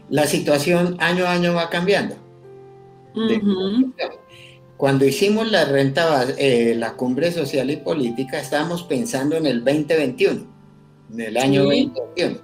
la 0.09 0.25
situación 0.25 0.97
año 0.99 1.25
a 1.25 1.31
año 1.31 1.53
va 1.53 1.69
cambiando. 1.69 2.15
Cuando 4.81 5.05
hicimos 5.05 5.51
la 5.51 5.65
renta, 5.65 6.25
eh, 6.39 6.73
la 6.75 6.93
cumbre 6.93 7.31
social 7.31 7.69
y 7.69 7.77
política, 7.77 8.39
estábamos 8.39 8.81
pensando 8.81 9.37
en 9.37 9.45
el 9.45 9.63
2021, 9.63 10.41
en 11.13 11.21
el 11.21 11.37
año 11.37 11.65
2021. 11.65 12.39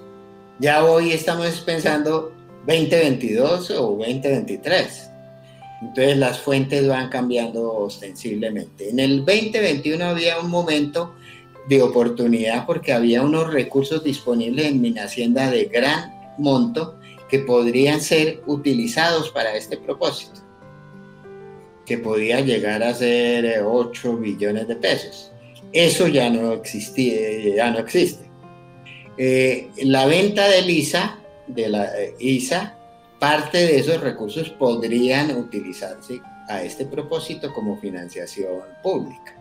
Ya 0.59 0.85
hoy 0.85 1.13
estamos 1.13 1.47
pensando 1.61 2.31
2022 2.67 3.71
o 3.71 3.97
2023. 3.97 5.09
Entonces 5.81 6.17
las 6.17 6.37
fuentes 6.39 6.87
van 6.87 7.09
cambiando 7.09 7.73
ostensiblemente. 7.73 8.91
En 8.91 8.99
el 8.99 9.25
2021 9.25 10.05
había 10.05 10.39
un 10.39 10.51
momento 10.51 11.15
de 11.67 11.81
oportunidad 11.81 12.67
porque 12.67 12.93
había 12.93 13.23
unos 13.23 13.51
recursos 13.51 14.03
disponibles 14.03 14.67
en 14.67 14.79
mi 14.79 14.95
hacienda 14.99 15.49
de 15.49 15.65
gran 15.65 16.13
monto 16.37 16.99
que 17.29 17.39
podrían 17.39 17.99
ser 17.99 18.43
utilizados 18.45 19.31
para 19.31 19.55
este 19.55 19.75
propósito 19.77 20.46
que 21.87 21.97
podía 21.97 22.41
llegar 22.41 22.83
a 22.83 22.93
ser 22.93 23.63
8 23.63 24.09
eh, 24.11 24.15
billones 24.19 24.67
de 24.67 24.75
pesos. 24.75 25.31
Eso 25.71 26.07
ya 26.07 26.29
no, 26.29 26.51
existía, 26.51 27.55
ya 27.55 27.71
no 27.71 27.79
existe. 27.79 28.25
Eh, 29.17 29.69
la 29.83 30.05
venta 30.05 30.47
de 30.49 30.59
ISA, 30.69 31.17
de 31.47 31.69
la 31.69 31.85
eh, 31.97 32.13
ISA, 32.19 32.77
parte 33.19 33.57
de 33.57 33.79
esos 33.79 34.01
recursos 34.01 34.49
podrían 34.49 35.35
utilizarse 35.37 36.19
a 36.49 36.61
este 36.61 36.85
propósito 36.85 37.53
como 37.53 37.79
financiación 37.79 38.63
pública. 38.83 39.33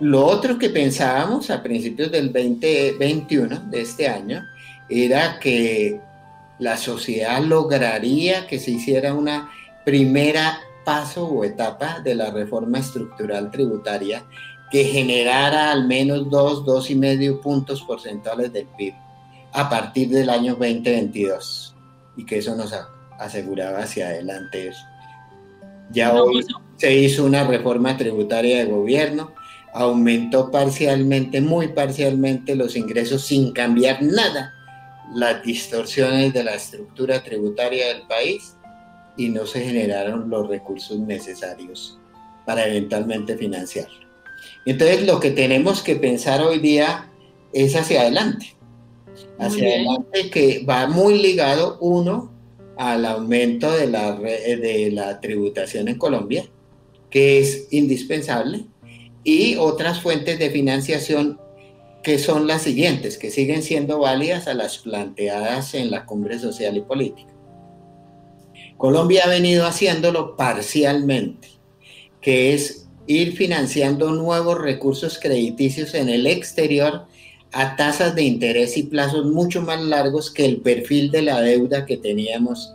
lo 0.00 0.24
otro 0.24 0.56
que 0.56 0.70
pensábamos 0.70 1.50
a 1.50 1.62
principios 1.62 2.10
del 2.12 2.32
2021 2.32 3.64
de 3.68 3.80
este 3.80 4.06
año 4.06 4.44
era 4.88 5.40
que 5.40 6.00
la 6.60 6.76
sociedad 6.76 7.42
lograría 7.42 8.46
que 8.46 8.60
se 8.60 8.70
hiciera 8.70 9.12
una 9.14 9.50
primera 9.84 10.60
paso 10.84 11.26
o 11.26 11.44
etapa 11.44 12.00
de 12.00 12.14
la 12.14 12.30
reforma 12.30 12.78
estructural 12.78 13.50
tributaria 13.50 14.24
que 14.70 14.84
generara 14.84 15.70
al 15.70 15.86
menos 15.86 16.30
dos, 16.30 16.64
dos 16.64 16.90
y 16.90 16.94
medio 16.94 17.40
puntos 17.40 17.82
porcentuales 17.82 18.52
del 18.52 18.66
PIB 18.76 18.94
a 19.52 19.68
partir 19.68 20.08
del 20.08 20.30
año 20.30 20.54
2022 20.54 21.74
y 22.16 22.24
que 22.24 22.38
eso 22.38 22.56
nos 22.56 22.74
aseguraba 23.18 23.80
hacia 23.80 24.08
adelante 24.08 24.68
eso. 24.68 24.84
Ya 25.90 26.14
hoy 26.14 26.44
se 26.76 26.94
hizo 26.94 27.24
una 27.24 27.44
reforma 27.44 27.96
tributaria 27.96 28.58
de 28.58 28.70
gobierno, 28.70 29.32
aumentó 29.74 30.50
parcialmente, 30.50 31.40
muy 31.40 31.68
parcialmente 31.68 32.56
los 32.56 32.76
ingresos 32.76 33.22
sin 33.22 33.52
cambiar 33.52 34.02
nada 34.02 34.54
las 35.14 35.42
distorsiones 35.42 36.32
de 36.32 36.44
la 36.44 36.54
estructura 36.54 37.22
tributaria 37.22 37.88
del 37.88 38.06
país 38.06 38.56
y 39.16 39.28
no 39.28 39.46
se 39.46 39.60
generaron 39.60 40.30
los 40.30 40.48
recursos 40.48 40.98
necesarios 40.98 41.98
para 42.46 42.66
eventualmente 42.66 43.36
financiarlo. 43.36 44.06
Entonces 44.66 45.06
lo 45.06 45.20
que 45.20 45.30
tenemos 45.30 45.82
que 45.82 45.96
pensar 45.96 46.40
hoy 46.42 46.58
día 46.58 47.10
es 47.52 47.76
hacia 47.76 48.02
adelante. 48.02 48.56
Hacia 49.38 49.68
adelante 49.68 50.30
que 50.30 50.64
va 50.64 50.86
muy 50.86 51.20
ligado 51.20 51.78
uno 51.80 52.32
al 52.76 53.04
aumento 53.04 53.70
de 53.70 53.86
la, 53.86 54.14
de 54.14 54.90
la 54.92 55.20
tributación 55.20 55.88
en 55.88 55.98
Colombia, 55.98 56.46
que 57.10 57.38
es 57.38 57.68
indispensable, 57.70 58.64
y 59.24 59.56
otras 59.56 60.00
fuentes 60.00 60.38
de 60.38 60.50
financiación 60.50 61.38
que 62.02 62.18
son 62.18 62.46
las 62.46 62.62
siguientes, 62.62 63.16
que 63.16 63.30
siguen 63.30 63.62
siendo 63.62 64.00
válidas 64.00 64.48
a 64.48 64.54
las 64.54 64.78
planteadas 64.78 65.74
en 65.74 65.90
la 65.90 66.04
cumbre 66.04 66.38
social 66.38 66.76
y 66.76 66.80
política. 66.80 67.31
Colombia 68.76 69.22
ha 69.24 69.28
venido 69.28 69.66
haciéndolo 69.66 70.36
parcialmente, 70.36 71.48
que 72.20 72.54
es 72.54 72.88
ir 73.06 73.36
financiando 73.36 74.10
nuevos 74.12 74.58
recursos 74.58 75.18
crediticios 75.18 75.94
en 75.94 76.08
el 76.08 76.26
exterior 76.26 77.06
a 77.52 77.76
tasas 77.76 78.14
de 78.14 78.22
interés 78.22 78.76
y 78.76 78.84
plazos 78.84 79.26
mucho 79.26 79.62
más 79.62 79.80
largos 79.80 80.30
que 80.30 80.44
el 80.44 80.60
perfil 80.60 81.10
de 81.10 81.22
la 81.22 81.40
deuda 81.40 81.84
que 81.84 81.98
teníamos 81.98 82.72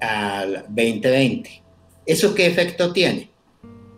al 0.00 0.64
2020. 0.68 1.62
¿Eso 2.06 2.34
qué 2.34 2.46
efecto 2.46 2.92
tiene? 2.92 3.30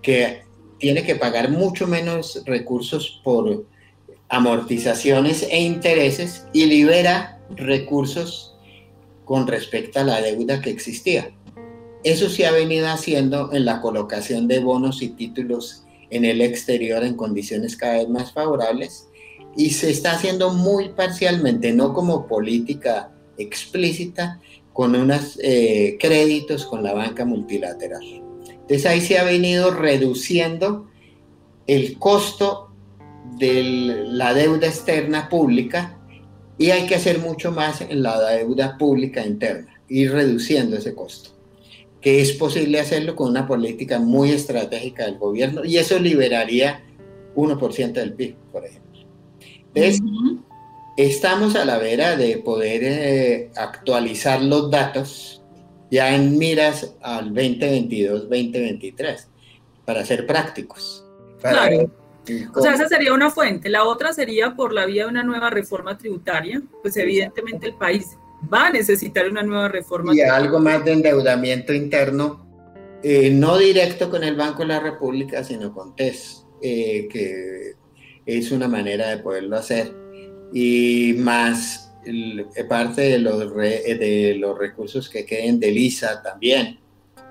Que 0.02 0.42
tiene 0.78 1.02
que 1.02 1.16
pagar 1.16 1.50
mucho 1.50 1.86
menos 1.86 2.42
recursos 2.46 3.20
por 3.22 3.66
amortizaciones 4.28 5.46
e 5.50 5.60
intereses 5.60 6.46
y 6.52 6.66
libera 6.66 7.40
recursos 7.50 8.55
con 9.26 9.46
respecto 9.46 10.00
a 10.00 10.04
la 10.04 10.22
deuda 10.22 10.62
que 10.62 10.70
existía. 10.70 11.32
Eso 12.04 12.30
se 12.30 12.46
ha 12.46 12.52
venido 12.52 12.86
haciendo 12.86 13.52
en 13.52 13.64
la 13.64 13.80
colocación 13.82 14.46
de 14.46 14.60
bonos 14.60 15.02
y 15.02 15.08
títulos 15.08 15.84
en 16.10 16.24
el 16.24 16.40
exterior 16.40 17.02
en 17.02 17.16
condiciones 17.16 17.76
cada 17.76 17.94
vez 17.94 18.08
más 18.08 18.32
favorables 18.32 19.08
y 19.56 19.70
se 19.70 19.90
está 19.90 20.12
haciendo 20.12 20.50
muy 20.50 20.90
parcialmente, 20.90 21.72
no 21.72 21.92
como 21.92 22.28
política 22.28 23.12
explícita, 23.36 24.40
con 24.72 24.94
unos 24.94 25.38
eh, 25.42 25.96
créditos 25.98 26.64
con 26.64 26.84
la 26.84 26.94
banca 26.94 27.24
multilateral. 27.24 28.04
Entonces 28.48 28.86
ahí 28.86 29.00
se 29.00 29.18
ha 29.18 29.24
venido 29.24 29.72
reduciendo 29.72 30.86
el 31.66 31.98
costo 31.98 32.70
de 33.38 34.04
la 34.06 34.34
deuda 34.34 34.68
externa 34.68 35.28
pública 35.28 35.95
y 36.58 36.70
hay 36.70 36.86
que 36.86 36.94
hacer 36.94 37.18
mucho 37.18 37.52
más 37.52 37.80
en 37.80 38.02
la 38.02 38.20
deuda 38.20 38.76
pública 38.78 39.24
interna, 39.24 39.80
ir 39.88 40.12
reduciendo 40.12 40.76
ese 40.76 40.94
costo, 40.94 41.30
que 42.00 42.20
es 42.20 42.32
posible 42.32 42.80
hacerlo 42.80 43.14
con 43.14 43.30
una 43.30 43.46
política 43.46 43.98
muy 43.98 44.30
estratégica 44.30 45.04
del 45.04 45.18
gobierno 45.18 45.64
y 45.64 45.78
eso 45.78 45.98
liberaría 45.98 46.82
1% 47.34 47.92
del 47.92 48.14
PIB, 48.14 48.36
por 48.52 48.64
ejemplo. 48.64 49.00
Entonces, 49.74 50.00
estamos 50.96 51.54
a 51.56 51.64
la 51.64 51.78
vera 51.78 52.16
de 52.16 52.38
poder 52.38 52.80
eh, 52.84 53.50
actualizar 53.56 54.42
los 54.42 54.70
datos 54.70 55.42
ya 55.90 56.14
en 56.14 56.38
miras 56.38 56.94
al 57.02 57.32
2022-2023, 57.32 59.26
para 59.84 60.04
ser 60.04 60.26
prácticos. 60.26 61.04
claro 61.40 62.05
o 62.54 62.60
sea, 62.60 62.74
esa 62.74 62.88
sería 62.88 63.12
una 63.12 63.30
fuente. 63.30 63.68
La 63.68 63.84
otra 63.84 64.12
sería 64.12 64.54
por 64.54 64.72
la 64.72 64.86
vía 64.86 65.04
de 65.04 65.10
una 65.10 65.22
nueva 65.22 65.50
reforma 65.50 65.96
tributaria. 65.96 66.62
Pues 66.82 66.96
evidentemente 66.96 67.66
el 67.66 67.74
país 67.74 68.16
va 68.52 68.66
a 68.66 68.70
necesitar 68.70 69.28
una 69.28 69.42
nueva 69.42 69.68
reforma. 69.68 70.14
Y 70.14 70.20
algo 70.20 70.58
más 70.58 70.84
de 70.84 70.92
endeudamiento 70.92 71.72
interno, 71.72 72.46
eh, 73.02 73.30
no 73.30 73.58
directo 73.58 74.10
con 74.10 74.24
el 74.24 74.36
Banco 74.36 74.62
de 74.62 74.68
la 74.68 74.80
República, 74.80 75.44
sino 75.44 75.72
con 75.72 75.94
TES, 75.94 76.46
eh, 76.62 77.08
que 77.10 77.74
es 78.24 78.50
una 78.50 78.68
manera 78.68 79.08
de 79.08 79.18
poderlo 79.18 79.56
hacer. 79.56 79.94
y 80.52 81.14
más 81.18 81.82
parte 82.68 83.02
de 83.02 83.18
los, 83.18 83.52
de 83.56 84.36
los 84.38 84.56
recursos 84.56 85.08
que 85.08 85.26
queden 85.26 85.58
del 85.58 85.76
ISA 85.76 86.22
también. 86.22 86.78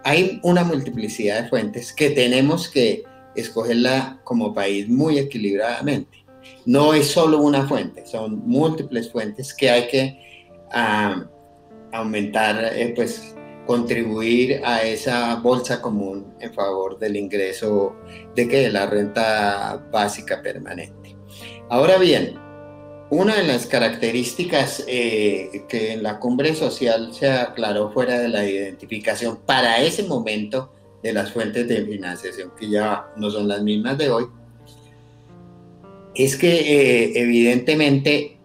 Hay 0.03 0.39
una 0.43 0.65
multiplicidad 0.65 1.43
de 1.43 1.49
fuentes 1.49 1.93
que 1.93 2.09
tenemos 2.09 2.67
que 2.67 3.03
escogerla 3.36 4.19
como 4.23 4.53
país 4.53 4.88
muy 4.88 5.19
equilibradamente. 5.19 6.25
No 6.65 6.93
es 6.93 7.07
solo 7.07 7.39
una 7.39 7.67
fuente, 7.67 8.05
son 8.05 8.47
múltiples 8.47 9.11
fuentes 9.11 9.53
que 9.53 9.69
hay 9.69 9.88
que 9.88 10.19
ah, 10.71 11.25
aumentar, 11.91 12.71
eh, 12.73 12.93
pues 12.95 13.36
contribuir 13.65 14.61
a 14.63 14.83
esa 14.83 15.36
bolsa 15.38 15.81
común 15.81 16.33
en 16.39 16.53
favor 16.53 16.99
del 16.99 17.15
ingreso 17.15 17.95
de 18.36 18.47
que 18.47 18.69
la 18.69 18.86
renta 18.86 19.83
básica 19.91 20.41
permanente. 20.41 21.15
Ahora 21.69 21.97
bien, 21.97 22.36
una 23.09 23.36
de 23.36 23.43
las 23.43 23.65
características 23.65 24.83
eh, 24.88 25.65
que 25.67 25.93
en 25.93 26.03
la 26.03 26.19
cumbre 26.19 26.53
social 26.55 27.13
se 27.13 27.29
aclaró 27.31 27.91
fuera 27.91 28.19
de 28.19 28.29
la 28.29 28.45
identificación 28.45 29.38
para 29.45 29.81
ese 29.81 30.03
momento 30.03 30.71
de 31.06 31.14
las 31.14 31.32
fuentes 31.32 31.68
de 31.68 31.86
financiación, 31.86 32.51
que 32.60 32.68
ya 32.68 33.12
no 33.16 33.30
son 33.30 33.47
las 33.47 33.62
mismas 33.62 33.95
de 33.95 34.10
hoy, 34.10 34.26
es 36.16 36.36
que 36.36 36.49
eh, 36.49 37.12
evidentemente 37.22 38.39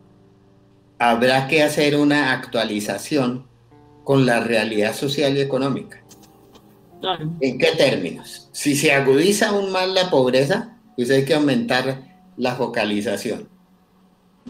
habrá 0.99 1.49
que 1.49 1.63
hacer 1.63 1.97
una 1.97 2.35
actualización 2.35 3.47
con 4.05 4.27
la 4.27 4.41
realidad 4.41 4.95
social 4.95 5.39
y 5.39 5.41
económica. 5.41 6.05
¿En 7.41 7.57
qué 7.57 7.69
términos? 7.79 8.51
Si 8.53 8.77
se 8.77 8.93
agudiza 8.93 9.49
aún 9.49 9.73
más 9.73 9.89
la 9.89 10.11
pobreza, 10.11 10.77
pues 10.97 11.11
hay 11.11 11.25
que 11.25 11.33
aumentar 11.33 12.03
la 12.37 12.57
focalización. 12.57 13.49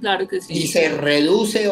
Claro 0.01 0.27
que 0.27 0.41
sí. 0.41 0.53
Y 0.53 0.67
se 0.67 0.89
reduce, 0.89 1.71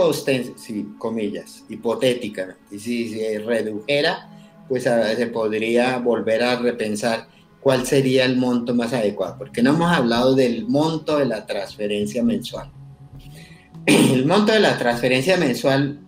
sí, 0.56 0.86
comillas, 0.98 1.64
hipotéticamente, 1.68 2.76
y 2.76 2.78
si 2.78 3.08
se 3.08 3.40
redujera, 3.40 4.37
pues 4.68 4.86
a 4.86 5.14
se 5.14 5.26
podría 5.26 5.98
volver 5.98 6.42
a 6.42 6.56
repensar 6.56 7.28
cuál 7.60 7.86
sería 7.86 8.24
el 8.24 8.36
monto 8.36 8.74
más 8.74 8.92
adecuado, 8.92 9.36
porque 9.38 9.62
no 9.62 9.70
hemos 9.70 9.90
hablado 9.90 10.34
del 10.34 10.66
monto 10.66 11.18
de 11.18 11.26
la 11.26 11.46
transferencia 11.46 12.22
mensual. 12.22 12.70
El 13.86 14.26
monto 14.26 14.52
de 14.52 14.60
la 14.60 14.76
transferencia 14.76 15.36
mensual 15.36 16.00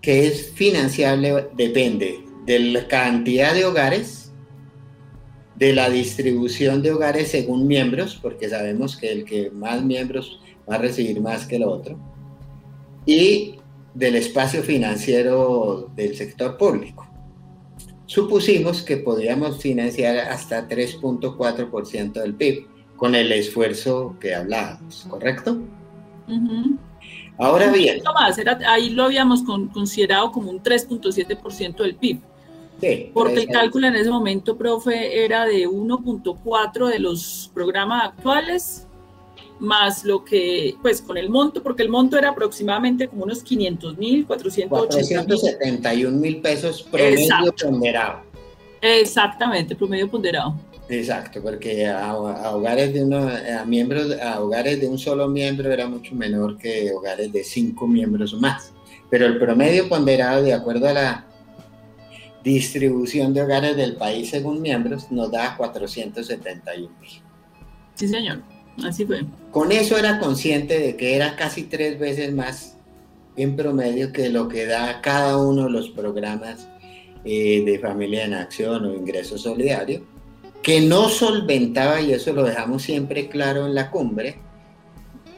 que 0.00 0.26
es 0.26 0.50
financiable 0.52 1.48
depende 1.56 2.24
de 2.46 2.58
la 2.58 2.88
cantidad 2.88 3.54
de 3.54 3.64
hogares, 3.64 4.32
de 5.56 5.74
la 5.74 5.90
distribución 5.90 6.82
de 6.82 6.92
hogares 6.92 7.30
según 7.30 7.66
miembros, 7.66 8.18
porque 8.20 8.48
sabemos 8.48 8.96
que 8.96 9.12
el 9.12 9.24
que 9.24 9.50
más 9.50 9.82
miembros 9.82 10.40
va 10.68 10.76
a 10.76 10.78
recibir 10.78 11.20
más 11.20 11.46
que 11.46 11.56
el 11.56 11.64
otro, 11.64 11.98
y 13.04 13.56
del 13.94 14.16
espacio 14.16 14.62
financiero 14.62 15.90
del 15.94 16.16
sector 16.16 16.56
público. 16.56 17.09
Supusimos 18.10 18.82
que 18.82 18.96
podríamos 18.96 19.58
financiar 19.58 20.18
hasta 20.18 20.66
3.4% 20.68 22.14
del 22.14 22.34
PIB 22.34 22.66
con 22.96 23.14
el 23.14 23.30
esfuerzo 23.30 24.16
que 24.18 24.34
hablábamos, 24.34 25.06
¿correcto? 25.08 25.58
Ahora 27.38 27.70
bien. 27.70 28.02
ahí 28.66 28.90
lo 28.90 29.04
habíamos 29.04 29.44
considerado 29.44 30.32
como 30.32 30.50
un 30.50 30.60
3.7% 30.60 31.76
del 31.76 31.94
PIB. 31.94 32.18
Sí, 32.80 33.10
porque 33.14 33.42
el 33.42 33.48
cálculo 33.48 33.86
en 33.86 33.94
ese 33.94 34.10
momento, 34.10 34.58
profe, 34.58 35.24
era 35.24 35.44
de 35.44 35.68
1.4 35.68 36.88
de 36.88 36.98
los 36.98 37.48
programas 37.54 38.06
actuales, 38.06 38.88
más 39.60 40.04
lo 40.04 40.24
que, 40.24 40.74
pues 40.82 41.00
con 41.02 41.16
el 41.16 41.28
monto, 41.30 41.62
porque 41.62 41.82
el 41.82 41.88
monto 41.88 42.18
era 42.18 42.30
aproximadamente 42.30 43.06
como 43.08 43.24
unos 43.24 43.42
500 43.42 43.98
mil, 43.98 44.26
471 44.26 46.18
mil 46.18 46.40
pesos 46.40 46.82
promedio 46.82 47.54
ponderado. 47.62 48.22
Exactamente, 48.80 49.76
promedio 49.76 50.10
ponderado. 50.10 50.54
Exacto, 50.88 51.40
porque 51.40 51.86
a, 51.86 52.16
hogares 52.16 52.92
de 52.92 53.04
uno, 53.04 53.28
a 53.28 53.64
miembros, 53.64 54.10
a 54.20 54.40
hogares 54.40 54.80
de 54.80 54.88
un 54.88 54.98
solo 54.98 55.28
miembro 55.28 55.70
era 55.70 55.86
mucho 55.86 56.14
menor 56.16 56.58
que 56.58 56.90
hogares 56.92 57.32
de 57.32 57.44
cinco 57.44 57.86
miembros 57.86 58.34
o 58.34 58.40
más. 58.40 58.72
Pero 59.08 59.26
el 59.26 59.38
promedio 59.38 59.88
ponderado, 59.88 60.42
de 60.42 60.52
acuerdo 60.52 60.88
a 60.88 60.92
la 60.92 61.26
distribución 62.42 63.34
de 63.34 63.42
hogares 63.42 63.76
del 63.76 63.96
país 63.96 64.30
según 64.30 64.60
miembros, 64.62 65.12
nos 65.12 65.30
da 65.30 65.56
471 65.56 66.90
mil. 67.00 67.10
Sí, 67.94 68.08
señor, 68.08 68.42
Con 69.50 69.72
eso 69.72 69.98
era 69.98 70.18
consciente 70.18 70.78
de 70.78 70.96
que 70.96 71.16
era 71.16 71.36
casi 71.36 71.64
tres 71.64 71.98
veces 71.98 72.32
más 72.32 72.76
en 73.36 73.56
promedio 73.56 74.12
que 74.12 74.28
lo 74.28 74.48
que 74.48 74.66
da 74.66 75.00
cada 75.00 75.36
uno 75.36 75.64
de 75.64 75.70
los 75.70 75.90
programas 75.90 76.68
eh, 77.24 77.62
de 77.64 77.78
familia 77.78 78.24
en 78.24 78.34
acción 78.34 78.84
o 78.84 78.94
ingreso 78.94 79.38
solidario 79.38 80.02
que 80.62 80.80
no 80.80 81.08
solventaba, 81.08 82.00
y 82.00 82.12
eso 82.12 82.32
lo 82.32 82.44
dejamos 82.44 82.82
siempre 82.82 83.28
claro 83.28 83.66
en 83.66 83.74
la 83.74 83.90
cumbre, 83.90 84.36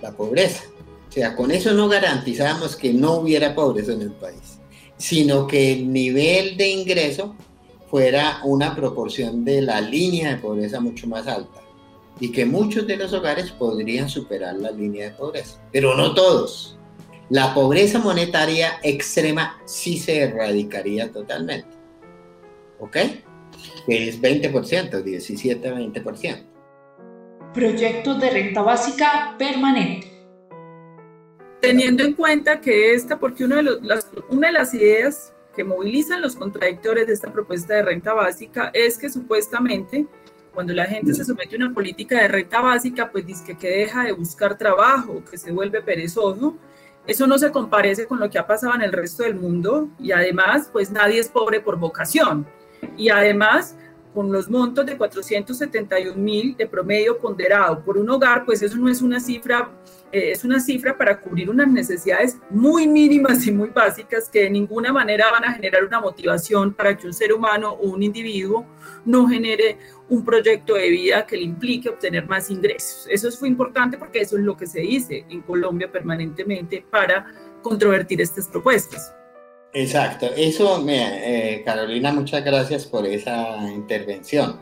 la 0.00 0.12
pobreza. 0.12 0.64
O 1.08 1.12
sea, 1.12 1.36
con 1.36 1.50
eso 1.50 1.72
no 1.74 1.88
garantizábamos 1.88 2.74
que 2.74 2.92
no 2.92 3.14
hubiera 3.18 3.54
pobreza 3.54 3.92
en 3.92 4.02
el 4.02 4.12
país, 4.12 4.58
sino 4.96 5.46
que 5.46 5.72
el 5.72 5.92
nivel 5.92 6.56
de 6.56 6.70
ingreso 6.70 7.36
fuera 7.88 8.40
una 8.44 8.74
proporción 8.74 9.44
de 9.44 9.62
la 9.62 9.80
línea 9.80 10.30
de 10.30 10.36
pobreza 10.38 10.80
mucho 10.80 11.06
más 11.06 11.26
alta 11.28 11.60
y 12.20 12.30
que 12.30 12.44
muchos 12.44 12.86
de 12.86 12.96
los 12.96 13.12
hogares 13.12 13.50
podrían 13.50 14.08
superar 14.08 14.56
la 14.56 14.70
línea 14.70 15.10
de 15.10 15.16
pobreza, 15.16 15.60
pero 15.72 15.96
no 15.96 16.14
todos. 16.14 16.78
La 17.30 17.54
pobreza 17.54 17.98
monetaria 17.98 18.78
extrema 18.82 19.60
sí 19.64 19.98
se 19.98 20.22
erradicaría 20.22 21.10
totalmente. 21.10 21.68
¿Ok? 22.78 22.96
que 23.86 24.08
es 24.08 24.20
20%, 24.20 25.02
17-20%. 25.02 26.44
Proyecto 27.52 28.14
de 28.14 28.30
renta 28.30 28.62
básica 28.62 29.34
permanente. 29.38 30.08
Teniendo 31.60 32.02
en 32.02 32.14
cuenta 32.14 32.60
que 32.60 32.94
esta, 32.94 33.18
porque 33.18 33.44
una 33.44 33.56
de, 33.56 33.78
las, 33.82 34.10
una 34.30 34.48
de 34.48 34.52
las 34.52 34.74
ideas 34.74 35.32
que 35.54 35.62
movilizan 35.62 36.22
los 36.22 36.34
contradictores 36.34 37.06
de 37.06 37.12
esta 37.12 37.32
propuesta 37.32 37.74
de 37.74 37.82
renta 37.82 38.14
básica 38.14 38.70
es 38.72 38.98
que 38.98 39.10
supuestamente 39.10 40.06
cuando 40.54 40.72
la 40.72 40.86
gente 40.86 41.14
se 41.14 41.24
somete 41.24 41.56
a 41.56 41.58
una 41.58 41.74
política 41.74 42.20
de 42.20 42.28
renta 42.28 42.60
básica, 42.60 43.10
pues 43.10 43.26
dice 43.26 43.56
que 43.56 43.68
deja 43.68 44.04
de 44.04 44.12
buscar 44.12 44.56
trabajo, 44.56 45.22
que 45.28 45.38
se 45.38 45.52
vuelve 45.52 45.80
perezoso. 45.82 46.56
Eso 47.06 47.26
no 47.26 47.38
se 47.38 47.50
comparece 47.50 48.06
con 48.06 48.20
lo 48.20 48.30
que 48.30 48.38
ha 48.38 48.46
pasado 48.46 48.74
en 48.74 48.82
el 48.82 48.92
resto 48.92 49.22
del 49.22 49.34
mundo 49.34 49.88
y 49.98 50.12
además, 50.12 50.68
pues 50.72 50.90
nadie 50.90 51.18
es 51.18 51.28
pobre 51.28 51.60
por 51.60 51.78
vocación 51.78 52.46
y 52.96 53.08
además 53.08 53.76
con 54.14 54.30
los 54.30 54.48
montos 54.50 54.84
de 54.86 54.96
471 54.96 56.14
mil 56.16 56.56
de 56.56 56.66
promedio 56.66 57.18
ponderado 57.18 57.82
por 57.82 57.96
un 57.96 58.10
hogar, 58.10 58.44
pues 58.44 58.62
eso 58.62 58.76
no 58.76 58.88
es 58.88 59.00
una 59.00 59.18
cifra, 59.18 59.70
eh, 60.10 60.32
es 60.32 60.44
una 60.44 60.60
cifra 60.60 60.96
para 60.96 61.18
cubrir 61.20 61.48
unas 61.48 61.68
necesidades 61.68 62.36
muy 62.50 62.86
mínimas 62.86 63.46
y 63.46 63.52
muy 63.52 63.70
básicas 63.70 64.28
que 64.28 64.42
de 64.42 64.50
ninguna 64.50 64.92
manera 64.92 65.30
van 65.30 65.44
a 65.44 65.52
generar 65.54 65.84
una 65.84 66.00
motivación 66.00 66.74
para 66.74 66.96
que 66.96 67.06
un 67.06 67.14
ser 67.14 67.32
humano 67.32 67.72
o 67.72 67.88
un 67.88 68.02
individuo 68.02 68.66
no 69.04 69.26
genere 69.26 69.78
un 70.12 70.22
proyecto 70.26 70.74
de 70.74 70.90
vida 70.90 71.26
que 71.26 71.38
le 71.38 71.44
implique 71.44 71.88
obtener 71.88 72.26
más 72.26 72.50
ingresos. 72.50 73.06
Eso 73.08 73.30
fue 73.30 73.48
importante 73.48 73.96
porque 73.96 74.20
eso 74.20 74.36
es 74.36 74.44
lo 74.44 74.54
que 74.54 74.66
se 74.66 74.80
dice 74.80 75.24
en 75.30 75.40
Colombia 75.40 75.90
permanentemente 75.90 76.84
para 76.90 77.26
controvertir 77.62 78.20
estas 78.20 78.46
propuestas. 78.46 79.14
Exacto, 79.72 80.26
eso, 80.36 80.84
eh, 80.86 81.62
Carolina, 81.64 82.12
muchas 82.12 82.44
gracias 82.44 82.84
por 82.84 83.06
esa 83.06 83.56
intervención. 83.70 84.58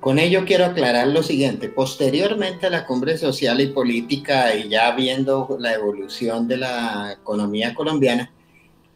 Con 0.00 0.18
ello 0.18 0.44
quiero 0.44 0.64
aclarar 0.64 1.06
lo 1.06 1.22
siguiente, 1.22 1.68
posteriormente 1.68 2.66
a 2.66 2.70
la 2.70 2.84
cumbre 2.84 3.16
social 3.16 3.60
y 3.60 3.68
política 3.68 4.52
y 4.52 4.68
ya 4.68 4.90
viendo 4.96 5.56
la 5.60 5.74
evolución 5.74 6.48
de 6.48 6.56
la 6.56 7.16
economía 7.20 7.72
colombiana, 7.72 8.32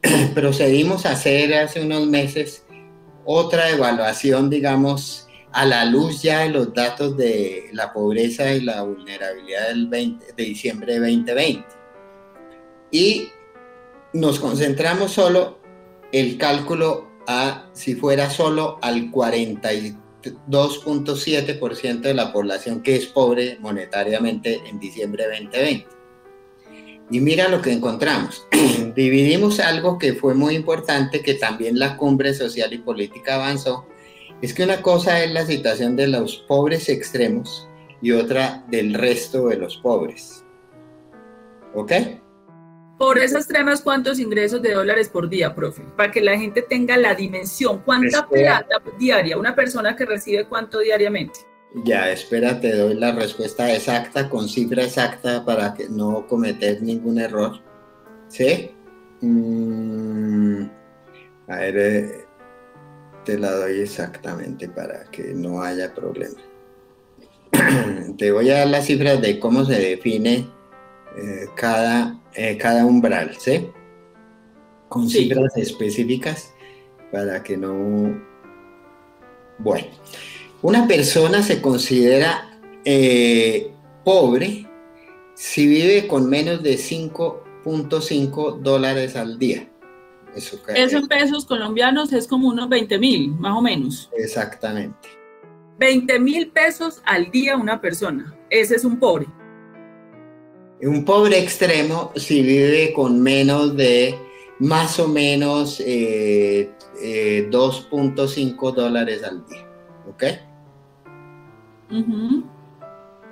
procedimos 0.35 1.07
a 1.07 1.13
hacer 1.13 1.55
hace 1.55 1.81
unos 1.81 2.09
meses 2.09 2.65
otra 3.25 3.71
evaluación, 3.71 4.51
digamos, 4.51 5.26
a 5.57 5.65
la 5.65 5.85
luz 5.87 6.21
ya 6.21 6.41
de 6.41 6.51
los 6.51 6.75
datos 6.75 7.17
de 7.17 7.71
la 7.73 7.91
pobreza 7.91 8.53
y 8.53 8.61
la 8.61 8.83
vulnerabilidad 8.83 9.69
del 9.69 9.87
20, 9.87 10.35
de 10.37 10.45
diciembre 10.45 10.93
de 10.93 11.01
2020. 11.01 11.65
Y 12.91 13.31
nos 14.13 14.39
concentramos 14.39 15.13
solo 15.13 15.59
el 16.13 16.37
cálculo 16.37 17.09
a 17.27 17.71
si 17.73 17.95
fuera 17.95 18.29
solo 18.29 18.79
al 18.83 19.11
42.7% 19.11 22.01
de 22.03 22.13
la 22.13 22.35
población 22.35 22.83
que 22.83 22.97
es 22.97 23.07
pobre 23.07 23.57
monetariamente 23.59 24.61
en 24.67 24.79
diciembre 24.79 25.25
de 25.25 25.41
2020. 25.41 25.87
Y 27.13 27.21
mira 27.21 27.49
lo 27.49 27.63
que 27.63 27.73
encontramos. 27.73 28.47
Dividimos 28.95 29.59
algo 29.61 29.99
que 29.99 30.13
fue 30.13 30.35
muy 30.35 30.55
importante, 30.55 31.23
que 31.23 31.33
también 31.33 31.79
la 31.79 31.97
cumbre 31.97 32.35
social 32.35 32.75
y 32.75 32.79
política 32.79 33.37
avanzó, 33.37 33.87
es 34.43 34.53
que 34.55 34.65
una 34.65 34.83
cosa 34.83 35.23
es 35.23 35.33
la 35.33 35.47
situación 35.47 35.97
de 35.97 36.09
los 36.09 36.37
pobres 36.49 36.89
extremos 36.89 37.69
y 38.03 38.13
otra 38.13 38.65
del 38.69 38.95
resto 38.95 39.49
de 39.49 39.57
los 39.57 39.77
pobres. 39.79 40.45
¿Ok? 41.75 41.93
Por 42.99 43.19
esas 43.19 43.47
tremas, 43.47 43.83
¿cuántos 43.83 44.19
ingresos 44.19 44.63
de 44.63 44.73
dólares 44.73 45.09
por 45.11 45.29
día, 45.29 45.55
profe? 45.55 45.83
Para 45.97 46.11
que 46.11 46.23
la 46.23 46.39
gente 46.39 46.63
tenga 46.63 46.97
la 46.97 47.15
dimensión. 47.15 47.83
¿Cuánta 47.85 48.21
Espera. 48.21 48.65
plata 48.67 48.91
diaria? 48.99 49.37
Una 49.37 49.55
persona 49.55 49.95
que 49.95 50.07
recibe 50.07 50.47
cuánto 50.47 50.79
diariamente. 50.79 51.41
Ya, 51.85 52.11
espera, 52.11 52.59
te 52.59 52.75
doy 52.75 52.95
la 52.95 53.13
respuesta 53.13 53.71
exacta, 53.75 54.31
con 54.31 54.49
cifra 54.49 54.83
exacta, 54.83 55.45
para 55.45 55.75
que 55.75 55.89
no 55.91 56.27
cometer 56.27 56.81
ningún 56.81 57.19
error. 57.19 57.61
¿Sí? 58.29 58.71
Mm, 59.21 60.63
a 61.49 61.57
ver, 61.57 61.77
eh, 61.77 62.26
te 63.27 63.37
la 63.39 63.51
doy 63.51 63.81
exactamente 63.81 64.69
para 64.69 65.05
que 65.11 65.35
no 65.35 65.61
haya 65.61 65.93
problema. 65.93 66.41
te 68.17 68.31
voy 68.31 68.49
a 68.51 68.59
dar 68.59 68.69
las 68.69 68.87
cifras 68.87 69.21
de 69.21 69.41
cómo 69.41 69.65
se 69.65 69.75
define 69.75 70.47
eh, 71.19 71.47
cada, 71.57 72.19
eh, 72.35 72.57
cada 72.57 72.87
umbral, 72.87 73.35
¿sí? 73.39 73.67
Con 74.89 75.11
Sí. 75.11 75.25
cifras 75.25 75.57
específicas 75.57 76.55
para 77.11 77.43
que 77.43 77.57
no... 77.57 78.25
Bueno, 79.59 79.89
una 80.63 80.87
persona 80.87 81.43
se 81.43 81.61
considera 81.61 82.61
eh, 82.85 83.73
pobre 84.05 84.69
si 85.35 85.67
vive 85.67 86.07
con 86.07 86.29
menos 86.31 86.63
de 86.63 86.77
5.5 86.77 88.61
dólares 88.61 89.17
al 89.17 89.39
día. 89.39 89.69
Eso, 90.37 90.61
en 90.69 91.09
pesos 91.09 91.47
colombianos 91.47 92.13
es 92.13 92.27
como 92.27 92.49
unos 92.49 92.69
20 92.69 92.99
mil, 92.99 93.31
más 93.31 93.57
o 93.57 93.63
menos. 93.63 94.11
Exactamente. 94.19 95.09
20 95.79 96.19
mil 96.21 96.49
pesos 96.49 97.01
al 97.07 97.31
día 97.31 97.57
una 97.57 97.81
persona. 97.81 98.37
Ese 98.51 98.77
es 98.77 98.85
un 98.85 98.99
pobre. 98.99 99.27
Un 100.83 101.07
pobre 101.07 101.39
extremo 101.39 102.13
si 102.17 102.43
vive 102.43 102.93
con 102.93 103.23
menos 103.23 103.77
de 103.77 104.15
más 104.59 105.01
o 105.01 105.09
menos 105.09 105.81
eh, 105.81 106.71
eh, 107.03 107.49
2.5 107.51 108.75
dólares 108.75 109.23
al 109.25 109.47
día. 109.47 109.67
¿Ok? 110.07 110.25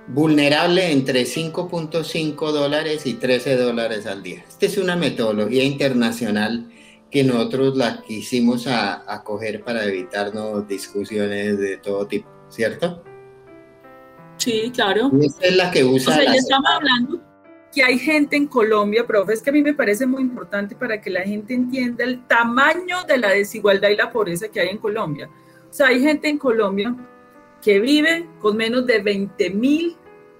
Vulnerable 0.08 0.90
entre 0.90 1.24
5.5 1.24 2.50
dólares 2.50 3.04
y 3.04 3.14
13 3.14 3.56
dólares 3.58 4.06
al 4.06 4.22
día. 4.22 4.44
Esta 4.48 4.66
es 4.66 4.78
una 4.78 4.96
metodología 4.96 5.64
internacional 5.64 6.70
que 7.14 7.22
nosotros 7.22 7.76
la 7.76 8.02
quisimos 8.02 8.66
a- 8.66 9.04
acoger 9.06 9.62
para 9.62 9.84
evitarnos 9.84 10.66
discusiones 10.66 11.56
de 11.60 11.76
todo 11.76 12.08
tipo, 12.08 12.28
¿cierto? 12.48 13.04
Sí, 14.36 14.72
claro. 14.74 15.12
Y 15.12 15.26
esta 15.26 15.46
es 15.46 15.56
la 15.56 15.70
que 15.70 15.84
O 15.84 15.90
usa 15.92 16.12
sea, 16.16 16.24
ya 16.24 16.34
estamos 16.34 16.68
hablando 16.74 17.20
que 17.72 17.84
hay 17.84 18.00
gente 18.00 18.34
en 18.34 18.48
Colombia, 18.48 19.06
profe, 19.06 19.32
es 19.34 19.42
que 19.42 19.50
a 19.50 19.52
mí 19.52 19.62
me 19.62 19.74
parece 19.74 20.06
muy 20.06 20.22
importante 20.22 20.74
para 20.74 21.00
que 21.00 21.08
la 21.08 21.22
gente 21.22 21.54
entienda 21.54 22.02
el 22.02 22.26
tamaño 22.26 23.04
de 23.06 23.18
la 23.18 23.28
desigualdad 23.30 23.90
y 23.90 23.96
la 23.96 24.10
pobreza 24.10 24.48
que 24.48 24.58
hay 24.58 24.70
en 24.70 24.78
Colombia. 24.78 25.30
O 25.70 25.72
sea, 25.72 25.86
hay 25.88 26.00
gente 26.00 26.28
en 26.28 26.38
Colombia 26.38 26.96
que 27.62 27.78
vive 27.78 28.28
con 28.40 28.56
menos 28.56 28.86
de 28.86 28.98
20 29.00 29.50
mil 29.50 29.96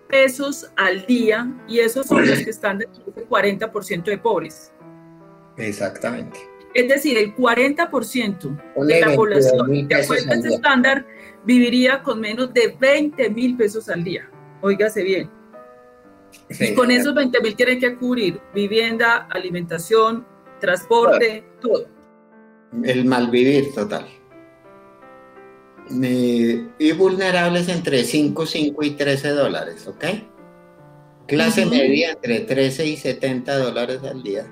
pesos 0.09 0.68
al 0.75 1.07
día 1.07 1.49
y 1.68 1.79
esos 1.79 2.07
son 2.07 2.27
los 2.29 2.41
que 2.41 2.51
están 2.51 2.79
dentro 2.79 3.05
del 3.14 3.29
40% 3.29 4.03
de 4.11 4.18
pobres. 4.18 4.72
Exactamente. 5.57 6.54
Es 6.75 6.89
decir, 6.89 7.16
el 7.16 7.35
40% 7.37 8.75
Ponle 8.75 8.95
de 8.95 9.01
la 9.01 9.07
22.000 9.09 9.16
población, 9.16 9.89
de 9.89 9.95
pesos 9.95 10.03
acuerdo 10.03 10.31
a 10.31 10.33
al 10.33 10.39
este 10.39 10.55
estándar, 10.55 11.07
viviría 11.45 12.03
con 12.03 12.20
menos 12.20 12.53
de 12.53 12.77
20 12.79 13.31
mil 13.31 13.57
pesos 13.57 13.89
al 13.89 14.03
día. 14.03 14.29
Óigase 14.61 15.03
bien. 15.03 15.31
Sí. 16.51 16.66
Y 16.66 16.75
con 16.75 16.91
esos 16.91 17.14
20 17.14 17.41
mil 17.41 17.55
tienen 17.55 17.79
que 17.79 17.95
cubrir 17.95 18.41
vivienda, 18.53 19.29
alimentación, 19.31 20.27
transporte, 20.61 21.45
todo. 21.61 21.87
El 22.83 23.05
malvivir 23.05 23.72
total. 23.72 24.07
Eh, 26.03 26.66
y 26.79 26.93
vulnerables 26.93 27.68
entre 27.68 28.05
5, 28.05 28.47
5 28.47 28.83
y 28.83 28.91
13 28.93 29.29
dólares, 29.31 29.87
¿ok? 29.87 30.05
Clase 31.27 31.66
media 31.66 32.12
entre 32.12 32.41
13 32.41 32.87
y 32.87 32.97
70 32.97 33.59
dólares 33.59 34.01
al 34.03 34.22
día. 34.22 34.47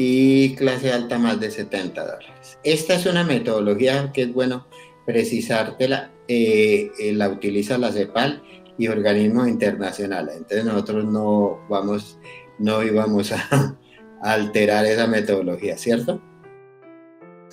Y 0.00 0.54
clase 0.54 0.92
alta 0.92 1.18
más 1.18 1.40
de 1.40 1.50
70 1.50 2.00
dólares. 2.00 2.56
Esta 2.62 2.94
es 2.94 3.04
una 3.06 3.24
metodología 3.24 4.12
que 4.12 4.22
es 4.22 4.32
bueno 4.32 4.68
precisártela. 5.04 6.12
eh, 6.28 6.92
eh, 7.00 7.12
la 7.14 7.28
utiliza 7.28 7.78
la 7.78 7.90
CEPAL 7.90 8.40
y 8.78 8.86
organismos 8.86 9.48
internacionales. 9.48 10.36
Entonces 10.36 10.64
nosotros 10.64 11.04
no 11.04 11.66
vamos, 11.68 12.16
no 12.60 12.84
íbamos 12.84 13.32
a, 13.32 13.76
a 14.22 14.32
alterar 14.32 14.86
esa 14.86 15.08
metodología, 15.08 15.76
¿cierto? 15.76 16.22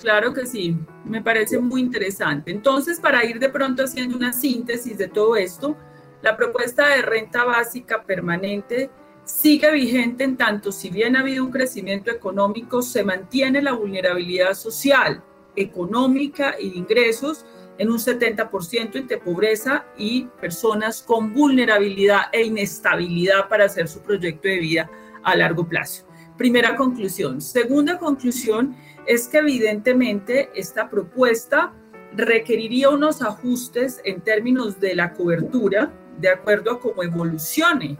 Claro 0.00 0.32
que 0.32 0.46
sí, 0.46 0.76
me 1.04 1.22
parece 1.22 1.58
muy 1.58 1.80
interesante. 1.80 2.52
Entonces, 2.52 3.00
para 3.00 3.24
ir 3.24 3.40
de 3.40 3.48
pronto 3.48 3.82
haciendo 3.82 4.16
una 4.16 4.32
síntesis 4.32 4.96
de 4.98 5.08
todo 5.08 5.34
esto, 5.34 5.76
la 6.22 6.36
propuesta 6.36 6.94
de 6.94 7.02
renta 7.02 7.44
básica 7.44 8.04
permanente 8.04 8.88
sigue 9.26 9.70
vigente 9.72 10.24
en 10.24 10.36
tanto 10.36 10.72
si 10.72 10.88
bien 10.88 11.16
ha 11.16 11.20
habido 11.20 11.44
un 11.44 11.50
crecimiento 11.50 12.10
económico, 12.10 12.80
se 12.80 13.04
mantiene 13.04 13.60
la 13.60 13.72
vulnerabilidad 13.72 14.54
social, 14.54 15.22
económica 15.56 16.54
y 16.58 16.70
de 16.70 16.78
ingresos 16.78 17.44
en 17.76 17.90
un 17.90 17.98
70% 17.98 18.96
entre 18.96 19.18
pobreza 19.18 19.84
y 19.98 20.24
personas 20.40 21.02
con 21.02 21.34
vulnerabilidad 21.34 22.22
e 22.32 22.44
inestabilidad 22.44 23.48
para 23.48 23.64
hacer 23.64 23.88
su 23.88 24.00
proyecto 24.00 24.48
de 24.48 24.58
vida 24.58 24.90
a 25.24 25.36
largo 25.36 25.68
plazo. 25.68 26.06
Primera 26.38 26.76
conclusión. 26.76 27.40
Segunda 27.40 27.98
conclusión 27.98 28.76
es 29.06 29.26
que 29.26 29.38
evidentemente 29.38 30.50
esta 30.54 30.88
propuesta 30.88 31.72
requeriría 32.14 32.90
unos 32.90 33.22
ajustes 33.22 34.00
en 34.04 34.20
términos 34.20 34.78
de 34.78 34.94
la 34.94 35.12
cobertura, 35.12 35.92
de 36.18 36.28
acuerdo 36.28 36.72
a 36.72 36.80
cómo 36.80 37.02
evolucione 37.02 37.98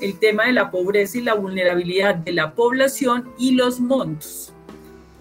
el 0.00 0.18
tema 0.18 0.46
de 0.46 0.52
la 0.52 0.70
pobreza 0.70 1.18
y 1.18 1.22
la 1.22 1.34
vulnerabilidad 1.34 2.14
de 2.14 2.32
la 2.32 2.54
población 2.54 3.30
y 3.38 3.52
los 3.52 3.80
montos. 3.80 4.52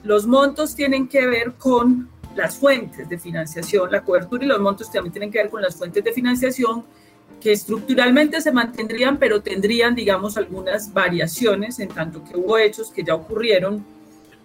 Los 0.04 0.26
montos 0.28 0.76
tienen 0.76 1.08
que 1.08 1.26
ver 1.26 1.54
con 1.54 2.10
las 2.36 2.58
fuentes 2.58 3.10
de 3.10 3.18
financiación, 3.18 3.92
la 3.92 4.04
cobertura 4.04 4.46
y 4.46 4.48
los 4.48 4.60
montos 4.60 4.92
también 4.92 5.12
tienen 5.12 5.32
que 5.32 5.40
ver 5.40 5.50
con 5.50 5.62
las 5.62 5.76
fuentes 5.76 6.04
de 6.04 6.14
financiación 6.14 6.84
que 7.42 7.52
estructuralmente 7.52 8.42
se 8.42 8.52
mantendrían, 8.52 9.18
pero 9.18 9.42
tendrían, 9.42 9.96
digamos, 9.96 10.38
algunas 10.38 10.94
variaciones 10.94 11.80
en 11.80 11.90
tanto 11.90 12.24
que 12.24 12.38
hubo 12.38 12.58
hechos 12.58 12.92
que 12.92 13.04
ya 13.04 13.16
ocurrieron 13.16 13.84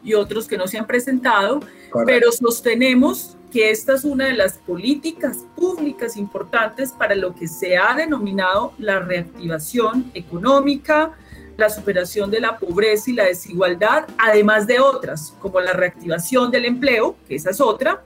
y 0.03 0.15
otros 0.15 0.49
que 0.49 0.57
no 0.57 0.67
se 0.67 0.79
han 0.79 0.87
presentado, 0.87 1.61
Correcto. 1.91 2.07
pero 2.07 2.33
sostenemos 2.33 3.37
que 3.53 3.71
esta 3.71 3.93
es 3.95 4.05
una 4.05 4.27
de 4.27 4.33
las 4.33 4.55
políticas 4.55 5.45
públicas 5.55 6.17
importantes 6.17 6.91
para 6.91 7.15
lo 7.15 7.35
que 7.35 7.47
se 7.47 7.77
ha 7.77 7.95
denominado 7.95 8.73
la 8.79 8.99
reactivación 9.01 10.11
económica, 10.15 11.13
la 11.59 11.69
superación 11.69 12.31
de 12.31 12.41
la 12.41 12.57
pobreza 12.57 13.11
y 13.11 13.15
la 13.15 13.25
desigualdad, 13.25 14.07
además 14.19 14.67
de 14.67 14.81
otras, 14.81 15.37
como 15.39 15.61
la 15.61 15.75
reactivación 15.75 16.51
del 16.51 16.65
empleo, 16.65 17.15
que 17.29 17.35
esa 17.35 17.51
es 17.51 17.61
otra. 17.61 18.03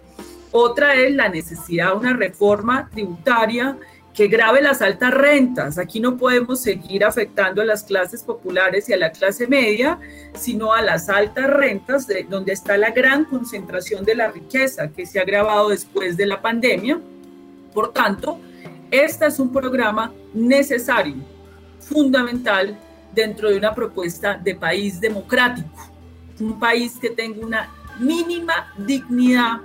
Otra 0.50 0.94
es 0.94 1.14
la 1.14 1.28
necesidad 1.28 1.92
de 1.92 1.96
una 1.98 2.12
reforma 2.14 2.88
tributaria 2.90 3.76
que 4.16 4.28
grave 4.28 4.62
las 4.62 4.80
altas 4.80 5.12
rentas. 5.12 5.76
Aquí 5.76 6.00
no 6.00 6.16
podemos 6.16 6.60
seguir 6.62 7.04
afectando 7.04 7.60
a 7.60 7.66
las 7.66 7.84
clases 7.84 8.22
populares 8.22 8.88
y 8.88 8.94
a 8.94 8.96
la 8.96 9.12
clase 9.12 9.46
media, 9.46 9.98
sino 10.32 10.72
a 10.72 10.80
las 10.80 11.10
altas 11.10 11.50
rentas, 11.50 12.06
de, 12.06 12.24
donde 12.24 12.54
está 12.54 12.78
la 12.78 12.90
gran 12.90 13.26
concentración 13.26 14.06
de 14.06 14.14
la 14.14 14.28
riqueza 14.28 14.88
que 14.88 15.04
se 15.04 15.18
ha 15.18 15.22
agravado 15.22 15.68
después 15.68 16.16
de 16.16 16.24
la 16.24 16.40
pandemia. 16.40 16.98
Por 17.74 17.92
tanto, 17.92 18.40
este 18.90 19.26
es 19.26 19.38
un 19.38 19.52
programa 19.52 20.14
necesario, 20.32 21.16
fundamental, 21.78 22.78
dentro 23.14 23.50
de 23.50 23.58
una 23.58 23.74
propuesta 23.74 24.40
de 24.42 24.54
país 24.54 24.98
democrático, 24.98 25.68
un 26.40 26.58
país 26.58 26.94
que 26.98 27.10
tenga 27.10 27.44
una 27.44 27.70
mínima 27.98 28.72
dignidad 28.78 29.60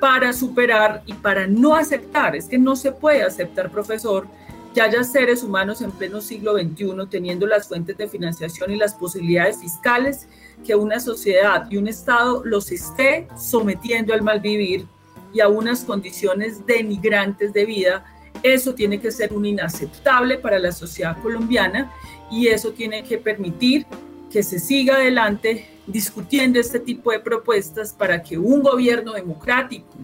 para 0.00 0.32
superar 0.32 1.02
y 1.06 1.14
para 1.14 1.46
no 1.46 1.74
aceptar. 1.74 2.36
Es 2.36 2.46
que 2.46 2.58
no 2.58 2.76
se 2.76 2.92
puede 2.92 3.22
aceptar, 3.22 3.70
profesor, 3.70 4.26
que 4.74 4.80
haya 4.80 5.02
seres 5.02 5.42
humanos 5.42 5.80
en 5.80 5.90
pleno 5.90 6.20
siglo 6.20 6.56
XXI 6.58 7.06
teniendo 7.10 7.46
las 7.46 7.68
fuentes 7.68 7.96
de 7.96 8.08
financiación 8.08 8.70
y 8.70 8.76
las 8.76 8.94
posibilidades 8.94 9.58
fiscales 9.58 10.28
que 10.66 10.74
una 10.74 11.00
sociedad 11.00 11.66
y 11.70 11.76
un 11.76 11.88
Estado 11.88 12.42
los 12.44 12.70
esté 12.70 13.28
sometiendo 13.36 14.12
al 14.12 14.22
mal 14.22 14.40
vivir 14.40 14.86
y 15.32 15.40
a 15.40 15.48
unas 15.48 15.84
condiciones 15.84 16.66
denigrantes 16.66 17.52
de 17.52 17.64
vida. 17.64 18.04
Eso 18.42 18.74
tiene 18.74 19.00
que 19.00 19.10
ser 19.10 19.32
un 19.32 19.46
inaceptable 19.46 20.38
para 20.38 20.58
la 20.58 20.72
sociedad 20.72 21.20
colombiana 21.22 21.92
y 22.30 22.48
eso 22.48 22.72
tiene 22.72 23.02
que 23.02 23.18
permitir 23.18 23.86
que 24.30 24.42
se 24.42 24.58
siga 24.58 24.96
adelante 24.96 25.77
discutiendo 25.88 26.60
este 26.60 26.78
tipo 26.78 27.10
de 27.10 27.20
propuestas 27.20 27.92
para 27.92 28.22
que 28.22 28.38
un 28.38 28.62
gobierno 28.62 29.12
democrático 29.14 29.94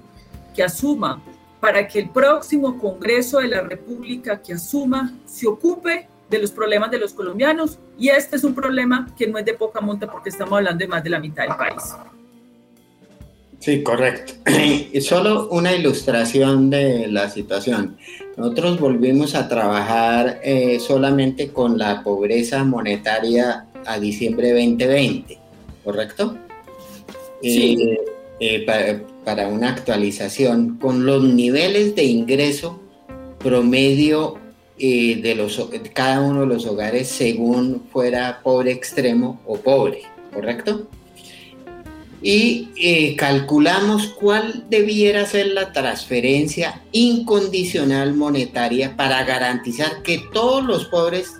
que 0.55 0.63
asuma, 0.63 1.23
para 1.61 1.87
que 1.87 2.01
el 2.01 2.11
próximo 2.11 2.79
Congreso 2.79 3.39
de 3.39 3.49
la 3.49 3.61
República 3.61 4.41
que 4.41 4.55
asuma, 4.55 5.15
se 5.27 5.47
ocupe 5.47 6.09
de 6.29 6.39
los 6.39 6.51
problemas 6.51 6.91
de 6.91 6.99
los 6.99 7.13
colombianos 7.13 7.79
y 7.99 8.09
este 8.09 8.37
es 8.37 8.45
un 8.45 8.55
problema 8.55 9.09
que 9.17 9.27
no 9.27 9.39
es 9.39 9.45
de 9.45 9.55
poca 9.55 9.81
monta 9.81 10.11
porque 10.11 10.31
estamos 10.31 10.55
hablando 10.55 10.79
de 10.79 10.89
más 10.89 11.05
de 11.05 11.11
la 11.11 11.21
mitad 11.21 11.45
del 11.45 11.57
país. 11.57 11.95
Sí, 13.65 13.83
correcto. 13.83 14.35
Y 14.93 15.01
solo 15.01 15.49
una 15.49 15.75
ilustración 15.75 16.71
de 16.71 17.09
la 17.09 17.31
situación. 17.31 17.97
Nosotros 18.37 18.79
volvimos 18.79 19.35
a 19.35 19.49
trabajar 19.49 20.41
eh, 20.43 20.79
solamente 20.81 21.49
con 21.49 21.79
la 21.79 22.03
pobreza 22.03 22.63
monetaria 22.63 23.67
a 23.87 23.99
diciembre 23.99 24.51
2020, 24.51 25.39
¿correcto? 25.85 26.37
Sí. 27.43 27.77
Eh, 27.83 28.01
eh, 28.41 28.65
para, 28.65 29.01
para, 29.25 29.49
una 29.49 29.71
actualización, 29.71 30.79
con 30.79 31.07
los 31.07 31.23
niveles 31.23 31.95
de 31.95 32.05
ingreso 32.05 32.81
promedio 33.39 34.39
de 34.77 35.35
los, 35.37 35.71
cada 35.93 36.21
uno 36.21 36.41
de 36.41 36.47
los 36.47 36.67
hogares 36.67 37.09
según 37.09 37.85
fuera 37.93 38.41
pobre 38.43 38.73
extremo 38.73 39.41
o 39.47 39.57
pobre, 39.57 40.03
¿correcto? 40.33 40.89
y 42.25 42.71
eh, 42.77 43.17
calculamos 43.17 44.07
cuál 44.07 44.65
debiera 44.71 45.27
ser 45.27 45.49
la 45.49 45.73
transferencia 45.73 46.81
incondicional 46.91 48.15
monetaria 48.15 48.97
para 48.97 49.23
garantizar 49.25 50.01
que 50.03 50.23
todos 50.33 50.65
los 50.65 50.87
pobres 50.87 51.35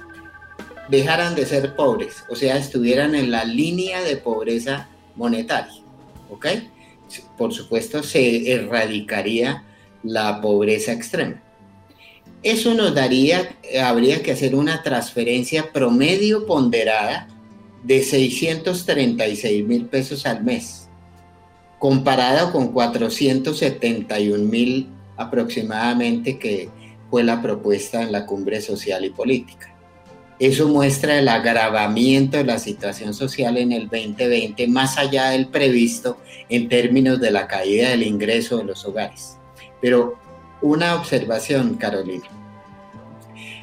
dejaran 0.89 1.35
de 1.35 1.47
ser 1.47 1.75
pobres, 1.75 2.25
o 2.29 2.37
sea, 2.37 2.57
estuvieran 2.57 3.15
en 3.15 3.31
la 3.31 3.45
línea 3.45 4.03
de 4.03 4.17
pobreza 4.17 4.89
monetaria. 5.17 5.83
¿Ok? 6.31 6.47
Por 7.37 7.53
supuesto, 7.53 8.03
se 8.03 8.53
erradicaría 8.53 9.65
la 10.03 10.41
pobreza 10.41 10.93
extrema. 10.93 11.43
Eso 12.43 12.75
nos 12.75 12.95
daría, 12.95 13.57
habría 13.83 14.23
que 14.23 14.33
hacer 14.33 14.55
una 14.55 14.83
transferencia 14.83 15.73
promedio 15.73 16.47
ponderada 16.47 17.29
de 17.83 18.03
636 18.03 19.65
mil 19.65 19.87
pesos 19.87 20.27
al 20.27 20.45
mes, 20.45 20.89
comparado 21.79 22.53
con 22.53 22.69
471 22.69 24.45
mil 24.45 24.89
aproximadamente 25.17 26.39
que 26.39 26.69
fue 27.11 27.23
la 27.23 27.41
propuesta 27.41 28.03
en 28.03 28.13
la 28.13 28.27
cumbre 28.27 28.61
social 28.61 29.05
y 29.05 29.11
política. 29.11 29.74
Eso 30.39 30.69
muestra 30.69 31.19
el 31.19 31.29
agravamiento 31.29 32.37
de 32.37 32.45
la 32.45 32.59
situación 32.59 33.15
social 33.15 33.57
en 33.57 33.73
el 33.73 33.89
2020 33.89 34.67
más 34.69 34.99
allá 34.99 35.31
del 35.31 35.49
previsto 35.49 36.19
en 36.49 36.69
términos 36.69 37.21
de 37.21 37.31
la 37.31 37.47
caída 37.47 37.91
del 37.91 38.03
ingreso 38.03 38.59
de 38.59 38.65
los 38.65 38.85
hogares. 38.85 39.37
Pero 39.81 40.19
una 40.61 40.95
observación, 40.97 41.75
Carolina. 41.75 42.25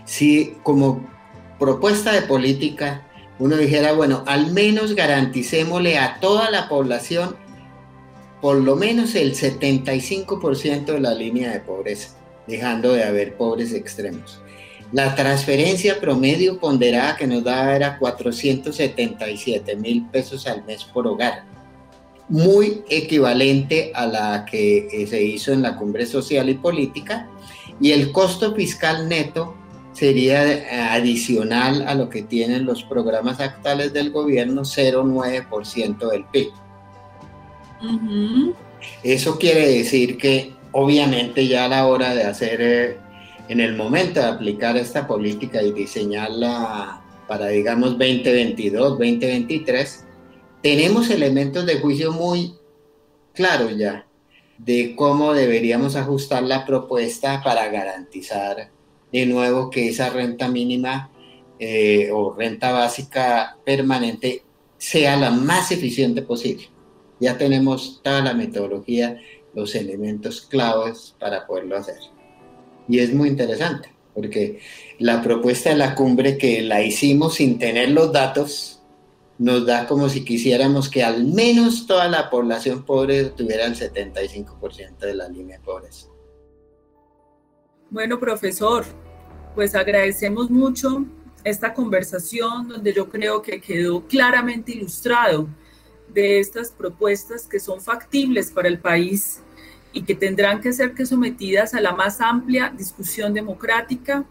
Si 0.06 0.56
como 0.64 1.08
propuesta 1.60 2.12
de 2.12 2.22
política 2.22 3.08
uno 3.40 3.58
dijera, 3.58 3.94
bueno, 3.94 4.24
al 4.28 4.52
menos 4.52 4.94
garanticémosle 4.94 5.98
a 5.98 6.20
toda 6.20 6.52
la 6.52 6.70
población 6.70 7.36
por 8.42 8.58
lo 8.58 8.76
menos 8.76 9.16
el 9.16 9.36
75% 9.36 10.86
de 10.86 11.00
la 11.00 11.14
línea 11.14 11.52
de 11.52 11.60
pobreza, 11.60 12.18
dejando 12.48 12.94
de 12.94 13.04
haber 13.04 13.38
pobres 13.38 13.74
extremos. 13.74 14.41
La 14.92 15.16
transferencia 15.16 16.00
promedio 16.00 16.60
ponderada 16.60 17.16
que 17.16 17.28
nos 17.28 17.44
daba 17.44 17.76
era 17.76 17.98
477 17.98 19.76
mil 19.78 20.06
pesos 20.08 20.46
al 20.48 20.66
mes 20.66 20.84
por 20.84 21.08
hogar, 21.08 21.46
muy 22.28 22.84
equivalente 22.90 23.92
a 23.96 24.06
la 24.06 24.46
que 24.46 24.88
eh, 24.92 25.08
se 25.08 25.22
hizo 25.22 25.54
en 25.54 25.62
la 25.62 25.78
cumbre 25.78 26.06
social 26.06 26.50
y 26.50 26.56
política, 26.56 27.30
y 27.80 27.92
el 27.92 28.12
costo 28.12 28.54
fiscal 28.54 29.08
neto 29.08 29.56
sería 29.94 30.94
adicional 30.94 31.88
a 31.88 31.96
lo 31.96 32.10
que 32.10 32.22
tienen 32.22 32.66
los 32.66 32.84
programas 32.84 33.40
actuales 33.40 33.94
del 33.94 34.12
gobierno, 34.12 34.62
0,9% 34.62 36.10
del 36.10 36.26
PIB. 36.26 36.52
Eso 39.04 39.38
quiere 39.38 39.68
decir 39.68 40.18
que 40.18 40.54
obviamente 40.72 41.48
ya 41.48 41.66
a 41.66 41.68
la 41.68 41.88
hora 41.88 42.16
de 42.16 42.24
hacer, 42.24 42.62
eh, 42.62 42.98
en 43.52 43.60
el 43.60 43.76
momento 43.76 44.22
de 44.22 44.28
aplicar 44.28 44.78
esta 44.78 45.06
política 45.06 45.62
y 45.62 45.74
diseñarla 45.74 47.02
para, 47.28 47.48
digamos, 47.48 47.98
2022, 47.98 48.98
2023, 48.98 50.06
tenemos 50.64 51.10
elementos 51.10 51.66
de 51.66 51.82
juicio 51.82 52.14
muy 52.14 52.56
claros 53.34 53.78
ya 53.78 54.08
de 54.58 54.96
cómo 54.96 55.34
deberíamos 55.34 55.98
ajustar 55.98 56.44
la 56.44 56.66
propuesta 56.66 57.42
para 57.44 57.68
garantizar 57.68 58.70
de 59.12 59.26
nuevo 59.26 59.70
que 59.70 59.90
esa 59.90 60.10
renta 60.12 60.48
mínima 60.48 61.12
eh, 61.60 62.10
o 62.14 62.34
renta 62.34 62.72
básica 62.72 63.58
permanente 63.66 64.46
sea 64.78 65.18
la 65.18 65.30
más 65.30 65.74
eficiente 65.74 66.22
posible. 66.22 66.70
Ya 67.20 67.38
tenemos 67.38 68.00
toda 68.02 68.22
la 68.22 68.34
metodología, 68.34 69.20
los 69.54 69.76
elementos 69.76 70.40
claves 70.40 71.16
para 71.20 71.46
poderlo 71.46 71.76
hacer. 71.76 72.11
Y 72.88 73.00
es 73.00 73.14
muy 73.14 73.30
interesante, 73.30 73.94
porque 74.14 74.60
la 75.00 75.22
propuesta 75.22 75.70
de 75.70 75.78
la 75.78 75.96
cumbre 75.96 76.38
que 76.38 76.62
la 76.62 76.82
hicimos 76.82 77.36
sin 77.36 77.60
tener 77.60 77.92
los 77.92 78.12
datos, 78.12 78.82
nos 79.42 79.66
da 79.66 79.88
como 79.88 80.08
si 80.08 80.24
quisiéramos 80.24 80.88
que 80.88 81.04
al 81.04 81.26
menos 81.26 81.88
toda 81.88 82.08
la 82.08 82.30
población 82.30 82.86
pobre 82.86 83.26
tuviera 83.26 83.66
el 83.66 83.76
75% 83.76 85.00
de 85.00 85.16
la 85.16 85.28
línea 85.28 85.58
de 85.58 85.64
pobreza. 85.64 86.08
Bueno, 87.90 88.20
profesor, 88.20 88.86
pues 89.56 89.74
agradecemos 89.74 90.52
mucho 90.52 91.06
esta 91.44 91.74
conversación 91.74 92.68
donde 92.68 92.94
yo 92.94 93.10
creo 93.10 93.42
que 93.42 93.60
quedó 93.60 94.06
claramente 94.06 94.74
ilustrado 94.74 95.48
de 96.14 96.40
estas 96.40 96.70
propuestas 96.72 97.48
que 97.48 97.60
son 97.60 97.82
factibles 97.82 98.52
para 98.52 98.68
el 98.68 98.80
país 98.80 99.42
y 99.94 100.04
que 100.04 100.16
tendrán 100.16 100.62
que 100.62 100.74
ser 100.74 100.94
que 100.94 101.06
sometidas 101.06 101.74
a 101.74 101.82
la 101.82 101.94
más 101.94 102.22
amplia 102.22 102.74
discusión 102.76 103.34
democrática. 103.34 104.26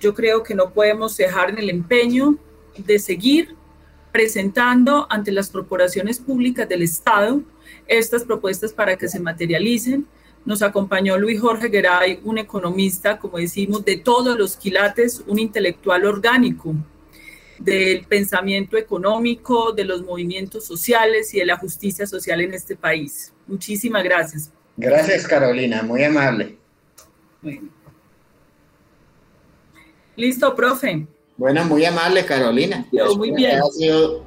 Yo 0.00 0.14
creo 0.14 0.42
que 0.42 0.54
no 0.54 0.72
podemos 0.72 1.16
dejar 1.16 1.50
en 1.50 1.58
el 1.58 1.70
empeño 1.70 2.36
de 2.76 2.98
seguir 2.98 3.54
presentando 4.10 5.06
ante 5.10 5.32
las 5.32 5.50
corporaciones 5.50 6.18
públicas 6.18 6.68
del 6.68 6.82
Estado 6.82 7.42
estas 7.86 8.24
propuestas 8.24 8.72
para 8.72 8.96
que 8.96 9.08
se 9.08 9.20
materialicen 9.20 10.06
nos 10.44 10.62
acompañó 10.62 11.18
Luis 11.18 11.40
Jorge 11.40 11.70
Geray, 11.70 12.20
un 12.24 12.38
economista, 12.38 13.18
como 13.18 13.38
decimos, 13.38 13.84
de 13.84 13.96
todos 13.96 14.36
los 14.36 14.56
quilates, 14.56 15.22
un 15.26 15.38
intelectual 15.38 16.04
orgánico 16.04 16.74
del 17.58 18.04
pensamiento 18.06 18.76
económico, 18.76 19.72
de 19.72 19.84
los 19.84 20.02
movimientos 20.02 20.64
sociales 20.64 21.32
y 21.32 21.38
de 21.38 21.46
la 21.46 21.58
justicia 21.58 22.06
social 22.06 22.40
en 22.40 22.54
este 22.54 22.74
país. 22.74 23.32
Muchísimas 23.46 24.02
gracias. 24.02 24.52
Gracias, 24.76 25.26
Carolina, 25.26 25.82
muy 25.82 26.02
amable. 26.02 26.58
Listo, 30.16 30.54
profe. 30.54 31.06
Bueno, 31.36 31.64
muy 31.64 31.84
amable, 31.84 32.24
Carolina. 32.24 32.86
muy 33.16 33.32
bien. 33.32 33.60
Ha 33.60 33.66
sido 33.66 34.24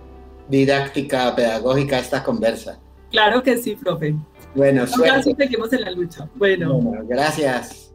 didáctica, 0.49 1.35
pedagógica 1.35 1.99
esta 1.99 2.23
conversa. 2.23 2.79
Claro 3.11 3.41
que 3.43 3.57
sí, 3.57 3.75
profe. 3.75 4.15
Bueno, 4.53 4.87
suerte. 4.87 5.35
seguimos 5.37 5.71
en 5.73 5.81
la 5.81 5.91
lucha. 5.91 6.29
Bueno. 6.35 6.79
bueno, 6.79 7.05
gracias. 7.07 7.93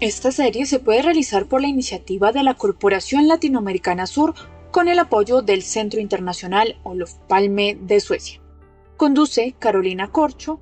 Esta 0.00 0.32
serie 0.32 0.66
se 0.66 0.80
puede 0.80 1.02
realizar 1.02 1.46
por 1.46 1.60
la 1.60 1.68
iniciativa 1.68 2.32
de 2.32 2.42
la 2.42 2.54
Corporación 2.54 3.28
Latinoamericana 3.28 4.06
Sur 4.06 4.34
con 4.72 4.88
el 4.88 4.98
apoyo 4.98 5.42
del 5.42 5.62
Centro 5.62 6.00
Internacional 6.00 6.76
Olof 6.82 7.14
Palme 7.28 7.78
de 7.80 8.00
Suecia. 8.00 8.41
Conduce 9.02 9.56
Carolina 9.58 10.12
Corcho, 10.12 10.60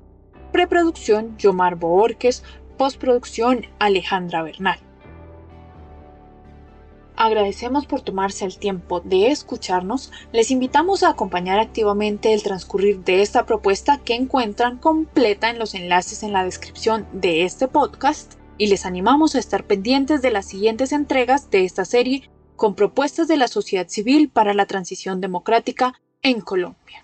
preproducción 0.51 1.37
Yomar 1.37 1.75
Boorques, 1.75 2.43
postproducción 2.75 3.67
Alejandra 3.77 4.41
Bernal. 4.41 4.79
Agradecemos 7.15 7.85
por 7.85 8.01
tomarse 8.01 8.45
el 8.45 8.57
tiempo 8.57 8.99
de 9.01 9.27
escucharnos. 9.27 10.11
Les 10.31 10.49
invitamos 10.49 11.03
a 11.03 11.09
acompañar 11.09 11.59
activamente 11.59 12.33
el 12.33 12.41
transcurrir 12.41 13.03
de 13.03 13.21
esta 13.21 13.45
propuesta 13.45 13.99
que 13.99 14.15
encuentran 14.15 14.79
completa 14.79 15.51
en 15.51 15.59
los 15.59 15.75
enlaces 15.75 16.23
en 16.23 16.33
la 16.33 16.43
descripción 16.43 17.05
de 17.13 17.43
este 17.43 17.67
podcast 17.67 18.39
y 18.57 18.65
les 18.69 18.87
animamos 18.87 19.35
a 19.35 19.39
estar 19.39 19.67
pendientes 19.67 20.23
de 20.23 20.31
las 20.31 20.47
siguientes 20.47 20.93
entregas 20.93 21.51
de 21.51 21.63
esta 21.63 21.85
serie 21.85 22.27
con 22.55 22.73
propuestas 22.73 23.27
de 23.27 23.37
la 23.37 23.47
sociedad 23.47 23.87
civil 23.87 24.31
para 24.31 24.55
la 24.55 24.65
transición 24.65 25.21
democrática 25.21 26.01
en 26.23 26.41
Colombia. 26.41 27.00